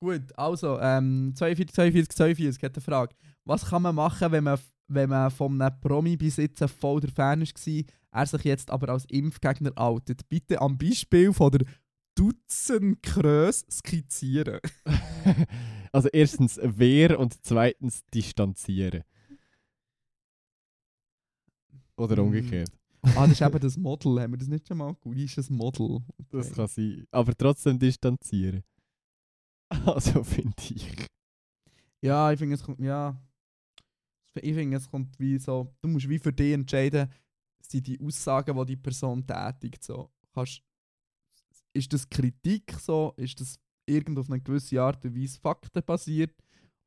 Gut, 0.00 0.36
also, 0.38 0.78
ähm, 0.80 1.32
42, 1.34 1.74
42, 1.74 2.08
42 2.16 2.62
hat 2.62 2.74
eine 2.76 2.82
Frage. 2.82 3.14
Was 3.44 3.66
kann 3.66 3.82
man 3.82 3.94
machen, 3.94 4.30
wenn 4.30 4.44
man, 4.44 4.58
wenn 4.88 5.08
man 5.08 5.30
von 5.30 5.60
einem 5.60 5.80
Promi-Besitzer 5.80 6.68
voll 6.68 7.00
der 7.00 7.10
Fan 7.10 7.40
war, 7.40 7.84
er 8.12 8.26
sich 8.26 8.44
jetzt 8.44 8.70
aber 8.70 8.90
als 8.90 9.04
Impfgegner 9.06 9.72
outet? 9.76 10.28
Bitte 10.28 10.60
am 10.60 10.76
Beispiel 10.76 11.32
von 11.32 11.50
der 11.52 11.66
Dutzendkrös 12.14 13.64
skizzieren. 13.70 14.60
also 15.92 16.08
erstens 16.12 16.58
wer 16.62 17.18
und 17.18 17.34
zweitens 17.44 18.04
distanzieren. 18.06 19.02
Oder 21.96 22.16
Mm. 22.22 22.26
umgekehrt. 22.26 22.70
ah, 23.16 23.26
das 23.26 23.32
ist 23.32 23.42
eben 23.42 23.58
das 23.60 23.76
Model. 23.76 24.20
Haben 24.20 24.32
wir 24.34 24.38
das 24.38 24.48
nicht 24.48 24.66
schon 24.68 24.78
mal? 24.78 24.94
Gut, 24.94 25.16
ist 25.16 25.38
das 25.38 25.48
Model. 25.50 26.00
Das 26.30 26.46
Okay. 26.46 26.54
kann 26.56 26.68
sein. 26.68 27.06
Aber 27.10 27.34
trotzdem 27.36 27.78
distanzieren. 27.78 28.62
Also 29.86 30.22
finde 30.22 30.54
ich. 30.70 31.06
Ja, 32.02 32.30
ich 32.32 32.38
finde, 32.38 32.54
es 32.54 32.62
kommt, 32.62 32.80
ja. 32.80 33.20
Ich 34.34 34.54
finde, 34.54 34.76
es 34.76 34.90
kommt 34.90 35.18
wie 35.18 35.38
so, 35.38 35.74
du 35.80 35.88
musst 35.88 36.08
wie 36.08 36.18
für 36.18 36.32
dich 36.32 36.52
entscheiden, 36.52 37.10
sind 37.62 37.86
die 37.86 37.98
Aussagen, 38.00 38.56
die 38.56 38.66
die 38.66 38.76
Person 38.76 39.26
tätigt, 39.26 39.82
so. 39.82 40.10
Kannst, 40.34 40.62
ist 41.72 41.92
das 41.92 42.08
Kritik 42.08 42.72
so? 42.78 43.14
Ist 43.16 43.40
das 43.40 43.58
irgend 43.86 44.18
auf 44.18 44.30
eine 44.30 44.40
gewisse 44.40 44.80
Art 44.80 45.04
und 45.04 45.16
Weise 45.16 45.40
faktenbasiert? 45.40 46.34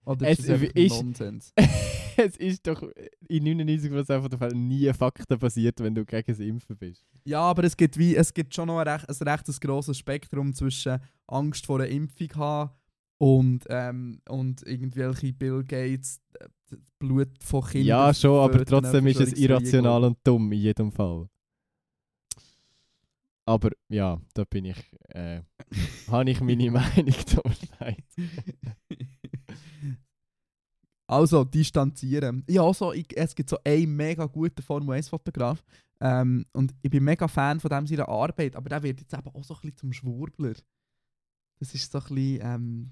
Oder 0.06 0.30
ist 0.30 0.40
Es 0.40 0.50
einfach 0.50 0.74
ist- 0.76 1.02
Nonsens? 1.04 1.54
es 2.18 2.38
ist 2.38 2.68
doch 2.68 2.84
in 3.28 3.44
99% 3.44 4.30
der 4.30 4.38
Fälle 4.38 4.56
nie 4.56 4.92
faktenbasiert, 4.94 5.80
wenn 5.80 5.96
du 5.96 6.06
gegen 6.06 6.28
das 6.28 6.40
Impfen 6.40 6.78
bist. 6.78 7.06
Ja, 7.26 7.42
aber 7.42 7.64
es 7.64 7.78
gibt, 7.78 7.98
wie, 7.98 8.16
es 8.16 8.34
gibt 8.34 8.54
schon 8.54 8.68
noch 8.68 8.80
ein 8.80 8.88
recht, 8.88 9.08
ein 9.08 9.28
recht 9.28 9.62
grosses 9.62 9.98
Spektrum 9.98 10.54
zwischen 10.54 11.00
Angst 11.28 11.66
vor 11.66 11.80
einer 11.80 11.90
Impfung 11.90 12.30
haben 12.36 12.72
und, 13.18 13.66
ähm, 13.70 14.22
und 14.28 14.66
irgendwelche 14.66 15.34
Bill 15.34 15.64
Gates 15.64 16.20
äh, 16.40 16.48
Blut 17.00 17.44
von 17.44 17.64
Kindern. 17.64 17.88
ja, 17.88 18.14
schon, 18.14 18.40
aber 18.40 18.66
trotzdem 18.66 19.08
ist 19.08 19.22
es 19.22 19.34
irrational 19.34 20.04
und 20.04 20.18
dumm 20.24 20.52
in 20.52 20.60
jedem 20.60 20.92
Fall. 20.92 21.30
Aber 23.46 23.72
ja, 23.88 24.22
da 24.36 24.44
bin 24.44 24.66
ich. 24.66 24.78
Äh, 25.08 25.42
habe 26.08 26.30
ich 26.30 26.40
meine 26.40 26.70
Meinung 26.70 27.16
tut 27.26 27.46
mir 27.46 27.56
leid. 27.80 28.04
Also, 31.10 31.44
distanzieren. 31.44 32.44
Ja, 32.48 32.64
also, 32.64 32.94
ich, 32.94 33.08
es 33.18 33.34
gibt 33.34 33.50
so 33.50 33.58
einen 33.64 33.96
mega 33.96 34.26
guten 34.28 34.62
Formel 34.62 35.00
1-Fotograf. 35.00 35.64
Ähm, 36.02 36.46
und 36.54 36.74
ich 36.84 36.92
bin 36.92 37.04
mega 37.04 37.28
Fan 37.28 37.60
von 37.60 37.70
dem 37.70 37.88
seiner 37.88 38.08
Arbeit, 38.08 38.56
aber 38.56 38.70
der 38.70 38.84
wird 38.84 39.02
jetzt 39.02 39.14
eben 39.14 39.28
auch 39.28 39.44
so 39.44 39.56
ein 39.56 39.62
bisschen 39.62 39.78
zum 39.78 39.94
Schwurbler. 39.94 40.54
Das 41.60 41.74
ist 41.74 41.92
so 41.92 41.98
ein 41.98 42.04
bisschen. 42.04 42.40
Ähm, 42.42 42.92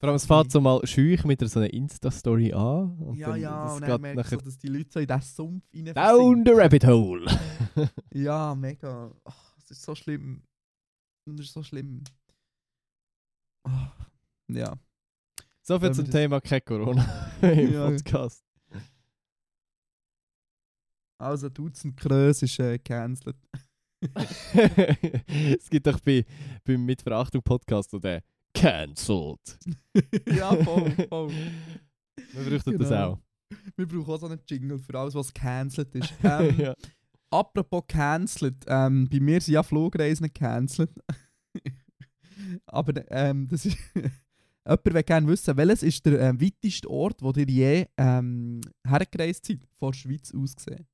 Vor 0.00 0.08
allem, 0.08 0.16
es 0.16 0.26
fängt 0.26 0.50
so 0.50 0.60
mal 0.60 0.84
schüch 0.86 1.24
mit 1.24 1.40
so 1.48 1.60
einer 1.60 1.72
Insta-Story 1.72 2.52
an. 2.52 2.98
Und 2.98 3.16
ja, 3.16 3.28
dann, 3.28 3.40
ja, 3.40 3.64
das 3.64 3.74
und 3.76 3.88
dann 3.88 4.00
merkst 4.00 4.16
nachher 4.16 4.38
so, 4.38 4.44
dass 4.44 4.58
die 4.58 4.66
Leute 4.66 4.90
so 4.90 4.98
in 4.98 5.06
diesen 5.06 5.22
Sumpf 5.22 5.64
rein 5.72 5.94
down 5.94 6.44
the 6.44 6.52
rabbit 6.52 6.84
hole. 6.84 7.26
Ja, 8.12 8.54
mega. 8.54 9.14
Ach, 9.24 9.56
es 9.56 9.70
ist 9.70 9.82
so 9.82 9.94
schlimm. 9.94 10.42
Es 11.26 11.40
ist 11.40 11.52
so 11.52 11.62
schlimm. 11.62 12.02
Ach, 13.66 13.94
ja. 14.48 14.76
So 15.62 15.78
viel 15.78 15.92
zum 15.92 16.04
das- 16.04 16.12
Thema 16.12 16.40
kein 16.40 16.64
Corona 16.64 17.32
im 17.42 17.72
Ja. 17.72 17.86
Podcast. 17.90 18.44
Also 21.18 21.48
Dutzend 21.48 21.96
Krös 21.96 22.42
ist 22.42 22.58
äh, 22.58 22.78
cancelled. 22.78 23.36
es 25.56 25.70
gibt 25.70 25.86
doch 25.86 26.00
bei, 26.00 26.24
beim 26.64 26.84
Mitverachtung 26.84 27.40
Podcast 27.42 27.94
oder 27.94 28.20
Cancelled. 28.52 29.38
ja, 30.26 30.54
voll, 30.64 30.90
voll. 31.08 31.30
Wir 32.32 32.50
bräuchten 32.50 32.76
das 32.78 32.88
Genau. 32.88 33.12
auch. 33.12 33.18
Wir 33.76 33.86
brauchen 33.86 34.12
auch 34.12 34.18
so 34.18 34.26
einen 34.26 34.40
Jingle 34.48 34.78
für 34.78 34.98
alles, 34.98 35.14
was 35.14 35.32
cancelled 35.32 35.94
ist. 35.94 36.12
Ähm, 36.24 36.58
ja. 36.58 36.74
Apropos 37.30 37.84
cancelled, 37.86 38.64
ähm, 38.66 39.08
bei 39.08 39.20
mir 39.20 39.40
sind 39.40 39.54
ja 39.54 39.62
Flugreisen 39.62 40.32
cancelled. 40.32 40.90
Aber 42.66 42.92
ähm, 43.12 43.46
das 43.48 43.66
ist. 43.66 43.78
Jemand 44.64 44.84
will 44.84 45.02
gerne 45.02 45.26
wissen, 45.26 45.56
welches 45.56 45.82
ist 45.82 46.06
der 46.06 46.20
ähm, 46.20 46.40
weiteste 46.40 46.88
Ort, 46.88 47.22
wo 47.22 47.32
ihr 47.32 47.48
je 47.48 47.86
ähm, 47.96 48.60
hergereist 48.86 49.46
seid, 49.46 49.60
von 49.78 49.90
der 49.90 49.98
Schweiz 49.98 50.32
aus 50.34 50.54
gesehen? 50.54 50.86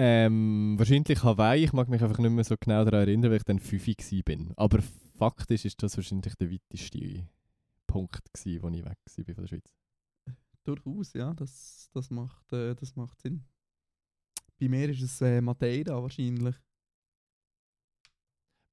ähm, 0.00 0.74
wahrscheinlich 0.78 1.24
Hawaii. 1.24 1.64
Ich 1.64 1.72
mag 1.72 1.88
mich 1.88 2.02
einfach 2.02 2.18
nicht 2.18 2.30
mehr 2.30 2.44
so 2.44 2.54
genau 2.58 2.84
daran 2.84 3.00
erinnern, 3.00 3.30
weil 3.30 3.38
ich 3.38 3.44
dann 3.44 3.58
5 3.58 3.86
war. 3.88 4.54
Aber 4.56 4.80
faktisch 5.16 5.64
ist 5.64 5.82
das 5.82 5.96
wahrscheinlich 5.96 6.34
der 6.36 6.52
weiteste 6.52 7.26
Punkt, 7.86 8.32
gewesen, 8.32 8.62
wo 8.62 8.68
ich 8.68 8.84
weg 8.84 8.98
war 9.04 9.34
von 9.34 9.44
der 9.44 9.48
Schweiz. 9.48 9.74
Durchaus, 10.62 11.14
ja, 11.14 11.34
das, 11.34 11.90
das, 11.92 12.10
macht, 12.10 12.52
äh, 12.52 12.74
das 12.76 12.94
macht 12.94 13.20
Sinn. 13.20 13.42
Bei 14.60 14.68
mir 14.68 14.88
ist 14.90 15.02
es 15.02 15.20
äh, 15.20 15.40
Madeira 15.40 16.00
wahrscheinlich. 16.00 16.54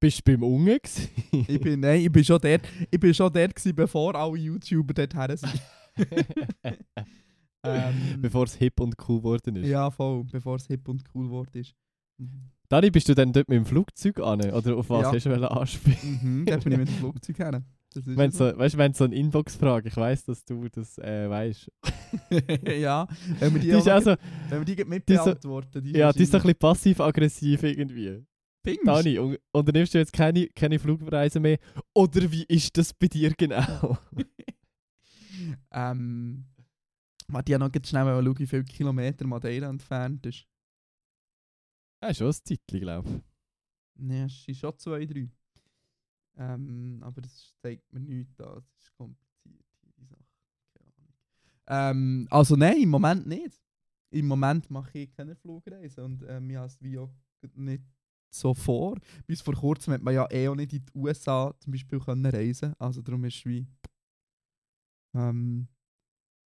Bist 0.05 0.19
du 0.19 0.33
beim 0.33 0.43
Unge? 0.43 0.77
Ich 1.31 1.59
bin, 1.59 1.79
nein, 1.79 2.01
ich 2.01 2.11
bin 2.11 2.23
schon 2.23 2.39
dort, 2.39 2.61
ich 2.91 2.99
bin 2.99 3.11
schon 3.11 3.33
dort 3.33 3.55
gewesen, 3.55 3.75
bevor 3.75 4.13
alle 4.13 4.37
YouTuber 4.37 4.93
dort 4.93 5.15
her 5.15 5.35
sind. 5.35 5.59
ähm, 7.63 8.21
Bevor 8.21 8.43
es 8.43 8.53
hip 8.53 8.79
und 8.79 8.93
cool 9.09 9.17
geworden 9.17 9.55
ist. 9.55 9.67
Ja, 9.67 9.89
voll, 9.89 10.23
bevor 10.25 10.57
es 10.57 10.67
hip 10.67 10.87
und 10.89 11.01
cool 11.15 11.25
geworden 11.25 11.57
ist. 11.57 11.73
Mhm. 12.19 12.51
Dani, 12.69 12.91
bist 12.91 13.09
du 13.09 13.15
dann 13.15 13.33
dort 13.33 13.49
mit 13.49 13.57
dem 13.57 13.65
Flugzeug 13.65 14.19
an? 14.19 14.41
Oder 14.41 14.77
auf 14.77 14.91
was 14.91 15.01
Ja. 15.01 15.11
hast 15.11 15.25
du 15.25 15.51
anspielen? 15.51 16.19
Mhm, 16.21 16.45
dort 16.45 16.63
bin 16.63 16.73
ich 16.73 16.77
mit 16.77 16.87
dem 16.87 16.95
Flugzeug 16.97 17.39
her. 17.39 17.63
Wenn 17.95 18.29
so. 18.29 18.51
so, 18.51 18.57
weißt 18.59 18.75
du, 18.75 18.77
wenn 18.77 18.93
so 18.93 19.05
eine 19.05 19.15
Inbox-Frage, 19.15 19.87
ich 19.87 19.97
weiss, 19.97 20.23
dass 20.23 20.45
du 20.45 20.69
das 20.69 20.99
äh, 20.99 21.27
weißt. 21.27 21.71
ja, 22.79 23.07
wenn 23.39 23.55
wir 23.55 23.59
die, 23.59 23.67
Die 23.69 23.75
auch 23.75 23.87
also, 23.87 24.15
wenn 24.49 24.67
wir 24.67 24.75
die 24.75 24.85
mit 24.85 25.07
beantworten, 25.07 25.81
die 25.81 25.93
ja, 25.93 26.13
die 26.13 26.21
ist 26.21 26.31
so 26.31 26.37
ein 26.37 26.43
bisschen 26.43 26.59
passiv-aggressiv 26.59 27.63
irgendwie. 27.63 28.23
Findest? 28.65 28.87
Dani, 28.87 29.19
un 29.19 29.37
unternimmst 29.51 29.93
du 29.93 29.99
jetzt 29.99 30.11
keine, 30.13 30.47
keine 30.47 30.79
Flugreise 30.79 31.39
mehr? 31.39 31.59
Oder 31.93 32.31
wie 32.31 32.43
ist 32.43 32.75
das 32.77 32.93
bei 32.93 33.07
dir 33.07 33.31
genau? 33.35 33.97
ähm, 35.71 36.45
warte, 37.27 37.53
ich 37.53 37.59
noch 37.59 37.71
ganz 37.71 37.89
schnell 37.89 38.03
mal 38.03 38.23
schauen, 38.23 38.39
wie 38.39 38.47
viele 38.47 38.63
Kilometer 38.63 39.27
Madeira 39.27 39.69
entfernt 39.69 40.25
ist. 40.25 40.47
ja, 42.01 42.13
schon 42.13 42.27
ein 42.27 42.33
Zeitchen, 42.33 42.79
glaube 42.79 43.09
ich. 43.09 44.01
Ne, 44.01 44.25
es 44.25 44.43
sind 44.43 44.57
schon 44.57 44.77
zwei, 44.77 45.05
drei. 45.05 45.29
Ähm, 46.37 46.99
aber 47.01 47.21
das 47.21 47.55
zeigt 47.61 47.93
mir 47.93 47.99
nichts 47.99 48.39
an. 48.41 48.55
Das 48.55 48.65
ist 48.79 48.93
kompliziert, 48.97 49.63
hier, 49.79 49.91
die 49.97 50.05
Sache. 50.05 50.25
Keine 50.73 50.91
Ahnung. 50.97 51.13
Ähm, 51.67 52.27
also 52.31 52.55
nein, 52.55 52.81
im 52.81 52.89
Moment 52.89 53.27
nicht. 53.27 53.61
Im 54.09 54.27
Moment 54.27 54.69
mache 54.71 54.97
ich 54.99 55.11
keine 55.11 55.35
Flugreise 55.35 56.03
und 56.03 56.23
ähm, 56.27 56.49
ich 56.49 56.55
habe 56.55 56.67
es 56.67 56.81
wie 56.81 56.97
auch 56.97 57.13
nicht 57.53 57.83
so 58.39 58.53
vor. 58.53 58.97
Bis 59.27 59.41
vor 59.41 59.53
kurzem 59.53 59.93
hat 59.93 60.01
man 60.01 60.13
ja 60.13 60.29
eh 60.31 60.47
auch 60.47 60.55
nicht 60.55 60.73
in 60.73 60.85
die 60.85 60.91
USA 60.97 61.53
zum 61.59 61.71
Beispiel 61.71 61.99
können 61.99 62.25
reisen 62.25 62.73
Also 62.79 63.01
darum 63.01 63.23
ist 63.25 63.37
es 63.37 63.45
wie... 63.45 63.67
Ähm, 65.13 65.67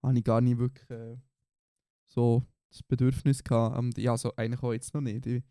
habe 0.03 0.17
ich 0.17 0.23
gar 0.23 0.41
nicht 0.41 0.57
wirklich 0.57 0.89
äh, 0.91 1.17
so 2.07 2.43
das 2.69 2.83
Bedürfnis 2.83 3.43
gehabt. 3.43 3.77
Und 3.77 3.97
ja, 3.97 4.11
also 4.11 4.33
eigentlich 4.35 4.63
auch 4.63 4.73
jetzt 4.73 4.93
noch 4.93 5.01
nicht. 5.01 5.25
Ich 5.25 5.43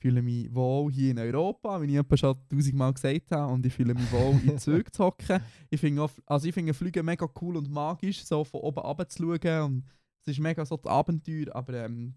fühle 0.00 0.22
mich 0.22 0.52
wohl 0.52 0.90
hier 0.90 1.12
in 1.12 1.18
Europa, 1.18 1.80
wie 1.80 1.86
ich 1.86 1.96
etwa 1.96 2.16
schon 2.16 2.36
tausendmal 2.48 2.92
gesagt 2.92 3.30
habe. 3.30 3.52
Und 3.52 3.64
ich 3.66 3.72
fühle 3.72 3.94
mich 3.94 4.10
wohl 4.10 4.40
in 4.44 4.58
Zügen 4.58 4.92
zu 4.92 5.04
hocken. 5.04 5.40
Ich 5.70 5.80
finde 5.80 6.08
also 6.26 6.48
ich 6.48 6.54
finde 6.54 6.74
Flüge 6.74 7.02
mega 7.02 7.28
cool 7.40 7.56
und 7.56 7.70
magisch, 7.70 8.24
so 8.24 8.44
von 8.44 8.60
oben 8.60 8.80
runter 8.80 9.08
zu 9.08 9.22
schauen. 9.22 9.62
Und 9.62 9.84
es 10.22 10.28
ist 10.28 10.40
mega 10.40 10.64
so 10.64 10.76
das 10.76 10.90
Abenteuer, 10.90 11.54
aber 11.54 11.84
ähm, 11.84 12.14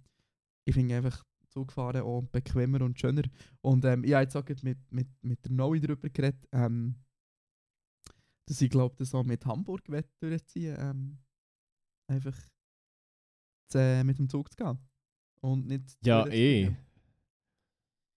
ich 0.66 0.74
finde 0.74 0.96
einfach 0.96 1.24
Zugfahren 1.56 2.02
auch 2.02 2.22
bequemer 2.34 2.82
und 2.82 3.00
schöner. 3.00 3.24
Und 3.62 3.86
ähm, 3.86 4.04
ich 4.04 4.14
habe 4.14 4.24
jetzt 4.24 4.36
auch 4.36 4.64
mit, 4.64 4.92
mit, 4.92 5.08
mit 5.22 5.46
der 5.46 5.52
Noe 5.54 5.80
darüber 5.80 6.10
geredet, 6.10 6.46
ähm, 6.52 6.96
dass 8.46 8.62
ich 8.62 8.70
glaube, 8.70 8.96
das 8.98 9.16
auch 9.16 9.24
mit 9.24 9.46
Hamburg 9.46 9.84
durchziehen 10.20 10.76
ähm, 10.78 11.18
einfach 12.08 12.38
zu, 13.72 13.80
äh, 13.80 14.04
mit 14.04 14.20
dem 14.20 14.28
Zug 14.28 14.52
zu 14.52 14.58
gehen. 14.58 14.78
Und 15.42 15.68
nicht 15.68 15.98
Ja, 16.04 16.28
eh. 16.28 16.76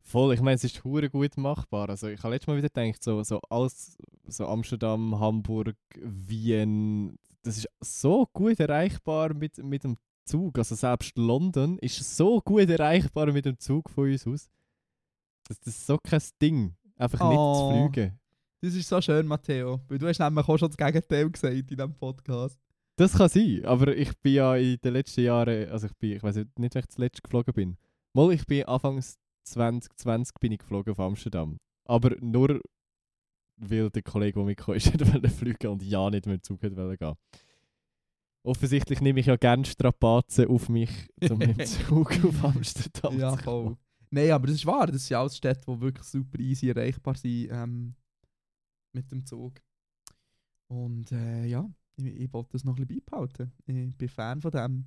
Voll, 0.01 0.35
ich 0.35 0.41
meine, 0.41 0.57
es 0.57 0.65
ist 0.65 0.83
hure 0.85 1.09
gut 1.09 1.37
machbar. 1.37 1.91
Also 1.91 2.09
ich 2.09 2.23
habe 2.23 2.35
letztes 2.35 2.49
Mal 2.49 2.57
wieder 2.57 2.71
gedacht, 2.71 3.05
so, 3.05 3.23
so 3.23 3.41
alles, 3.51 3.99
so 4.27 4.47
Amsterdam, 4.47 5.19
Hamburg, 5.21 5.77
Wien, 5.95 7.19
das 7.43 7.59
ist 7.59 7.69
so 7.81 8.27
gut 8.33 8.59
erreichbar 8.59 9.35
mit, 9.35 9.59
mit 9.59 9.85
dem 9.85 9.97
Zug. 10.29 10.59
Also 10.59 10.75
selbst 10.75 11.17
London 11.17 11.79
ist 11.79 12.17
so 12.17 12.41
gut 12.41 12.69
erreichbar 12.69 13.33
mit 13.33 13.45
dem 13.45 13.59
Zug 13.59 13.89
von 13.91 14.11
uns 14.11 14.27
aus. 14.27 14.49
Das, 15.49 15.59
das 15.61 15.75
ist 15.75 15.87
so 15.87 15.99
kein 16.03 16.21
Ding, 16.41 16.75
einfach 16.97 17.29
nicht 17.29 17.39
Oh. 17.39 17.55
zu 17.55 17.91
fliegen. 17.93 18.19
Das 18.61 18.75
ist 18.75 18.89
so 18.89 19.01
schön, 19.01 19.27
Matteo. 19.27 19.81
Weil 19.89 19.99
du 19.99 20.09
hast 20.09 20.19
nämlich 20.19 20.49
auch 20.49 20.59
schon 20.59 20.69
das 20.69 20.77
Gegenteil 20.77 21.31
gesagt 21.31 21.55
in 21.55 21.67
diesem 21.67 21.95
Podcast. 21.95 22.59
Das 22.97 23.13
kann 23.13 23.29
sein, 23.29 23.65
aber 23.65 23.97
ich 23.97 24.17
bin 24.19 24.35
ja 24.35 24.57
in 24.57 24.77
den 24.83 24.93
letzten 24.93 25.21
Jahren, 25.23 25.69
also 25.71 25.87
ich 25.87 25.95
bin, 25.97 26.17
ich 26.17 26.23
weiß 26.23 26.35
nicht, 26.37 26.51
wenn 26.57 26.65
ich 26.65 26.89
zuletzt 26.89 27.23
geflogen 27.23 27.55
bin. 27.55 27.77
Mal, 28.13 28.33
ich 28.33 28.45
bin 28.47 28.65
anfangs 28.65 29.17
2020 29.45 30.35
bin 30.41 30.53
ich 30.53 30.59
geflogen 30.59 30.91
auf 30.93 30.99
Amsterdam. 31.01 31.59
Aber 31.85 32.17
nur 32.21 32.61
weil 33.57 33.91
der 33.91 34.03
Kollege, 34.03 34.35
der 34.41 34.45
mitgekommen 34.45 34.77
ist, 34.79 34.87
nicht 34.93 35.13
wollte 35.13 35.29
fliegen 35.29 35.69
und 35.69 35.83
ja 35.83 36.11
nicht 36.11 36.27
mit 36.27 36.41
dem 36.41 36.43
Zug 36.43 36.63
wollte 36.63 36.97
gehen. 36.97 37.15
Offensichtlich 38.45 39.01
nehme 39.01 39.21
ich 39.21 39.27
ja 39.27 39.37
gerne 39.37 39.65
Strapazen 39.65 40.47
auf 40.49 40.69
mich, 40.69 40.91
um 41.29 41.39
mit 41.39 41.59
dem 41.59 41.67
Zug 41.67 42.13
auf 42.25 42.45
Amsterdam 42.45 43.19
Ja, 43.19 43.37
zu 43.37 43.45
kommen. 43.45 43.67
voll. 43.67 43.77
Nein, 44.11 44.31
aber 44.31 44.47
das 44.47 44.57
ist 44.57 44.67
wahr. 44.67 44.87
Das 44.87 45.07
sind 45.07 45.17
alles 45.17 45.37
Städte, 45.37 45.61
die 45.71 45.81
wirklich 45.81 46.05
super 46.07 46.39
easy 46.39 46.69
erreichbar 46.71 47.15
sind 47.15 47.49
ähm, 47.51 47.95
mit 48.95 49.11
dem 49.13 49.25
Zug. 49.27 49.61
Und 50.71 51.13
äh, 51.13 51.45
ja, 51.47 51.69
ich, 51.97 52.07
ich 52.07 52.33
wollte 52.33 52.51
das 52.53 52.65
noch 52.65 52.77
ein 52.79 52.87
bisschen 52.87 53.03
beibehalten. 53.05 53.53
Ich 53.67 53.97
bin 53.97 54.09
Fan 54.09 54.41
von 54.41 54.51
dem. 54.51 54.87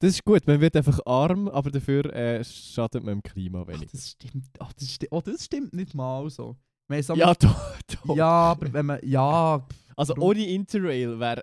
Das 0.00 0.10
ist 0.12 0.24
gut, 0.24 0.46
man 0.46 0.60
wird 0.60 0.76
einfach 0.76 1.00
arm, 1.06 1.48
aber 1.48 1.72
dafür 1.72 2.04
äh, 2.14 2.44
schadet 2.44 3.02
man 3.02 3.14
dem 3.18 3.22
Klima 3.24 3.62
Ach, 3.62 3.66
wenig. 3.66 3.90
das 3.90 4.10
stimmt. 4.10 4.46
Ach, 4.60 4.72
das, 4.74 4.88
sti 4.92 5.08
oh, 5.10 5.20
das 5.20 5.44
stimmt 5.46 5.72
nicht 5.72 5.94
mal 5.94 6.28
so. 6.30 6.56
Ja, 6.90 7.34
doch, 7.34 7.78
doch. 8.04 8.16
ja, 8.16 8.28
aber 8.52 8.72
wenn 8.72 8.86
man. 8.86 9.00
Ja, 9.02 9.66
Also 9.96 10.14
ohne 10.16 10.46
Interrail 10.46 11.18
wäre 11.18 11.42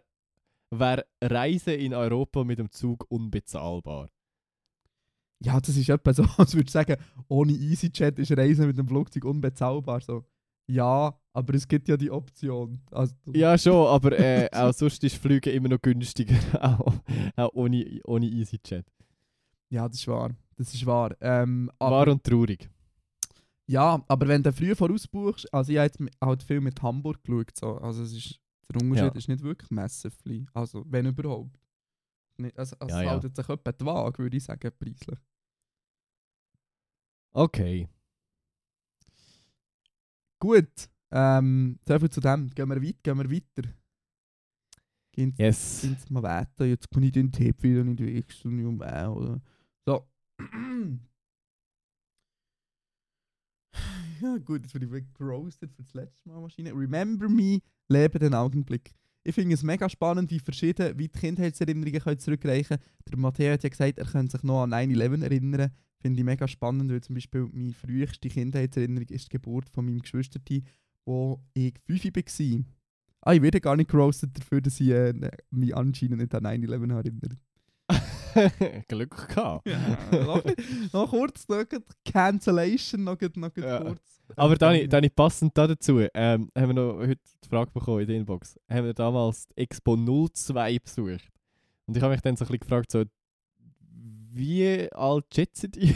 wär 0.80 1.06
Reisen 1.22 1.74
in 1.74 1.94
Europa 1.94 2.44
mit 2.44 2.60
dem 2.60 2.72
Zug 2.72 3.06
unbezahlbar. 3.10 4.10
ja, 5.40 5.60
das 5.60 5.76
ist 5.76 5.90
etwa 5.90 6.14
so, 6.14 6.24
als 6.38 6.54
würde 6.56 6.66
ich 6.68 6.72
sagen, 6.72 6.98
ohne 7.28 7.52
EasyJet 7.54 8.20
ist 8.20 8.32
Reisen 8.38 8.68
mit 8.68 8.78
dem 8.78 8.88
Flugzeug 8.88 9.26
unbezahlbar. 9.26 10.02
So. 10.02 10.26
Ja, 10.68 11.20
aber 11.34 11.54
es 11.54 11.68
gibt 11.68 11.88
ja 11.88 11.98
die 11.98 12.10
Option. 12.10 12.80
Also, 12.92 13.14
Ja, 13.34 13.58
schon, 13.58 13.88
aber 13.88 14.18
äh, 14.18 14.50
auch 14.54 14.74
sonst 14.74 15.04
ist 15.04 15.18
Flüge 15.18 15.52
immer 15.52 15.70
noch 15.70 15.82
günstiger, 15.82 16.36
auch, 16.62 16.94
auch 17.36 17.54
ohne, 17.54 18.00
ohne 18.06 18.26
EasyJet. 18.26 18.86
ja, 19.70 19.88
das 19.88 20.00
ist 20.00 20.08
wahr. 20.08 20.32
Das 20.58 20.74
ist 20.74 20.86
wahr. 20.86 21.16
Ähm, 21.20 21.70
Wahr 21.80 22.08
und 22.08 22.24
traurig. 22.24 22.70
Ja, 23.68 24.04
aber 24.08 24.28
wenn 24.28 24.44
du 24.44 24.54
früh 24.54 24.74
vorausbuchst, 24.76 25.54
also 25.54 25.72
ich 25.72 25.78
habe 25.78 25.88
jetzt 25.88 26.00
halt 26.22 26.44
viel 26.44 26.62
mit 26.62 26.82
Hamburg 26.82 27.24
geschaut, 27.24 27.58
so. 27.58 27.78
also 27.78 28.04
es 28.04 28.14
ist, 28.14 28.40
der 28.74 28.82
Unterschied 28.82 29.14
Ja. 29.14 29.18
ist 29.18 29.28
nicht 29.28 29.44
wirklich 29.44 29.70
massively, 29.72 30.46
also 30.54 30.84
wenn 30.88 31.06
überhaupt. 31.06 31.58
Nicht, 32.38 32.58
also, 32.58 32.76
also 32.80 32.94
Ja, 32.96 33.02
es 33.02 33.06
ja. 33.06 33.12
haltet 33.12 33.36
sich 33.36 33.48
etwa 33.50 33.72
die 33.72 33.86
Waage, 33.86 34.24
würde 34.24 34.38
ich 34.38 34.44
sagen, 34.44 34.72
preislich. 34.78 35.20
Okay. 37.34 37.88
Gut, 40.40 40.90
ähm, 41.12 41.80
so 41.88 42.00
viel 42.00 42.10
zu 42.10 42.20
dem. 42.22 42.50
Gehen 42.52 42.70
wir 42.70 42.82
weit, 42.82 43.04
gehen 43.04 43.18
wir 43.18 43.32
weiter. 43.32 43.70
Gehen 45.12 45.34
Yes. 45.38 45.82
Sie 45.82 45.96
mal 46.10 46.24
weiter, 46.24 46.66
jetzt 46.66 46.90
kann 46.92 47.04
ich 47.04 47.12
den 47.14 47.32
Tipp 47.32 47.64
wieder 47.64 47.84
nicht 47.84 48.02
wechseln, 48.02 48.80
oder? 48.82 49.42
So. 49.86 50.08
ja 54.22 54.38
gut, 54.38 54.62
jetzt 54.64 54.74
bin 54.74 54.84
ich 54.84 54.92
wirklich 54.92 55.14
gerostet 55.14 55.72
für 55.74 55.84
das 55.84 55.94
letzte 55.94 56.28
Mal 56.28 56.42
Maschine. 56.42 56.74
Remember 56.74 57.30
me, 57.30 57.60
lebe 57.88 58.20
den 58.20 58.34
Augenblick. 58.34 58.94
Ich 59.24 59.34
finde 59.34 59.56
es 59.56 59.64
mega 59.64 59.90
spannend, 59.90 60.30
wie 60.30 60.40
verschieden, 60.40 60.98
wie 61.00 61.08
die 61.08 61.20
Kindheitserinnerungen 61.20 62.00
können 62.00 62.20
zurückreichen 62.20 62.78
Der 63.10 63.18
Matteo 63.18 63.54
hat 63.54 63.64
ja 63.64 63.70
gesagt, 63.70 63.98
er 63.98 64.06
könnte 64.06 64.34
sich 64.34 64.44
noch 64.44 64.64
an 64.64 64.72
9-11 64.72 65.24
erinnern. 65.24 65.72
Finde 65.98 66.20
ich 66.20 66.26
mega 66.26 66.48
spannend, 66.48 66.92
weil 66.92 67.02
zum 67.02 67.16
Beispiel 67.16 67.50
meine 67.52 67.74
früheste 67.74 68.30
Kindheitserinnerung 68.30 69.10
ist 69.10 69.26
die 69.26 69.30
Geburt 69.30 69.68
von 69.70 69.86
meinem 69.86 70.02
Geschwisterteam, 70.02 70.64
wo 71.06 71.42
ich 71.56 71.74
5 71.88 72.06
war. 72.06 72.66
Ah, 73.22 73.34
ich 73.34 73.42
werde 73.42 73.60
gar 73.60 73.76
nicht 73.76 73.90
gerostet 73.90 74.38
dafür, 74.38 74.62
dass 74.62 74.80
ich 74.80 74.90
äh, 74.90 75.14
mich 75.50 75.76
anscheinend 75.76 76.20
nicht 76.20 76.36
an 76.36 76.46
9-11 76.46 76.92
erinnere. 76.94 77.38
Glück 78.88 79.28
gehabt. 79.30 79.68
Ja, 79.68 79.98
noch, 80.12 80.44
noch 80.94 81.10
kurz, 81.10 81.48
noch 81.48 81.64
Cancellation, 82.04 83.04
noch, 83.04 83.18
noch 83.36 83.56
Ja. 83.58 83.80
kurz. 83.80 84.22
Aber 84.36 84.56
Dani, 84.56 84.88
Dani, 84.88 85.10
passend 85.10 85.58
da 85.58 85.68
dazu, 85.68 86.00
ähm, 86.14 86.50
haben 86.58 86.68
wir 86.68 86.74
noch 86.74 86.98
heute 86.98 87.22
die 87.44 87.48
Frage 87.48 87.72
bekommen 87.72 88.02
in 88.02 88.08
der 88.08 88.16
Inbox. 88.18 88.60
Haben 88.70 88.86
wir 88.86 88.94
damals 88.94 89.48
die 89.50 89.58
Expo 89.58 89.96
02 89.96 90.80
besucht? 90.80 91.32
Und 91.86 91.96
ich 91.96 92.02
habe 92.02 92.14
mich 92.14 92.22
dann 92.22 92.36
so 92.36 92.44
ein 92.44 92.48
bisschen 92.48 92.60
gefragt, 92.62 92.92
so, 92.92 93.04
wie 94.32 94.92
alt 94.92 95.26
schätzen 95.34 95.72
ihr 95.78 95.96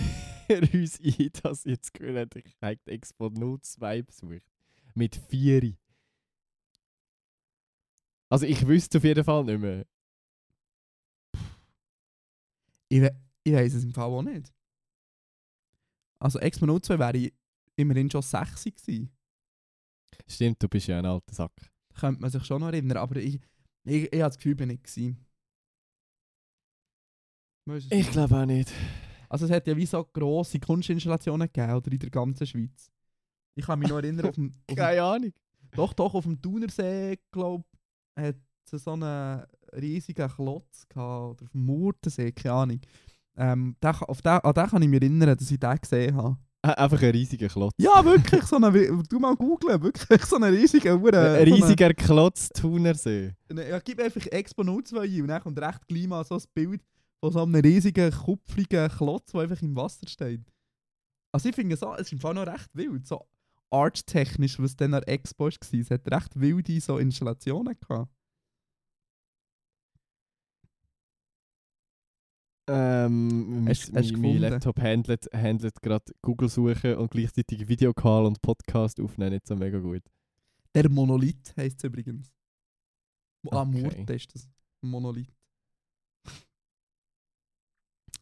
uns 0.73 0.99
ein, 1.01 1.29
dass 1.41 1.63
jetzt 1.65 1.93
gehört 1.93 2.35
ich 2.35 2.55
habe 2.61 2.77
die 2.87 2.91
Expo 2.91 3.29
02 3.29 4.03
besucht? 4.03 4.43
Mit 4.93 5.15
vier. 5.15 5.73
Also 8.29 8.45
ich 8.45 8.67
wüsste 8.67 8.99
auf 8.99 9.03
jeden 9.03 9.23
Fall 9.23 9.43
nicht 9.43 9.59
mehr. 9.59 9.85
Ich, 12.89 13.01
we 13.01 13.15
ich 13.43 13.53
weiß 13.53 13.73
es 13.73 13.83
im 13.83 13.93
Fall 13.93 14.09
auch 14.09 14.21
nicht. 14.21 14.53
Also 16.21 16.39
Expo 16.39 16.79
02 16.79 16.99
wäre 16.99 17.17
ich 17.17 17.33
immerhin 17.77 18.11
schon 18.11 18.21
6 18.21 18.63
gewesen. 18.65 19.09
Stimmt, 20.27 20.61
du 20.61 20.67
bist 20.67 20.87
ja 20.87 20.99
ein 20.99 21.05
alter 21.05 21.33
Sack. 21.33 21.53
Da 21.89 21.99
könnte 21.99 22.21
man 22.21 22.29
sich 22.29 22.43
schon 22.43 22.61
noch 22.61 22.67
erinnern, 22.67 22.97
aber 22.97 23.15
ich, 23.17 23.39
ich, 23.85 24.03
ich 24.03 24.21
habe 24.21 24.29
das 24.29 24.37
Gefühl, 24.37 24.59
ich 24.59 24.67
nicht 24.67 24.83
gewesen. 24.83 25.25
Nicht. 27.65 28.11
glaube 28.11 28.35
auch 28.35 28.45
nicht. 28.45 28.71
Also 29.29 29.45
es 29.45 29.51
hat 29.51 29.67
ja 29.67 29.77
wie 29.77 29.85
so 29.85 30.03
grosse 30.03 30.59
Kunstinstallationen 30.59 31.47
gegeben, 31.47 31.73
oder 31.73 31.91
in 31.91 31.99
der 31.99 32.09
ganzen 32.09 32.47
Schweiz. 32.47 32.91
Ich 33.55 33.65
kann 33.65 33.79
mich 33.79 33.89
noch 33.89 33.97
erinnern, 33.97 34.25
auf 34.25 34.35
dem, 34.35 34.55
auf 34.67 34.75
Keine 34.75 35.03
Ahnung. 35.03 35.33
doch, 35.71 35.93
doch, 35.93 36.13
auf 36.15 36.23
dem 36.23 36.41
Thunersee, 36.41 37.19
glaube 37.31 37.63
ich, 38.17 38.23
hat 38.23 38.35
es 38.71 38.83
so 38.83 38.91
einen 38.91 39.45
riesigen 39.73 40.29
Klotz 40.29 40.87
gehabt, 40.89 41.31
oder 41.41 41.43
auf 41.45 41.51
dem 41.51 41.65
Murtensee, 41.65 42.31
keine 42.31 42.53
Ahnung. 42.55 42.79
Ähm, 43.37 43.75
den, 43.81 43.89
auf 43.95 44.21
den, 44.21 44.31
an 44.31 44.53
den 44.53 44.67
kann 44.67 44.81
ich 44.81 44.89
mich 44.89 45.01
erinnern, 45.01 45.37
dass 45.37 45.49
ich 45.51 45.59
den 45.59 45.77
gesehen 45.77 46.15
habe. 46.15 46.37
Einfach 46.61 47.01
ein 47.01 47.11
riesiger 47.11 47.47
Klotz. 47.47 47.73
Ja, 47.77 48.03
wirklich, 48.03 48.43
so 48.43 48.57
eine, 48.57 48.71
du 49.03 49.17
mal 49.19 49.33
googlen, 49.37 49.81
wirklich 49.81 50.25
so 50.25 50.35
einen 50.35 50.53
riesigen, 50.53 50.99
Hure- 51.01 51.37
ein 51.39 51.47
so 51.47 51.55
riesiger 51.55 51.93
Klotz 51.93 52.49
Thunersee. 52.49 53.33
Ne, 53.49 53.69
Ja, 53.69 53.79
gib 53.79 54.01
einfach 54.01 54.25
Expo 54.25 54.63
02 54.63 54.99
ein 55.05 55.21
und 55.21 55.27
dann 55.29 55.41
kommt 55.41 55.57
recht 55.59 55.87
gleich 55.87 56.07
mal 56.07 56.25
so 56.25 56.35
ein 56.35 56.43
Bild 56.53 56.81
von 57.23 57.31
so 57.31 57.43
einem 57.43 57.55
riesigen, 57.55 58.11
kupfrigen 58.11 58.89
Klotz, 58.89 59.31
der 59.31 59.41
einfach 59.41 59.61
im 59.61 59.73
Wasser 59.77 60.05
steht. 60.07 60.41
Also 61.31 61.47
ich 61.47 61.55
finde 61.55 61.77
so, 61.77 61.93
es 61.93 62.01
ist 62.01 62.11
im 62.11 62.19
Fall 62.19 62.33
noch 62.33 62.45
recht 62.47 62.69
wild, 62.73 63.07
so 63.07 63.25
arttechnisch, 63.71 64.59
was 64.59 64.75
dann 64.75 64.93
an 64.95 65.01
der 65.05 65.13
Expo 65.13 65.45
war. 65.45 65.51
Es 65.79 65.89
hat 65.91 66.11
recht 66.11 66.39
wilde 66.39 66.81
so 66.81 66.97
Installationen 66.97 67.75
gehabt. 67.79 68.11
Ähm, 72.71 73.65
Hast- 73.67 73.91
mein, 73.93 74.03
hast 74.03 74.17
mein? 74.17 74.37
Laptop 74.37 74.79
handelt, 74.79 75.27
handelt 75.33 75.81
gerade 75.81 76.05
Google 76.21 76.49
suchen 76.49 76.95
und 76.95 77.09
gleichzeitig 77.09 77.67
Videocall 77.67 78.25
und 78.25 78.41
Podcast 78.41 78.99
aufnehmen 78.99 79.31
nicht 79.33 79.47
so 79.47 79.55
mega 79.55 79.79
gut. 79.79 80.03
Der 80.75 80.87
Monolith 80.89 81.53
heisst 81.57 81.79
es 81.79 81.83
übrigens. 81.85 82.31
Ah, 83.49 83.61
Okay. 83.63 83.81
Murte 83.81 84.13
ist 84.13 84.35
das. 84.35 84.47
Monolith. 84.81 85.33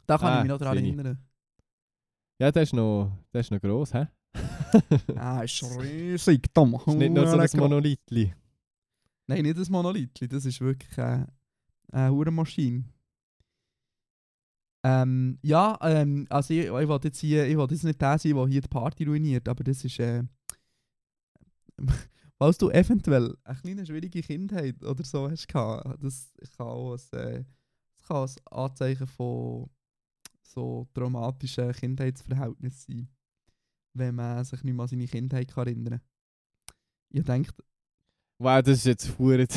Da 0.06 0.16
kann 0.16 0.28
ich 0.32 0.38
Ah, 0.38 0.40
mich 0.42 0.48
noch 0.48 0.58
daran 0.58 0.78
ich. 0.78 0.84
erinnern. 0.84 1.18
Ja, 2.40 2.50
der 2.52 2.62
ist 2.62 2.72
noch, 2.72 3.12
der 3.32 3.40
ist 3.42 3.50
noch 3.50 3.60
gross, 3.60 3.92
hä? 3.92 4.06
Ah, 5.16 5.42
ist 5.42 5.62
riesig, 5.80 6.52
dumm. 6.54 6.74
ist 6.74 6.86
nicht 6.94 7.12
nur 7.12 7.26
so 7.26 7.36
ein 7.36 7.48
Monolithli. 7.56 8.34
Nein, 9.26 9.42
nicht 9.42 9.58
das 9.58 9.68
Monolith, 9.68 10.10
das 10.32 10.46
ist 10.46 10.60
wirklich 10.60 10.96
äh, 10.98 11.26
eine 11.92 12.10
Hurenmaschine. 12.12 12.84
Ähm, 14.84 15.38
ja, 15.42 15.76
ähm, 15.82 16.26
also 16.30 16.54
ich, 16.54 16.66
ich 16.66 16.70
will 16.70 17.00
jetzt 17.02 17.18
hier, 17.18 17.46
ich 17.46 17.56
will 17.56 17.66
jetzt 17.70 17.84
nicht 17.84 18.00
der 18.00 18.18
sein, 18.18 18.34
der 18.34 18.46
hier 18.46 18.60
die 18.60 18.68
Party 18.68 19.04
ruiniert, 19.04 19.48
aber 19.48 19.64
das 19.64 19.84
ist, 19.84 19.98
äh, 19.98 20.22
falls 22.38 22.58
du 22.58 22.70
eventuell 22.70 23.36
eine 23.44 23.58
kleine 23.58 23.86
schwierige 23.86 24.22
Kindheit 24.22 24.82
oder 24.84 25.04
so 25.04 25.28
hast 25.28 25.48
gehabt, 25.48 26.02
das 26.02 26.30
kann 26.56 26.66
auch 26.66 26.96
ein, 27.12 27.18
äh, 27.18 27.44
ein 28.08 28.30
Anzeichen 28.50 29.06
von 29.06 29.68
so 30.42 30.88
traumatischen 30.94 31.72
Kindheitsverhältnissen 31.72 32.94
sein, 32.94 33.08
wenn 33.94 34.14
man 34.14 34.44
sich 34.44 34.62
nicht 34.62 34.74
mehr 34.74 34.84
an 34.84 34.88
seine 34.88 35.06
Kindheit 35.06 35.52
kann 35.52 35.66
erinnern 35.66 36.00
kann. 36.00 36.02
Ich 37.10 37.24
denke, 37.24 37.52
Wow, 38.40 38.62
das 38.62 38.78
ist 38.78 38.86
jetzt 38.86 39.18
hure. 39.18 39.48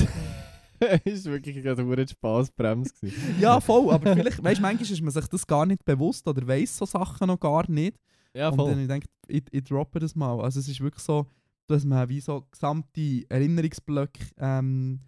ist 1.06 1.26
wirklich 1.26 1.62
gerade 1.64 1.86
hure 1.86 2.08
Spaßbremse. 2.08 2.94
Ja, 3.40 3.60
voll, 3.60 3.92
aber 3.94 4.16
vielleicht, 4.16 4.44
weißt 4.44 4.60
du, 4.60 4.62
manchmal 4.62 4.92
ist 4.92 5.02
man 5.02 5.12
sich 5.12 5.28
das 5.28 5.46
gar 5.46 5.66
nicht 5.66 5.86
bewusst 5.86 6.28
oder 6.28 6.46
weiß 6.48 6.78
so 6.78 6.86
Sachen 6.86 7.28
noch 7.28 7.40
gar 7.40 7.70
nicht. 7.70 7.98
Ja, 8.34 8.50
und 8.50 8.58
dann 8.58 8.68
voll. 8.68 8.80
ich 8.80 8.88
denke, 8.88 9.08
ich, 9.28 9.44
ich 9.52 9.64
droppe 9.64 10.00
das 10.00 10.16
mal. 10.16 10.40
Also 10.42 10.60
es 10.60 10.68
ist 10.68 10.82
wirklich 10.82 11.04
so, 11.04 11.28
dass 11.68 11.86
man 11.86 12.10
wie 12.10 12.20
so 12.20 12.48
gesamte 12.50 13.26
Erinnerungsblöcke 13.30 14.26
ähm, 14.38 15.00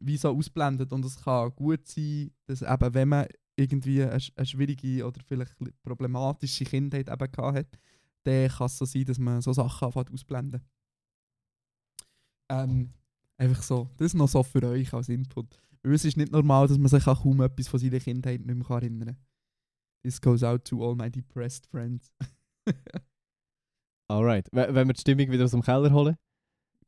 wie 0.00 0.16
so 0.16 0.30
ausblendet 0.30 0.92
und 0.92 1.04
es 1.04 1.22
kann 1.22 1.54
gut 1.54 1.86
sein, 1.86 2.30
dass 2.46 2.62
eben, 2.62 2.94
wenn 2.94 3.08
man 3.08 3.26
irgendwie 3.56 4.02
eine, 4.02 4.18
eine 4.36 4.46
schwierige 4.46 5.06
oder 5.06 5.20
vielleicht 5.26 5.54
problematische 5.82 6.64
Kindheit 6.64 7.08
eben 7.08 7.32
gehabt 7.32 7.56
hat, 7.56 7.78
dann 8.24 8.48
kann 8.48 8.66
es 8.66 8.78
so 8.78 8.84
sein, 8.84 9.04
dass 9.04 9.18
man 9.18 9.42
so 9.42 9.52
Sachen 9.52 9.86
anfängt 9.86 10.12
ausblenden. 10.12 10.62
Ähm, 12.48 12.92
einfach 13.42 13.62
so, 13.62 13.88
das 13.96 14.06
ist 14.08 14.14
noch 14.14 14.28
so 14.28 14.42
für 14.42 14.62
euch 14.62 14.92
als 14.92 15.08
Input. 15.08 15.58
Weil 15.82 15.94
es 15.94 16.04
ist 16.04 16.16
nicht 16.16 16.30
normal, 16.30 16.68
dass 16.68 16.78
man 16.78 16.88
sich 16.88 17.06
an 17.06 17.16
kaum 17.16 17.40
etwas 17.40 17.68
von 17.68 17.80
seiner 17.80 17.98
Kindheit 17.98 18.44
nicht 18.46 18.54
mehr 18.56 18.70
erinnern 18.70 19.08
kann. 19.08 19.16
This 20.04 20.20
goes 20.20 20.42
out 20.42 20.64
to 20.64 20.84
all 20.84 20.94
my 20.94 21.10
depressed 21.10 21.66
friends. 21.66 22.12
Alright. 24.08 24.48
W 24.52 24.66
wenn 24.74 24.86
wir 24.88 24.94
die 24.94 25.00
Stimmung 25.00 25.30
wieder 25.30 25.44
aus 25.44 25.50
dem 25.52 25.62
Keller 25.62 25.92
holen? 25.92 26.16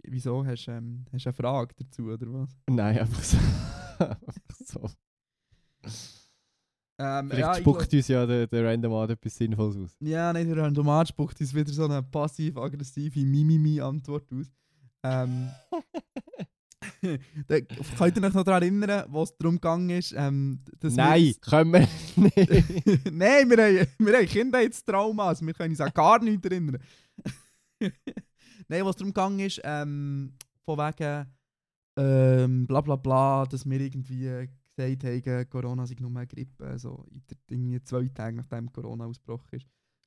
Wieso? 0.03 0.45
Hast 0.45 0.67
du 0.67 0.73
ähm, 0.73 1.05
hast 1.13 1.27
eine 1.27 1.33
Frage 1.33 1.75
dazu, 1.77 2.05
oder 2.05 2.33
was? 2.33 2.51
Nein, 2.69 2.99
einfach 2.99 3.23
so. 3.23 3.39
einfach 3.99 4.57
so. 4.65 4.91
Ähm, 6.99 7.31
Vielleicht 7.31 7.41
ja, 7.41 7.55
spuckt 7.55 7.79
glaub- 7.89 7.93
uns 7.93 8.09
ja 8.09 8.27
der, 8.27 8.47
der 8.47 8.65
Random 8.71 8.93
Ad 8.95 9.13
etwas 9.13 9.37
Sinnvolles 9.37 9.77
aus. 9.77 9.97
Ja, 10.01 10.33
nicht 10.33 10.49
der 10.49 10.59
Randomat 10.59 11.09
spuckt 11.09 11.41
uns 11.41 11.55
wieder 11.55 11.73
so 11.73 11.85
eine 11.87 12.03
passiv-aggressive 12.03 13.19
Mimimi-Antwort 13.25 14.33
aus. 14.33 14.53
Ähm, 15.03 15.51
da, 17.47 17.61
könnt 17.61 18.17
ihr 18.17 18.23
euch 18.25 18.35
noch 18.35 18.45
daran 18.45 18.63
erinnern, 18.63 19.05
wo 19.09 19.23
es 19.23 19.37
darum 19.37 19.55
gegangen 19.57 19.91
ist, 19.91 20.13
ähm, 20.17 20.61
dass 20.81 20.97
wir 20.97 21.05
Nein, 21.05 21.27
uns- 21.29 21.41
können 21.41 21.73
wir 21.73 21.81
nicht. 22.17 23.05
Nein, 23.13 23.51
wir 23.51 23.57
haben, 23.59 23.89
wir 23.99 24.17
haben 24.17 24.27
Kindheitstrauma, 24.27 25.29
also 25.29 25.47
wir 25.47 25.55
können 25.55 25.71
uns 25.71 25.81
an 25.81 25.91
gar 25.95 26.23
nichts 26.23 26.45
erinnern. 26.47 26.79
Nein, 28.69 28.85
was 28.85 28.97
darum 28.97 29.13
gegangen 29.13 29.41
ist, 29.41 29.61
ähm, 29.65 30.33
von 30.65 30.79
wegen 30.79 31.27
ähm, 31.97 32.67
bla 32.67 32.81
bla 32.81 32.97
bla, 32.97 33.45
dass 33.47 33.69
wir 33.69 33.81
irgendwie 33.81 34.49
gesagt 34.77 35.05
haben, 35.05 35.51
Corona 35.51 35.87
sei 35.87 35.97
nur 36.01 36.11
eine 36.11 36.27
Grippe, 36.27 36.67
also 36.67 37.05
in 37.11 37.23
irgendwie 37.49 37.83
zwei 37.85 38.09
Tage 38.09 38.37
nachdem 38.37 38.73
Corona 38.73 39.05
ausgebrochen 39.07 39.49
ist. 39.53 39.67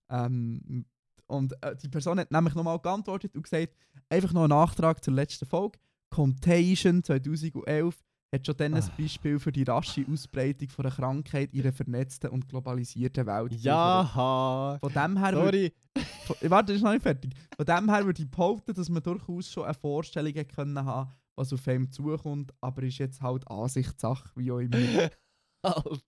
Ähm, 0.10 0.86
und 1.28 1.54
äh, 1.64 1.76
die 1.76 1.90
Person 1.90 2.20
hat 2.20 2.32
nämlich 2.32 2.56
nochmal 2.56 2.80
geantwortet 2.80 3.36
und 3.36 3.44
gesagt, 3.44 3.74
einfach 4.10 4.34
noch 4.34 4.44
ein 4.44 4.50
Nachtrag 4.50 5.04
zur 5.04 5.14
letzten 5.14 5.46
Folge. 5.46 5.78
Contagion 6.10 7.04
2011 7.04 8.04
hat 8.34 8.46
schon 8.46 8.58
dann 8.58 8.74
ein 8.74 8.84
Ah. 8.84 8.92
Beispiel 8.98 9.40
für 9.40 9.52
die 9.52 9.64
rasche 9.64 10.06
Ausbreitung 10.12 10.70
von 10.70 10.86
einer 10.86 10.94
Krankheit 10.96 11.54
in 11.54 11.62
einer 11.62 11.72
vernetzten 11.74 12.30
und 12.30 12.48
globalisierten 12.50 13.26
Welt. 13.26 13.54
ja, 13.54 14.78
Von 14.82 14.94
dem 14.94 15.18
her 15.18 15.34
würde 15.34 15.72
sorry. 15.96 16.06
von- 16.26 16.36
Warte, 16.52 16.74
ist 16.74 16.82
noch 16.82 16.92
nicht 16.92 17.04
fertig. 17.04 17.32
Von 17.56 17.66
dem 17.66 17.90
her 17.90 18.06
würde 18.06 18.22
ich 18.22 18.30
behaupten, 18.30 18.74
dass 18.74 18.90
man 18.90 19.02
durchaus 19.04 19.50
schon 19.52 19.64
eine 19.64 19.74
Vorstellung 19.74 20.34
können 20.48 20.84
haben 20.84 21.12
was 21.40 21.54
auf 21.54 21.68
einem 21.68 21.92
zukommt, 21.92 22.52
aber 22.62 22.82
ist 22.82 22.98
jetzt 22.98 23.22
halt 23.22 23.48
Ansichtssache, 23.48 24.28
wie 24.36 24.52
auch 24.52 24.58
immer. 24.58 24.76
Alter. 25.62 26.02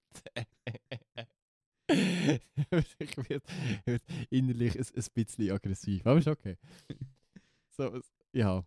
ich 1.89 3.17
werde 3.29 3.43
werd 3.85 4.01
innerlich 4.31 4.75
ein, 4.77 4.85
ein 4.95 5.05
bisschen 5.13 5.51
aggressiv, 5.51 6.05
aber 6.07 6.17
ist 6.17 6.27
okay. 6.27 6.57
So, 7.77 7.99
ja. 8.33 8.63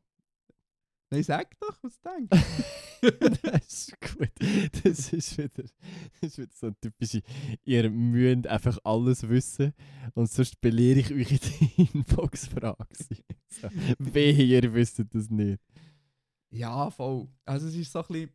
Nein, 1.13 1.25
sag 1.25 1.61
doch, 1.61 1.77
was 1.83 2.01
du 2.01 2.09
denkst. 2.09 2.47
das 3.43 3.89
ist 3.89 4.01
gut. 4.01 4.31
Das 4.83 5.13
ist 5.13 5.37
wieder, 5.37 5.51
das 5.59 5.73
ist 6.23 6.39
wieder 6.39 6.53
so 6.55 6.69
ein 6.69 6.77
typische, 6.81 7.21
ihr 7.65 7.91
müsst 7.91 8.47
einfach 8.47 8.79
alles 8.83 9.29
wissen 9.29 9.75
und 10.15 10.31
sonst 10.31 10.59
belehre 10.63 11.01
ich 11.01 11.13
euch 11.13 11.33
in 11.33 11.39
der 11.39 11.87
Inbox-Frage. 11.95 12.87
So, 13.47 13.69
wehe, 13.99 14.43
ihr 14.43 14.73
wisst 14.73 15.05
das 15.11 15.29
nicht. 15.29 15.61
Ja, 16.49 16.91
voll. 16.91 17.29
Also 17.45 17.69
es 17.69 17.75
ist 17.75 17.93
so 17.93 17.99
ein 17.99 18.07
bisschen... 18.09 18.31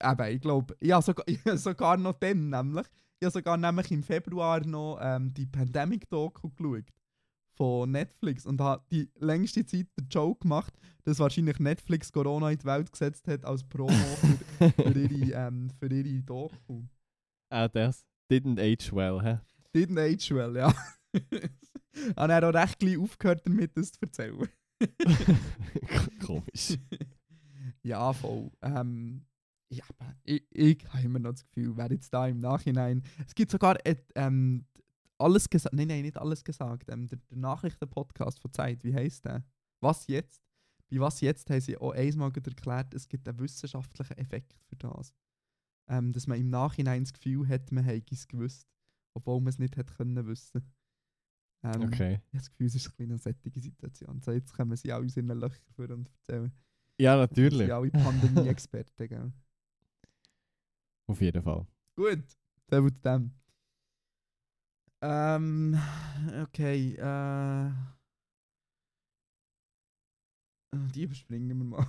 Eben, 0.00 0.36
ich 0.36 0.40
glaube, 0.40 0.76
ja, 0.80 1.02
sogar, 1.02 1.26
sogar 1.56 1.96
noch 1.96 2.12
dann 2.12 2.48
nämlich. 2.48 2.86
Ich 3.18 3.24
habe 3.26 3.32
sogar 3.32 3.56
nämlich 3.56 3.90
im 3.90 4.04
Februar 4.04 4.64
noch 4.64 5.00
ähm, 5.02 5.34
die 5.34 5.46
Pandemic-Doku 5.46 6.50
geschaut. 6.50 6.84
Von 7.58 7.90
Netflix 7.90 8.46
und 8.46 8.60
habe 8.60 8.84
die 8.92 9.10
längste 9.18 9.66
Zeit 9.66 9.88
den 9.98 10.06
Joke 10.08 10.42
gemacht, 10.42 10.72
dass 11.02 11.18
wahrscheinlich 11.18 11.58
Netflix 11.58 12.12
Corona 12.12 12.52
in 12.52 12.58
die 12.58 12.64
Welt 12.64 12.92
gesetzt 12.92 13.26
hat 13.26 13.44
als 13.44 13.64
Promo 13.64 13.92
für, 13.92 14.70
für, 14.70 14.92
ihre, 14.96 15.32
ähm, 15.32 15.68
für 15.78 15.92
ihre 15.92 16.22
Doku. 16.22 16.84
Auch 17.50 17.68
das. 17.68 18.06
Didn't 18.30 18.60
age 18.60 18.92
well, 18.92 19.20
hä? 19.20 19.38
Didn't 19.74 19.98
age 19.98 20.30
well, 20.30 20.56
ja. 20.56 20.72
Habe 22.16 22.32
er 22.32 22.48
auch 22.48 22.54
recht 22.54 22.78
gleich 22.78 22.98
aufgehört 22.98 23.44
damit, 23.44 23.76
das 23.76 23.90
zu 23.90 24.02
erzählen. 24.02 24.48
Komisch. 26.24 26.78
ja, 27.82 28.12
voll. 28.12 28.52
Ähm, 28.62 29.24
ja, 29.70 29.84
ich, 30.22 30.46
ich 30.50 30.88
habe 30.90 31.04
immer 31.04 31.18
noch 31.18 31.32
das 31.32 31.44
Gefühl, 31.46 31.76
wer 31.76 31.90
jetzt 31.90 32.12
da 32.14 32.28
im 32.28 32.40
Nachhinein. 32.40 33.02
Es 33.26 33.34
gibt 33.34 33.50
sogar 33.50 33.84
äh, 33.84 33.96
ähm, 34.14 34.64
alles 35.18 35.48
gesagt. 35.50 35.74
Nein, 35.74 35.88
nein, 35.88 36.02
nicht 36.02 36.16
alles 36.16 36.44
gesagt. 36.44 36.88
Ähm, 36.90 37.06
der, 37.08 37.18
der 37.30 37.38
Nachrichtenpodcast 37.38 38.40
von 38.40 38.52
Zeit, 38.52 38.84
wie 38.84 38.94
heisst 38.94 39.24
der? 39.24 39.44
Was 39.80 40.06
jetzt? 40.06 40.42
Bei 40.90 41.00
was 41.00 41.20
jetzt 41.20 41.50
haben 41.50 41.60
sie 41.60 41.76
auch 41.76 41.92
einmal 41.92 42.32
erklärt, 42.34 42.94
es 42.94 43.08
gibt 43.08 43.28
einen 43.28 43.38
wissenschaftlichen 43.38 44.16
Effekt 44.16 44.54
für 44.68 44.76
das. 44.76 45.12
Ähm, 45.88 46.12
dass 46.12 46.26
man 46.26 46.38
im 46.38 46.48
Nachhinein 46.50 47.04
das 47.04 47.12
Gefühl 47.12 47.46
hat, 47.48 47.70
man 47.72 47.84
hätte 47.84 48.14
es 48.14 48.26
gewusst, 48.26 48.66
obwohl 49.14 49.40
man 49.40 49.48
es 49.48 49.58
nicht 49.58 49.76
hätte 49.76 49.92
können 49.94 50.26
wissen. 50.26 50.62
Ähm, 51.62 51.82
Okay. 51.82 52.14
Ich 52.14 52.34
habe 52.34 52.38
das 52.38 52.50
Gefühl, 52.50 52.66
es 52.66 52.74
ist 52.74 53.00
eine 53.00 53.18
sättige 53.18 53.60
Situation. 53.60 54.20
So, 54.20 54.32
jetzt 54.32 54.52
kommen 54.54 54.76
sie 54.76 54.92
auch 54.92 55.02
aus 55.02 55.16
ihren 55.16 55.28
Löchern 55.28 55.72
vor 55.74 55.90
und 55.90 56.08
erzählen. 56.08 56.52
Ja, 56.98 57.14
Sie 57.14 57.20
natürlich. 57.20 57.58
sind 57.66 57.70
alle 57.70 57.90
Pandemie-Experten, 57.90 59.08
gell? 59.08 59.32
Auf 61.06 61.20
jeden 61.20 61.42
Fall. 61.42 61.66
Gut, 61.96 62.24
der 62.70 62.84
wird 62.84 63.04
dem. 63.04 63.32
Ähm, 65.02 65.78
okay, 66.42 66.94
äh. 66.98 67.66
äh, 67.68 67.72
Die 70.94 71.02
überspringen 71.04 71.48
wir 71.48 71.54
mal. 71.64 71.86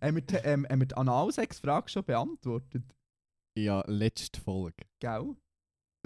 haben, 0.00 0.14
wir, 0.14 0.22
die- 0.22 0.34
ähm, 0.36 0.66
haben 0.70 0.80
wir 0.80 0.86
die 0.86 0.94
Analsex-Frage 0.96 1.88
schon 1.88 2.04
beantwortet? 2.04 2.84
ja, 3.58 3.82
letzte 3.86 4.40
Folge. 4.40 4.84
Gell? 5.00 5.34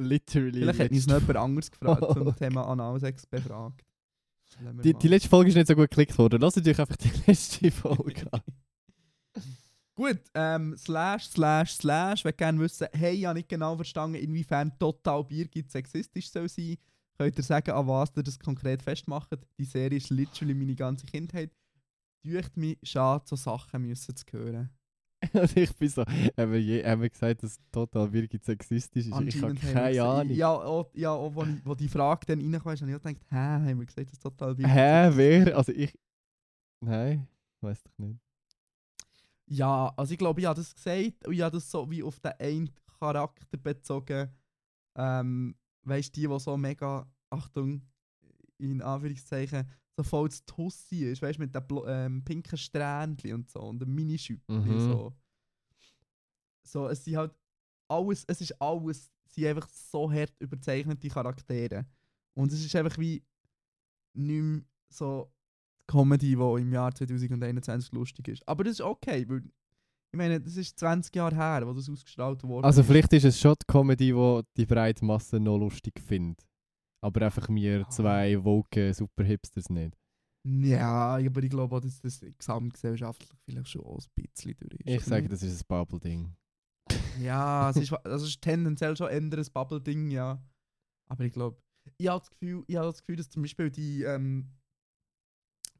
Literally. 0.01 0.61
Vielleicht 0.61 0.81
hat 0.81 0.91
uns 0.91 1.07
noch 1.07 1.21
jemand 1.21 1.37
anderes 1.37 1.71
gefragt 1.71 2.13
zum. 2.15 2.35
Thema 2.37 2.67
Analsex 2.67 3.27
befragt. 3.27 3.85
Die, 4.83 4.95
die 4.95 5.09
letzte 5.09 5.29
Folge 5.29 5.51
ist 5.51 5.55
nicht 5.57 5.67
so 5.69 5.75
gut 5.75 5.91
geklickt 5.91 6.17
worden. 6.19 6.41
Lass 6.41 6.57
euch 6.57 6.81
einfach 6.81 6.97
die 6.97 7.11
letzte 7.27 7.71
Folge 7.71 8.27
an. 8.33 8.43
Gut, 9.97 10.18
ähm, 10.34 10.76
slash, 10.76 11.28
slash, 11.28 11.74
slash, 11.74 12.24
wenn 12.24 12.36
gerne 12.36 12.59
wissen, 12.59 12.88
hey, 12.92 13.14
ich 13.14 13.24
habe 13.26 13.38
nicht 13.38 13.49
genau 13.49 13.76
verstanden, 13.76 14.16
inwiefern 14.16 14.76
total 14.78 15.22
Bier 15.22 15.47
gibt 15.47 15.70
sexistisch 15.70 16.30
soll 16.30 16.49
sein. 16.49 16.76
Könnt 17.16 17.36
ihr 17.36 17.45
sagen, 17.45 17.70
an 17.70 17.86
was 17.86 18.11
ihr 18.16 18.24
das 18.24 18.38
konkret 18.40 18.82
festmacht? 18.82 19.30
Die 19.57 19.64
Serie 19.64 19.99
ist 19.99 20.11
literally 20.11 20.53
meine 20.55 20.74
ganze 20.74 21.07
Kindheit. 21.07 21.53
Dürft 22.24 22.57
mich 22.57 22.76
schade, 22.82 23.24
so 23.26 23.36
Sachen 23.36 23.82
müssen 23.82 24.16
zu 24.16 24.24
hören. 24.32 24.70
Und 25.32 25.57
ich 25.57 25.74
bin 25.76 25.88
so, 25.88 26.03
haben 26.03 26.53
wir, 26.53 26.90
haben 26.90 27.03
wir 27.03 27.11
gesagt, 27.11 27.45
dass 27.45 27.57
total 27.70 28.12
wirklich 28.12 28.42
sexistisch 28.42 29.07
ist? 29.07 29.20
Ich 29.20 29.42
habe 29.42 29.55
keine 29.55 29.90
gesagt- 29.90 29.99
Ahnung. 29.99 30.34
Ja, 30.34 30.51
auch, 30.51 30.90
ja 30.95 31.11
auch, 31.12 31.34
wo, 31.34 31.47
wo 31.64 31.74
die 31.76 31.88
Frage 31.88 32.26
dann 32.26 32.40
reinkam, 32.40 32.64
habe 32.64 32.74
ich 32.74 32.80
gedacht, 32.80 33.16
hä, 33.30 33.36
haben 33.36 33.78
wir 33.78 33.86
gesagt, 33.86 34.11
dass 34.11 34.18
total 34.18 34.57
Bier 34.57 34.66
Hä, 34.66 35.11
wer? 35.14 35.57
Also 35.57 35.70
ich. 35.72 35.97
Nein, 36.80 37.28
weiß 37.61 37.82
doch 37.84 37.99
nicht. 37.99 38.24
Ja, 39.47 39.92
also 39.97 40.12
ich 40.12 40.18
glaube, 40.18 40.40
ich 40.40 40.47
habe 40.47 40.59
das 40.59 40.74
gesagt 40.74 41.26
und 41.26 41.32
ich 41.34 41.40
habe 41.42 41.57
das 41.57 41.70
so 41.70 41.90
wie 41.90 42.03
auf 42.03 42.18
den 42.20 42.32
einen 42.38 42.70
Charakter 42.99 43.57
bezogen. 43.59 44.30
Ähm, 44.97 45.55
weißt 45.82 46.16
du, 46.16 46.20
die, 46.20 46.28
die 46.28 46.40
so 46.40 46.57
mega, 46.57 47.07
Achtung, 47.30 47.82
in 48.59 48.80
Anführungszeichen, 48.80 49.68
so 49.97 50.03
voll 50.03 50.30
zu 50.30 50.45
Tussi 50.47 51.05
ist, 51.05 51.22
weißt 51.22 51.38
du, 51.38 51.42
mit 51.42 51.55
den 51.55 51.62
blo- 51.62 51.86
ähm, 51.86 52.24
pinken 52.24 52.57
Strähnchen 52.57 53.34
und 53.34 53.51
so 53.51 53.61
und 53.61 53.80
dem 53.80 53.95
Minischüppli 53.95 54.74
Mhm. 54.74 54.80
so. 54.80 55.12
So, 56.66 56.88
es 56.88 57.05
sind 57.05 57.16
halt 57.16 57.34
alles, 57.88 58.24
es 58.26 58.40
ist 58.40 58.61
alles, 58.61 59.12
es 59.26 59.34
sind 59.34 59.47
einfach 59.47 59.68
so 59.68 60.11
hart 60.11 60.32
überzeichnete 60.38 61.09
Charaktere. 61.09 61.86
Und 62.34 62.53
es 62.53 62.64
ist 62.64 62.74
einfach 62.74 62.97
wie 62.99 63.22
nicht 64.14 64.42
mehr 64.42 64.62
so 64.88 65.34
Comedy, 65.87 66.37
die 66.37 66.61
im 66.62 66.72
Jahr 66.72 66.95
2021 66.95 67.93
lustig 67.93 68.28
ist. 68.28 68.49
Aber 68.49 68.64
das 68.64 68.74
ist 68.74 68.80
okay, 68.80 69.28
weil 69.28 69.43
ich 70.12 70.16
meine, 70.18 70.41
das 70.41 70.57
ist 70.57 70.78
20 70.78 71.14
Jahre 71.16 71.35
her, 71.35 71.66
wo 71.66 71.72
das 71.72 71.89
ausgestrahlt 71.91 72.43
wurde. 72.45 72.66
Also 72.66 72.82
vielleicht 72.82 73.12
ist 73.12 73.24
es 73.24 73.41
schon 73.41 73.55
die 73.61 73.66
Comedy, 73.66 74.12
die 74.12 74.41
die 74.57 74.66
breite 74.66 75.05
Masse 75.05 75.41
noch 75.41 75.59
lustig 75.59 76.01
findet. 76.01 76.47
Aber 77.05 77.22
einfach 77.22 77.49
wir 77.49 77.87
zwei 77.91 78.43
woke 78.45 78.95
Super-Hipsters 78.95 79.68
nicht. 79.70 79.95
Ja, 80.47 81.16
aber 81.16 81.43
ich 81.43 81.51
glaube 81.51 81.74
auch, 81.76 81.80
dass 81.80 82.01
das 82.01 82.24
gesamtgesellschaftlich 82.39 83.30
vielleicht 83.45 83.68
schon 83.68 83.82
auch 83.82 83.99
ein 83.99 84.22
bisschen 84.22 84.55
durch 84.61 84.80
ist. 84.80 84.87
Ich 84.87 85.05
sage, 85.05 85.28
das 85.28 85.43
ist 85.43 85.62
ein 85.62 85.66
Bubble-Ding. 85.68 86.35
Ja, 87.20 87.70
es 87.70 87.76
ist, 87.76 87.91
wa- 87.93 88.01
also 88.05 88.26
ist 88.26 88.41
tendenziell 88.43 88.97
schon 88.97 89.09
eher 89.09 89.16
ein 89.20 89.30
Bubble-Ding, 89.30 90.11
ja. 90.11 90.43
Aber 91.09 91.24
ich 91.24 91.32
glaube, 91.32 91.59
ich 91.99 92.09
habe 92.09 92.20
das 92.20 92.30
Gefühl, 92.30 92.64
ich 92.66 92.76
habe 92.76 92.87
das 92.87 93.01
Gefühl, 93.01 93.16
dass 93.16 93.30
zum 93.30 93.43
Beispiel 93.43 93.70
die 93.70 94.03
ähm, 94.03 94.51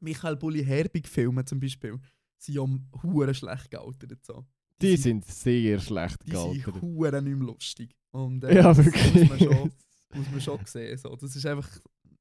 Michael 0.05 0.35
Bulli 0.37 0.63
Herbig-Filme 0.63 1.43
zum 1.45 1.59
Beispiel, 1.59 1.99
sind 2.37 2.55
ja 2.55 2.65
hure 3.03 3.33
schlecht 3.33 3.69
gealtert. 3.71 4.23
So. 4.25 4.45
Die 4.81 4.95
sind 4.97 5.25
sehr 5.25 5.79
schlecht 5.79 6.17
die 6.25 6.31
sind 6.35 6.63
gealtert. 6.63 6.81
hure 6.81 7.21
nicht 7.21 7.37
mehr 7.37 7.47
lustig. 7.47 7.95
Und, 8.11 8.43
äh, 8.43 8.55
Ja, 8.55 8.73
das 8.73 8.85
wirklich. 8.85 9.13
Muss 9.13 9.29
man 9.29 9.39
schon, 9.39 9.71
muss 10.13 10.31
man 10.31 10.41
schon 10.41 10.59
sehen. 10.65 10.97
So. 10.97 11.15
Das 11.15 11.35
ist 11.35 11.45
einfach 11.45 11.69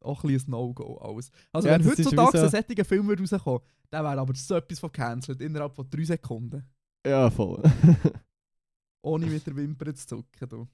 auch 0.01 0.23
ein 0.25 0.29
bisschen 0.33 0.49
ein 0.49 0.51
No-Go 0.53 0.97
alles. 0.99 1.31
Also 1.53 1.69
Ja, 1.69 1.75
wenn 1.75 1.83
das 1.83 1.91
heutzutage 1.99 2.39
so- 2.39 2.45
ein 2.57 2.65
solcher 2.67 2.85
Film 2.85 3.09
rauskommen, 3.11 3.61
dann 3.91 4.05
wäre 4.05 4.19
aber 4.21 4.35
so 4.35 4.55
etwas 4.57 4.79
von 4.81 4.91
cancelled 4.93 5.41
innerhalb 5.41 5.75
von 5.75 5.89
drei 5.89 6.05
Sekunden. 6.05 6.63
ja, 7.07 7.31
voll. 7.31 7.63
Ohne 9.03 9.27
mit 9.27 9.47
der 9.47 9.55
Wimper 9.57 9.95
zu 9.95 10.07
zucken. 10.07 10.49
Du. 10.49 10.67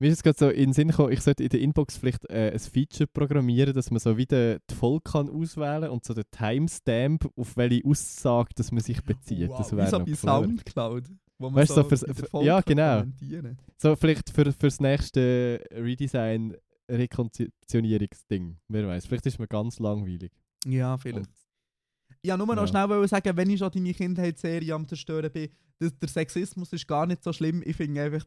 Mir 0.00 0.08
ist 0.10 0.18
es 0.18 0.22
gerade 0.24 0.38
so 0.38 0.48
in 0.50 0.64
den 0.70 0.72
Sinn 0.72 0.88
gekommen, 0.88 1.12
ich 1.12 1.20
sollte 1.20 1.44
in 1.44 1.48
der 1.50 1.60
Inbox 1.60 1.96
vielleicht 1.96 2.28
äh, 2.28 2.50
ein 2.52 2.58
Feature 2.58 3.06
programmieren, 3.06 3.72
dass 3.74 3.90
man 3.90 4.00
so 4.00 4.16
wieder 4.16 4.58
die 4.58 4.74
Folge 4.74 5.02
kann 5.10 5.30
auswählen 5.30 5.88
und 5.90 6.04
so 6.04 6.14
den 6.14 6.24
Timestamp, 6.32 7.30
auf 7.36 7.56
welche 7.56 7.84
Aussage 7.86 8.50
dass 8.56 8.72
man 8.72 8.82
sich 8.82 9.02
bezieht. 9.04 9.48
Wow, 9.50 9.58
das 9.58 9.72
wie 9.72 9.76
wäre 9.76 9.90
so 9.90 9.98
bei. 10.00 10.14
Soundcloud. 10.14 11.04
Wo 11.38 11.50
man 11.50 11.62
Weißt 11.62 11.74
so 11.74 11.82
so 11.82 11.88
fürs- 11.88 12.44
ja, 12.44 12.60
genau. 12.60 13.04
So 13.78 13.96
vielleicht 13.96 14.30
für, 14.30 14.52
fürs 14.52 14.80
nächste 14.80 15.64
Redesign 15.72 16.56
Rekonzeptionierungsding. 16.90 18.58
Wer 18.68 18.86
weiß, 18.88 19.06
vielleicht 19.06 19.26
ist 19.26 19.38
mir 19.38 19.48
ganz 19.48 19.78
langweilig. 19.78 20.32
Ja, 20.66 20.96
vielleicht. 20.98 21.30
Ich 22.22 22.30
wollte 22.30 22.46
nur 22.46 22.54
noch 22.54 22.62
Ja. 22.62 22.66
schnell 22.68 22.88
wollen 22.88 23.08
sagen, 23.08 23.36
wenn 23.36 23.50
ich 23.50 23.58
schon 23.58 23.70
deine 23.70 23.92
Kindheitsserie 23.94 24.74
am 24.74 24.86
zerstören 24.88 25.30
bin, 25.32 25.48
das, 25.78 25.96
der 25.98 26.08
Sexismus 26.08 26.72
ist 26.72 26.86
gar 26.86 27.06
nicht 27.06 27.22
so 27.22 27.32
schlimm. 27.32 27.62
Ich 27.64 27.76
finde 27.76 28.02
einfach, 28.02 28.24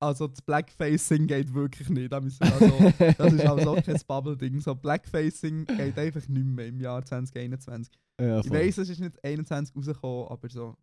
also 0.00 0.28
das 0.28 0.42
Blackfacing 0.42 1.26
geht 1.26 1.52
wirklich 1.54 1.88
nicht. 1.88 2.12
Da 2.12 2.20
müssen 2.20 2.40
wir 2.40 2.52
also, 2.54 3.14
das 3.18 3.32
ist 3.32 3.46
also 3.46 3.74
kein 3.84 4.00
Bubble-Ding. 4.06 4.60
So 4.60 4.74
Blackfacing 4.74 5.64
geht 5.64 5.98
einfach 5.98 6.28
nicht 6.28 6.46
mehr 6.46 6.66
im 6.66 6.80
Jahr 6.80 7.04
2021. 7.04 7.92
ja, 8.20 8.40
Ich 8.40 8.50
weiss, 8.50 8.78
es 8.78 8.88
ist 8.88 9.00
nicht 9.00 9.22
21 9.24 9.74
rausgekommen, 9.76 10.28
aber 10.28 10.48
so, 10.48 10.76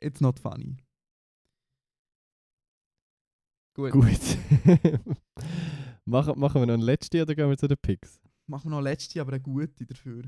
it's 0.00 0.20
not 0.20 0.38
funny. 0.38 0.76
Gut, 3.76 3.90
Gut. 3.90 4.04
machen, 6.04 6.38
machen 6.38 6.60
wir 6.62 6.66
noch 6.66 6.74
eine 6.74 6.84
letzte 6.84 7.22
oder 7.22 7.34
gehen 7.34 7.48
wir 7.48 7.58
zu 7.58 7.66
den 7.66 7.76
Picks? 7.76 8.20
machen 8.46 8.66
wir 8.66 8.70
noch 8.70 8.78
eine 8.78 8.90
letzte, 8.90 9.20
aber 9.20 9.32
eine 9.32 9.40
gute 9.40 9.86
dafür. 9.86 10.24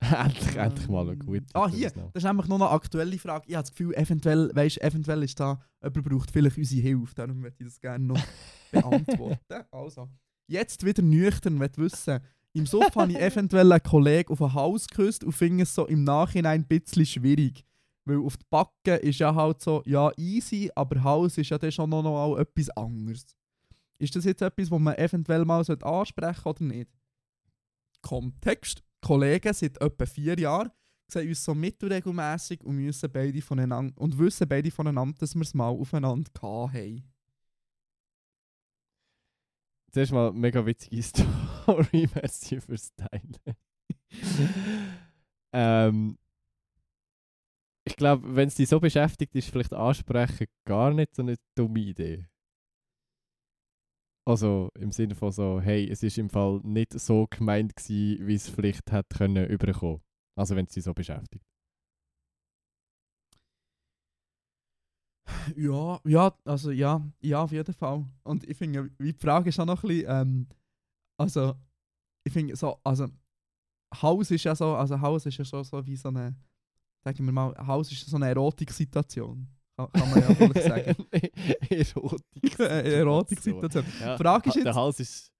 endlich, 0.24 0.56
endlich 0.56 0.88
mal 0.88 1.08
eine 1.08 1.16
gute. 1.16 1.44
Ah, 1.54 1.68
hier, 1.68 1.88
noch. 1.96 2.12
das 2.12 2.22
ist 2.22 2.24
nämlich 2.24 2.46
noch 2.46 2.56
eine 2.56 2.70
aktuelle 2.70 3.18
Frage. 3.18 3.46
Ich 3.48 3.54
habe 3.54 3.62
das 3.62 3.70
Gefühl, 3.70 3.94
eventuell, 3.94 4.50
weißt, 4.54 4.80
eventuell 4.80 5.22
ist 5.24 5.38
da, 5.40 5.60
jemand 5.82 6.08
braucht 6.08 6.30
vielleicht 6.30 6.56
unsere 6.56 6.82
Hilfe. 6.82 7.14
Darum 7.14 7.40
möchte 7.40 7.64
ich 7.64 7.68
das 7.70 7.80
gerne 7.80 8.04
noch 8.04 8.20
beantworten. 8.70 9.64
Also, 9.70 10.08
jetzt 10.46 10.84
wieder 10.84 11.02
nüchtern, 11.02 11.54
möchte 11.54 11.82
wissen, 11.82 12.20
im 12.54 12.66
Suff 12.66 12.94
habe 12.96 13.12
ich 13.12 13.18
eventuell 13.18 13.70
einen 13.70 13.82
Kollegen 13.82 14.32
auf 14.32 14.38
den 14.38 14.54
Hals 14.54 14.86
geküsst 14.88 15.22
und 15.22 15.32
finde 15.32 15.64
es 15.64 15.74
so 15.74 15.86
im 15.86 16.04
Nachhinein 16.04 16.62
ein 16.62 16.66
bisschen 16.66 17.06
schwierig. 17.06 17.64
Weil 18.04 18.18
auf 18.18 18.36
die 18.36 18.46
Backen 18.48 19.00
ist 19.00 19.18
ja 19.18 19.34
halt 19.34 19.60
so, 19.60 19.82
ja, 19.84 20.10
easy, 20.16 20.70
aber 20.74 21.02
Hals 21.04 21.36
ist 21.36 21.50
ja 21.50 21.58
dann 21.58 21.70
schon 21.70 21.90
noch 21.90 22.02
mal 22.02 22.40
etwas 22.40 22.70
anderes. 22.70 23.26
Ist 23.98 24.16
das 24.16 24.24
jetzt 24.24 24.42
etwas, 24.42 24.70
was 24.70 24.80
man 24.80 24.94
eventuell 24.94 25.44
mal 25.44 25.62
sollte 25.62 25.84
ansprechen 25.84 26.48
oder 26.48 26.64
nicht? 26.64 26.90
Kontext. 28.00 28.82
Kollegen 29.00 29.52
seit 29.52 29.80
etwa 29.80 30.06
vier 30.06 30.38
Jahren 30.38 30.70
sehen 31.10 31.28
uns 31.28 31.44
so 31.44 31.54
mittelregelmässig 31.54 32.62
und, 32.62 32.76
müssen 32.76 33.10
beide 33.10 33.40
voneinander, 33.40 33.98
und 34.00 34.18
wissen 34.18 34.48
beide 34.48 34.70
voneinander, 34.70 35.16
dass 35.18 35.34
wir 35.34 35.42
es 35.42 35.54
mal 35.54 35.68
aufeinander 35.68 36.30
gehabt 36.32 36.74
haben. 36.74 37.02
Zuerst 39.90 40.12
mal 40.12 40.32
mega 40.32 40.64
witzige 40.64 41.02
Story, 41.02 42.08
merci 42.14 42.60
fürs 42.60 42.92
Teilen. 42.94 43.36
ähm, 45.52 46.18
ich 47.84 47.96
glaube, 47.96 48.36
wenn 48.36 48.48
es 48.48 48.54
dich 48.54 48.68
so 48.68 48.80
beschäftigt, 48.80 49.34
ist 49.34 49.48
vielleicht 49.48 49.72
ansprechen 49.72 50.46
gar 50.66 50.92
nicht 50.92 51.14
so 51.14 51.22
eine 51.22 51.36
dumme 51.54 51.80
Idee. 51.80 52.26
Also 54.28 54.68
im 54.78 54.92
Sinne 54.92 55.14
von 55.14 55.32
so, 55.32 55.58
hey, 55.58 55.88
es 55.90 56.02
ist 56.02 56.18
im 56.18 56.28
Fall 56.28 56.60
nicht 56.62 56.92
so 56.92 57.26
gemeint 57.30 57.74
gewesen, 57.74 58.26
wie 58.26 58.34
es 58.34 58.46
vielleicht 58.46 58.92
hätte 58.92 59.16
können 59.16 59.46
überkommen. 59.48 60.02
Also 60.36 60.54
wenn 60.54 60.66
es 60.66 60.72
dich 60.74 60.84
so 60.84 60.92
beschäftigt. 60.92 61.42
Ja, 65.56 65.98
ja, 66.04 66.36
also 66.44 66.70
ja, 66.70 67.00
ja, 67.22 67.42
auf 67.42 67.52
jeden 67.52 67.72
Fall. 67.72 68.04
Und 68.22 68.44
ich 68.44 68.56
finde, 68.58 68.90
die 68.98 69.14
Frage 69.14 69.48
ist 69.48 69.58
auch 69.60 69.64
noch 69.64 69.82
ein 69.82 69.88
bisschen, 69.88 70.06
ähm, 70.10 70.46
also, 71.18 71.54
ich 72.24 72.32
finde 72.34 72.54
so, 72.54 72.78
also, 72.84 73.08
Haus 74.02 74.30
ist 74.30 74.44
ja 74.44 74.54
so, 74.54 74.74
also 74.74 75.00
Haus 75.00 75.24
ist 75.24 75.38
ja 75.38 75.44
schon 75.46 75.64
so 75.64 75.86
wie 75.86 75.96
so 75.96 76.08
eine, 76.10 76.36
sagen 77.04 77.24
wir 77.24 77.32
mal, 77.32 77.56
Haus 77.66 77.90
ist 77.92 78.06
so 78.06 78.16
eine 78.16 78.28
Erotik-Situation. 78.28 79.48
Kann, 79.78 79.92
kann 79.92 80.10
man 80.10 80.20
ja 80.20 80.34
vielleicht 80.34 80.62
sagen. 80.66 81.06
Erotik. 81.70 82.60
Eine 82.60 82.82
Erotik-Situation. 82.82 83.84
Ja, 84.00 84.16
Frage 84.18 84.48
ist 84.48 84.54
jetzt- 84.56 84.64
Der 84.66 84.74
Hals 84.74 84.98
ist. 85.00 85.32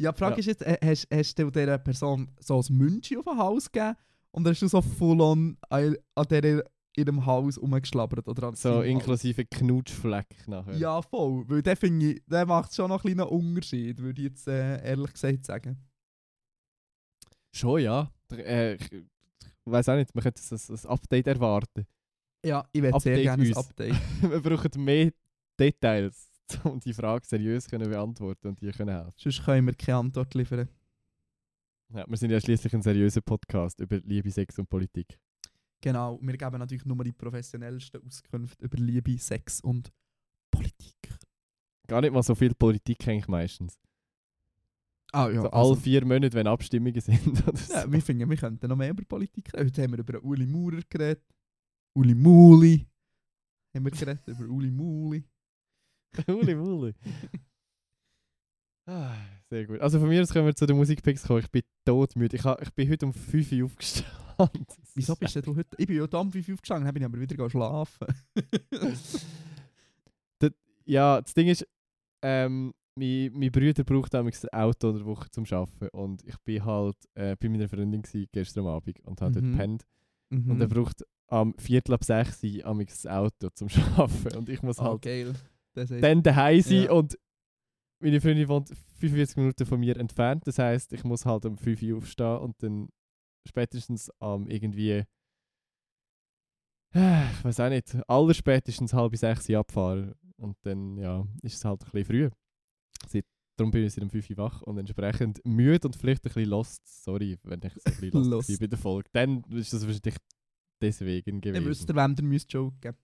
Ja, 0.00 0.12
die 0.12 0.18
Frage 0.18 0.34
Ja. 0.34 0.38
ist 0.40 0.46
jetzt, 0.46 0.62
äh, 0.62 0.76
hast, 0.84 1.06
hast 1.12 1.38
du 1.38 1.50
dieser 1.50 1.78
Person 1.78 2.28
so 2.40 2.60
ein 2.60 2.76
München 2.76 3.18
auf 3.18 3.28
ein 3.28 3.38
Haus 3.38 3.70
gegeben 3.70 3.94
und 4.32 4.46
hast 4.48 4.60
du 4.62 4.66
so 4.68 4.82
full-on 4.82 5.56
an, 5.70 5.96
an 6.16 6.26
dieser, 6.28 6.64
ihrem 6.96 7.24
Haus 7.26 7.60
rumgeschlabbert? 7.60 8.26
Oder 8.26 8.54
So 8.56 8.82
inklusive 8.82 9.44
Knutschfleck 9.44 10.48
nachher. 10.48 10.76
Ja, 10.76 11.00
voll. 11.02 11.44
Weil 11.48 11.62
der 11.62 11.80
ich, 11.80 12.22
der 12.26 12.44
macht 12.46 12.74
schon 12.74 12.88
noch 12.88 13.04
ein 13.04 13.14
kleinen 13.14 13.28
Unterschied, 13.28 13.98
würde 14.00 14.20
ich 14.20 14.28
jetzt 14.30 14.48
äh, 14.48 14.84
ehrlich 14.84 15.12
gesagt 15.12 15.46
sagen. 15.46 15.78
Schon, 17.52 17.80
ja. 17.82 18.10
Der, 18.30 18.46
Äh, 18.46 18.74
ich 18.74 18.92
ich 18.92 19.72
weiß 19.72 19.88
auch 19.90 19.96
nicht, 19.96 20.14
man 20.14 20.22
könnte 20.24 20.40
ein, 20.50 20.58
ein 20.76 20.86
Update 20.90 21.26
erwarten. 21.26 21.86
Ja, 22.48 22.66
ich 22.72 22.80
würde 22.80 22.98
sehr 22.98 23.20
gerne 23.20 23.44
ein. 23.44 23.54
Update. 23.54 23.94
wir 24.22 24.40
brauchen 24.40 24.82
mehr 24.82 25.12
Details, 25.60 26.30
um 26.64 26.80
die 26.80 26.94
Frage 26.94 27.26
seriös 27.26 27.68
können 27.68 27.90
beantworten 27.90 28.48
und 28.48 28.60
dir 28.60 28.72
können 28.72 28.94
helfen. 28.94 29.12
Sonst 29.16 29.44
können 29.44 29.66
wir 29.66 29.74
keine 29.74 29.98
Antwort 29.98 30.32
liefern. 30.32 30.66
Ja, 31.94 32.06
wir 32.08 32.16
sind 32.16 32.30
ja 32.30 32.40
schließlich 32.40 32.72
ein 32.72 32.80
seriöser 32.80 33.20
Podcast 33.20 33.80
über 33.80 33.98
Liebe, 33.98 34.30
Sex 34.30 34.58
und 34.58 34.68
Politik. 34.68 35.18
Genau, 35.82 36.18
wir 36.22 36.36
geben 36.38 36.58
natürlich 36.58 36.86
nur 36.86 37.04
die 37.04 37.12
professionellsten 37.12 38.02
Auskünfte 38.04 38.64
über 38.64 38.78
Liebe, 38.78 39.18
Sex 39.18 39.60
und 39.60 39.92
Politik. 40.50 40.96
Gar 41.86 42.00
nicht 42.00 42.12
mal 42.12 42.22
so 42.22 42.34
viel 42.34 42.54
Politik 42.54 43.06
eigentlich 43.08 43.28
meistens. 43.28 43.78
Ah 45.12 45.28
ja, 45.28 45.42
so 45.42 45.50
also, 45.50 45.72
alle 45.72 45.80
vier 45.80 46.04
Monate, 46.04 46.34
wenn 46.34 46.46
Abstimmungen 46.46 47.00
sind. 47.00 47.46
Oder 47.46 47.56
so. 47.56 47.74
ja 47.74 47.92
wir 47.92 48.00
finden, 48.00 48.28
wir 48.28 48.36
könnten 48.38 48.68
noch 48.68 48.76
mehr 48.76 48.90
über 48.90 49.04
Politik 49.04 49.52
reden. 49.54 49.66
Heute 49.66 49.82
haben 49.82 49.92
wir 49.92 49.98
über 49.98 50.22
Uli 50.22 50.46
Maurer 50.46 50.80
geredet. 50.88 51.22
Uli 51.98 52.14
Muli. 52.14 52.86
Haben 53.74 53.84
wir 53.86 53.90
geredet 53.90 54.26
über 54.28 54.44
Uli 54.48 54.70
Muli. 54.70 55.24
Uli, 56.28 56.54
Uli. 56.54 56.94
Ah, 58.90 59.14
sehr 59.50 59.66
gut. 59.66 59.80
Also 59.80 60.00
von 60.00 60.08
mir 60.08 60.22
aus 60.22 60.32
können 60.32 60.46
wir 60.46 60.56
zu 60.56 60.64
den 60.64 60.74
Musikpicks 60.78 61.22
kommen. 61.24 61.40
Ich 61.40 61.50
bin 61.50 61.60
todmüde. 61.84 62.36
Ich, 62.36 62.44
ich 62.62 62.72
bin 62.72 62.88
heute 62.88 63.04
um 63.04 63.12
5 63.12 63.52
Uhr 63.52 63.64
aufgestanden. 63.66 64.66
Wieso 64.94 65.14
bist 65.14 65.36
du 65.36 65.54
heute? 65.56 65.76
Ich 65.78 65.86
bin 65.86 65.96
ja 65.98 66.06
da 66.06 66.20
um 66.20 66.32
5 66.32 66.48
Uhr 66.48 66.54
aufgestanden, 66.54 66.86
dann 66.86 66.94
bin 66.94 67.02
ich 67.02 67.06
aber 67.06 67.18
wieder 67.20 67.34
gegangen 67.36 67.50
schlafen. 67.50 68.06
Ja, 70.86 71.20
das 71.20 71.34
Ding 71.34 71.48
ist, 71.48 71.66
ähm, 72.22 72.72
mein, 72.94 73.30
mein 73.34 73.52
Bruder 73.52 73.84
braucht 73.84 74.14
damals 74.14 74.42
ein 74.46 74.58
Auto 74.58 74.88
in 74.88 74.96
der 74.96 75.04
Woche 75.04 75.28
zum 75.32 75.44
Arbeiten. 75.50 75.88
Und 75.88 76.24
ich 76.24 76.38
bin 76.38 76.64
halt 76.64 76.96
äh, 77.14 77.36
bei 77.36 77.50
meiner 77.50 77.68
Freundin 77.68 78.00
gewesen, 78.00 78.26
gestern 78.32 78.66
Abend 78.68 78.98
und 79.00 79.20
habe 79.20 79.32
Mhm. 79.32 79.34
dort 79.34 79.52
gepennt. 79.52 79.86
Mhm. 80.30 80.50
Und 80.50 80.60
er 80.62 80.68
braucht 80.68 81.04
am 81.28 81.54
Viertel 81.58 81.94
ab 81.94 82.04
6 82.04 82.42
Uhr 82.44 82.84
das 82.84 83.06
Auto 83.06 83.48
zum 83.50 83.68
Arbeiten. 83.96 84.36
Und 84.38 84.48
ich 84.48 84.62
muss 84.62 84.78
ah, 84.78 84.84
halt 84.84 85.06
ist- 85.06 85.44
dann 86.02 86.22
daheim 86.22 86.60
sein 86.60 86.84
Ja. 86.84 86.92
und 86.92 87.18
meine 88.00 88.20
Freundin 88.20 88.48
wohnt 88.48 88.68
45 89.00 89.36
Minuten 89.36 89.66
von 89.66 89.78
mir 89.80 89.96
entfernt. 89.96 90.46
Das 90.46 90.58
heisst, 90.58 90.92
ich 90.92 91.04
muss 91.04 91.26
halt 91.26 91.44
um 91.44 91.56
5 91.58 91.82
Uhr 91.82 91.98
aufstehen 91.98 92.38
und 92.38 92.62
dann 92.62 92.88
spätestens 93.46 94.10
am 94.20 94.48
irgendwie 94.48 95.04
äh, 96.94 97.28
ich 97.32 97.44
weiß 97.44 97.60
auch 97.60 97.68
nicht, 97.68 97.96
allerspätestens 98.08 98.92
halb 98.92 99.16
sechs 99.16 99.48
Uhr 99.48 99.58
abfahren. 99.58 100.14
Und 100.38 100.56
dann 100.62 100.96
ja, 100.96 101.26
ist 101.42 101.54
es 101.56 101.64
halt 101.64 101.82
ein 101.84 101.90
bisschen 101.90 102.04
früh. 102.04 102.30
Seit, 103.08 103.24
darum 103.58 103.70
bin 103.72 103.84
ich 103.84 103.92
seit 103.92 104.04
um 104.04 104.10
5 104.10 104.30
Uhr 104.30 104.36
wach 104.38 104.62
und 104.62 104.78
entsprechend 104.78 105.40
müde 105.44 105.86
und 105.88 105.96
vielleicht 105.96 106.24
ein 106.24 106.32
bisschen 106.32 106.50
lost. 106.50 107.04
Sorry, 107.04 107.36
wenn 107.42 107.60
ich 107.62 107.72
so 107.74 107.80
ein 107.84 107.92
bisschen 108.00 108.10
lost, 108.12 108.30
Lost. 108.30 108.50
war 108.50 108.56
bei 108.60 108.66
der 108.68 108.78
Folge. 108.78 109.10
Dann 109.12 109.42
ist 109.50 109.72
das 109.72 109.84
wahrscheinlich 109.86 110.16
deswegen 110.80 111.40
Ihr 111.42 111.54
wisst, 111.66 111.86
gewesen. 111.88 111.96
wem 111.96 112.14
der 112.16 112.24
müsst 112.24 112.52
joken. 112.52 112.94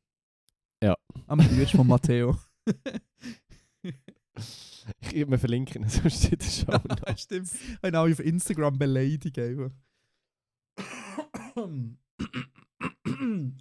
Ja. 0.82 0.96
Am 1.26 1.38
Bruder 1.38 1.66
von 1.68 1.86
Matteo. 1.86 2.36
Ich, 5.12 5.26
wir 5.30 5.38
verlinken 5.38 5.84
es 5.84 5.94
sonst 5.94 6.24
in 6.30 6.38
der 6.38 6.44
Show. 6.46 6.72
Notes. 6.72 7.22
Stimmt. 7.22 7.48
Ich 7.54 7.76
habe 7.76 7.88
ihn 7.88 7.96
auch 7.96 8.10
auf 8.10 8.18
Instagram 8.20 8.76
beleidigt. 8.78 9.38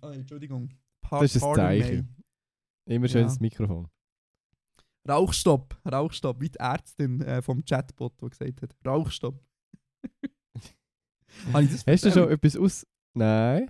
oh, 0.01 0.07
Entschuldigung. 0.11 0.69
Pa- 1.01 1.21
Das 1.21 1.35
ist 1.35 1.43
ein 1.43 1.55
Zeichen. 1.55 2.15
me. 2.87 2.93
Immer 2.95 3.07
schön 3.07 3.21
Ja. 3.21 3.27
das 3.27 3.39
Mikrofon. 3.39 3.87
Rauchstopp, 5.07 5.79
Rauchstopp, 5.89 6.41
wie 6.41 6.49
die 6.49 6.59
Ärztin 6.59 7.21
äh, 7.21 7.41
vom 7.41 7.63
Chatbot, 7.63 8.13
die 8.21 8.29
gesagt 8.29 8.61
hat. 8.61 8.75
Rauchstopp. 8.85 9.41
Hast 11.53 12.05
du 12.05 12.11
schon 12.11 12.29
etwas 12.31 12.55
aus. 12.57 12.87
Nein? 13.13 13.69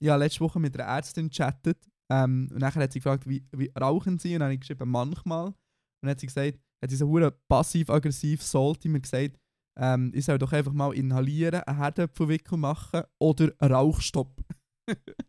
Ja, 0.00 0.16
letzte 0.16 0.40
Woche 0.40 0.60
mit 0.60 0.78
einer 0.78 0.88
Ärztin 0.88 1.30
chattet. 1.30 1.78
Ähm, 2.10 2.48
und 2.52 2.60
nachher 2.60 2.82
hat 2.82 2.92
sie 2.92 3.00
gefragt, 3.00 3.28
wie, 3.28 3.44
wie 3.52 3.70
rauchen 3.78 4.18
sie? 4.18 4.34
Und 4.34 4.40
dann 4.40 4.46
habe 4.46 4.54
ich 4.54 4.60
geschrieben, 4.60 4.90
manchmal. 4.90 5.46
Und 5.46 5.56
dann 6.02 6.10
hat 6.10 6.20
sie 6.20 6.26
gesagt, 6.26 6.58
hat 6.82 6.90
sie 6.90 6.96
so 6.96 7.30
passiv-aggressiv 7.48 8.42
sollte 8.42 8.88
mir 8.88 9.00
gesagt, 9.00 9.38
ähm, 9.76 10.12
ich 10.14 10.24
soll 10.24 10.38
doch 10.38 10.52
einfach 10.52 10.72
mal 10.72 10.94
inhalieren, 10.94 11.62
einen 11.62 11.78
Herdöpfelwickel 11.78 12.58
machen 12.58 13.02
oder 13.18 13.52
einen 13.58 13.74
Rauchstopp. 13.74 14.42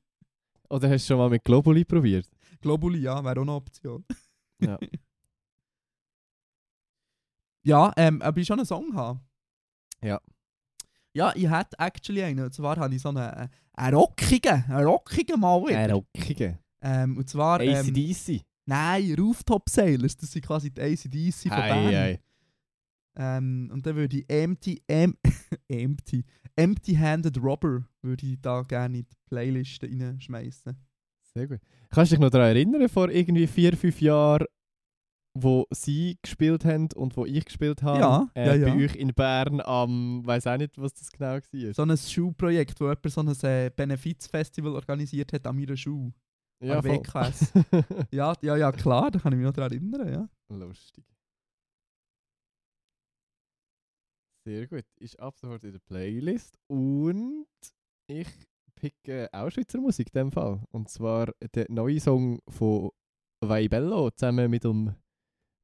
Oder 0.72 0.88
hast 0.90 1.06
du 1.06 1.14
schon 1.14 1.18
mal 1.18 1.30
mit 1.32 1.44
Globuli 1.44 1.84
probiert? 1.84 2.30
Globuli, 2.62 3.00
ja, 3.00 3.24
wäre 3.24 3.40
auch 3.40 3.42
eine 3.42 3.54
Option. 3.54 4.06
Ja. 4.62 4.78
Ja, 7.64 7.94
ähm, 7.96 8.22
aber 8.22 8.38
ich 8.42 8.48
schon 8.48 8.60
einen 8.60 8.66
Song 8.66 8.94
haben. 8.94 9.22
Ja. 10.04 10.20
Ja, 11.20 11.34
ich 11.36 11.50
hätte 11.50 11.78
actually 11.78 12.24
einen. 12.24 12.46
Und 12.46 12.54
zwar 12.54 12.78
habe 12.78 12.96
ich 12.96 13.02
so 13.02 13.10
einen, 13.10 13.18
äh, 13.18 13.50
einen 13.74 13.98
rockigen, 13.98 14.64
einen 14.70 14.88
rockigen 14.88 15.38
mal 15.38 15.62
wieder. 15.62 15.78
Ein 15.78 15.92
Rockige. 15.92 16.60
Ähm, 16.82 17.18
und 17.18 17.30
zwar... 17.30 17.60
Ähm, 17.60 17.76
ACDC. 17.76 18.42
nein, 18.66 19.16
Rooftop 19.20 19.68
Sailors, 19.68 20.16
das 20.16 20.32
sind 20.32 20.46
quasi 20.46 20.72
die 20.72 20.80
ACDC 20.80 21.50
von 21.50 21.58
Bern. 21.58 21.88
Ei, 21.88 21.98
ei. 21.98 22.20
Ähm, 23.18 23.70
und 23.74 23.86
dann 23.86 23.98
würde 23.98 24.20
ich 24.20 24.30
Empty, 24.30 24.82
em, 24.88 25.18
Empty, 25.68 26.24
Empty-Handed 26.56 27.38
Robber 27.44 27.84
würde 28.02 28.26
ich 28.26 28.40
da 28.40 28.62
gerne 28.62 29.00
in 29.00 29.06
die 29.06 29.16
Playlist 29.28 29.84
reinschmeißen. 29.84 30.74
Sehr 31.34 31.48
gut. 31.48 31.60
Kannst 31.90 32.14
du 32.14 32.16
dich 32.16 32.22
noch 32.22 32.30
daran 32.30 32.56
erinnern, 32.56 32.88
vor 32.88 33.10
irgendwie 33.10 33.46
vier, 33.46 33.76
fünf 33.76 34.00
Jahren, 34.00 34.46
wo 35.44 35.68
sie 35.72 36.18
gespielt 36.22 36.66
haben 36.66 36.90
und 36.96 37.16
wo 37.18 37.26
ich 37.26 37.46
gespielt 37.46 37.82
habe? 37.84 38.00
Ja, 38.00 38.30
äh, 38.36 38.48
ja, 38.48 38.56
ja. 38.56 38.74
Bei 38.74 38.84
euch 38.84 38.96
in 38.96 39.14
Bern 39.14 39.62
am, 39.62 40.26
weiß 40.26 40.48
auch 40.48 40.58
nicht, 40.58 40.78
was 40.78 40.94
das 40.94 41.12
genau 41.12 41.36
war. 41.36 41.74
So 41.74 41.82
ein 41.84 41.98
Schulprojekt, 41.98 42.80
wo 42.80 42.86
jemand 42.86 43.10
so 43.10 43.22
ein 43.22 43.52
äh, 43.52 43.72
Benefizfestival 43.76 44.74
organisiert 44.74 45.34
hat 45.34 45.46
an 45.48 45.56
meiner 45.56 45.78
Schule. 45.78 46.14
ja. 46.64 46.84
WKS. 46.84 47.54
Ja, 48.12 48.34
ja, 48.42 48.56
ja, 48.58 48.72
klar, 48.72 49.12
da 49.12 49.20
kann 49.20 49.34
ich 49.34 49.38
mich 49.38 49.46
noch 49.46 49.54
daran 49.54 49.72
erinnern, 49.72 50.12
ja. 50.12 50.30
Lustig. 50.56 51.06
Sehr 54.46 54.68
gut. 54.68 54.86
Ist 55.00 55.20
ab 55.20 55.38
sofort 55.38 55.64
in 55.64 55.74
der 55.74 55.80
Playlist. 55.80 56.58
Und 56.68 57.46
ich 58.08 58.28
picke 58.76 59.30
auch 59.32 59.50
Schweizer 59.52 59.80
Musik 59.80 60.08
in 60.14 60.20
dem 60.20 60.32
Fall. 60.32 60.64
Und 60.72 60.90
zwar 60.90 61.32
der 61.54 61.68
neue 61.70 62.00
Song 62.00 62.40
von 62.48 62.92
Vaibello 63.42 64.10
zusammen 64.12 64.50
mit 64.50 64.64
dem 64.64 64.96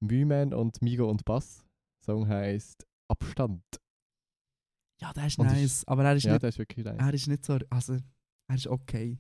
Mühman 0.08 0.53
und 0.53 0.82
Migo 0.82 1.10
und 1.10 1.26
Bass. 1.26 1.66
Der 2.01 2.14
Song 2.14 2.28
heißt 2.28 2.86
Abstand. 3.10 3.64
Ja, 5.01 5.12
der 5.14 5.28
ist 5.28 5.38
Und 5.39 5.47
nice, 5.47 5.62
ist- 5.64 5.88
aber 5.88 6.03
er 6.06 6.16
ist, 6.16 6.24
Ja, 6.24 6.34
nicht, 6.34 6.43
das 6.43 6.56
ist 6.56 6.60
wirklich 6.60 6.86
nice. 6.86 6.97
er 6.97 7.14
ist 7.14 7.28
nicht 7.28 7.45
so, 7.45 7.58
also, 7.70 7.97
er 8.47 8.56
ist 8.56 8.68
okay. 8.68 9.20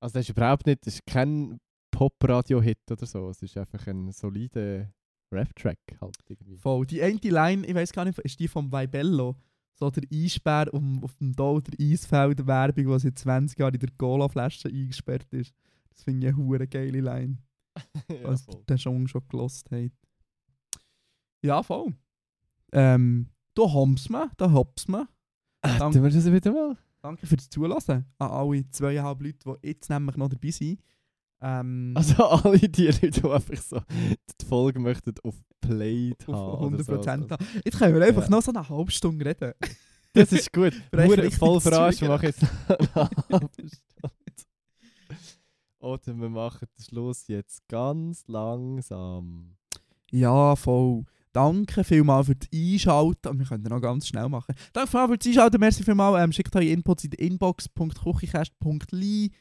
Also 0.00 0.14
das 0.14 0.22
ist 0.26 0.30
überhaupt 0.30 0.66
nicht, 0.66 0.84
das 0.86 0.94
ist 0.94 1.06
kein 1.06 1.58
Pop-Radio-Hit 1.92 2.78
oder 2.90 3.06
so. 3.06 3.28
Es 3.30 3.42
ist 3.42 3.56
einfach 3.56 3.86
ein 3.86 4.10
solider 4.10 4.92
Rap-Track 5.32 5.78
halt 6.00 6.16
irgendwie. 6.28 6.56
Voll. 6.56 6.86
Die 6.86 7.02
eine 7.02 7.18
Line, 7.20 7.66
ich 7.66 7.74
weiß 7.74 7.92
gar 7.92 8.04
nicht, 8.04 8.18
ist 8.18 8.38
die 8.40 8.48
vom 8.48 8.72
Vaibello. 8.72 9.36
So 9.78 9.90
der 9.90 10.04
Eisbär 10.12 10.72
um, 10.74 11.02
auf 11.04 11.14
dem 11.16 11.32
Dau 11.34 11.60
der 11.60 11.74
Eisfeld-Werbung, 11.80 12.86
die 12.92 12.98
seit 12.98 13.18
20 13.18 13.58
Jahren 13.58 13.74
in 13.74 13.80
der 13.80 13.90
Cola-Flasche 13.96 14.68
eingesperrt 14.68 15.32
ist. 15.32 15.54
Das 15.90 16.02
finde 16.04 16.26
ich 16.28 16.34
eine 16.34 16.42
hure 16.42 16.66
geile 16.66 17.00
Line. 17.00 17.38
ja, 18.08 18.28
als 18.28 18.42
voll. 18.42 18.56
ihr 18.56 18.64
den 18.64 18.78
Song 18.78 19.08
schon 19.08 19.22
gelost 19.28 19.70
habt. 19.70 19.90
Ja, 21.42 21.62
voll. 21.62 21.94
Ähm, 22.72 23.28
da 23.54 23.62
hops 23.62 24.08
man, 24.08 24.30
da 24.36 24.50
hops 24.52 24.88
man. 24.88 25.08
Dank- 25.62 25.92
Tun 25.94 26.02
wir 26.02 26.10
das 26.10 26.30
wieder 26.30 26.52
mal? 26.52 26.76
Danke 27.02 27.26
fürs 27.26 27.50
Zulassen 27.50 28.06
an 28.18 28.30
alle 28.30 28.68
zweieinhalb 28.70 29.20
Leute, 29.22 29.38
die 29.62 29.68
jetzt 29.68 29.90
nämlich 29.90 30.16
noch 30.16 30.28
dabei 30.28 30.50
sind. 30.50 30.80
Ähm, 31.40 31.92
Also 31.96 32.24
alle 32.24 32.58
die 32.58 32.86
Leute, 32.86 33.10
die 33.10 33.24
einfach 33.24 33.56
so 33.56 33.80
die 34.40 34.46
Folge 34.46 34.78
möchten 34.78 35.14
auf 35.24 35.34
Played 35.60 36.26
haben. 36.28 36.34
auf 36.34 36.60
oder 36.60 36.76
100% 36.78 36.84
so. 37.02 37.08
haben. 37.10 37.46
Jetzt 37.64 37.78
können 37.78 37.94
wir 37.96 38.06
einfach 38.06 38.24
Ja. 38.24 38.30
noch 38.30 38.42
so 38.42 38.52
eine 38.52 38.68
halbe 38.68 38.92
Stunde 38.92 39.24
reden. 39.26 39.52
Das 40.12 40.30
ist 40.30 40.52
gut. 40.52 40.72
Hure 40.94 41.30
voll 41.32 41.60
verarscht, 41.60 42.00
wir 42.02 42.08
machen 42.08 42.26
jetzt 42.26 42.42
eine 42.68 42.94
halbe 42.94 43.22
Stunde. 43.26 43.70
Oder 45.82 46.16
wir 46.16 46.28
machen 46.28 46.68
den 46.78 46.84
Schluss 46.84 47.26
jetzt 47.26 47.66
ganz 47.68 48.24
langsam. 48.28 49.56
Ja, 50.12 50.54
voll. 50.54 51.02
Danke 51.32 51.82
vielmals 51.82 52.28
für 52.28 52.36
das 52.36 52.48
Einschalten. 52.54 53.36
Wir 53.38 53.46
können 53.46 53.64
noch 53.64 53.80
ganz 53.80 54.06
schnell 54.06 54.28
machen. 54.28 54.54
Danke 54.72 54.90
vielmals 54.90 55.10
für 55.10 55.18
das 55.18 55.26
Einschalten. 55.26 55.58
Merci 55.58 55.82
vielmals. 55.82 56.22
Ähm, 56.22 56.30
schickt 56.32 56.54
eure 56.54 56.66
Inputs 56.66 57.02
in 57.04 57.10
die 57.10 57.26
inbox.kuchicast.li 57.26 59.32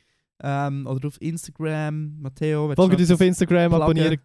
ähm, 0.42 0.88
oder 0.88 1.08
auf 1.10 1.22
Instagram. 1.22 2.20
Matteo, 2.22 2.74
Folgt 2.76 3.00
uns 3.00 3.12
auf 3.12 3.22
Instagram, 3.22 3.74
abonniert, 3.74 4.20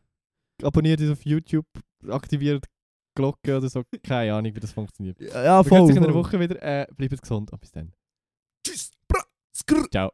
abonniert 0.62 1.00
uns 1.00 1.10
auf 1.10 1.24
YouTube, 1.26 1.66
aktiviert 2.08 2.64
die 2.64 2.68
Glocke 3.14 3.58
oder 3.58 3.68
so. 3.68 3.82
Keine 4.02 4.32
Ahnung, 4.34 4.54
wie 4.54 4.60
das 4.60 4.72
funktioniert. 4.72 5.20
Ja, 5.20 5.58
Wir 5.58 5.64
sehen 5.64 5.68
voll. 5.68 5.86
sich 5.88 5.96
in 5.96 6.04
einer 6.04 6.12
voll. 6.12 6.24
Woche 6.24 6.40
wieder. 6.40 6.62
Äh, 6.62 6.86
bleibt 6.96 7.20
gesund 7.20 7.52
und 7.52 7.60
bis 7.60 7.72
dann. 7.72 7.92
Tschüss. 8.66 8.90
Ciao. 9.90 10.12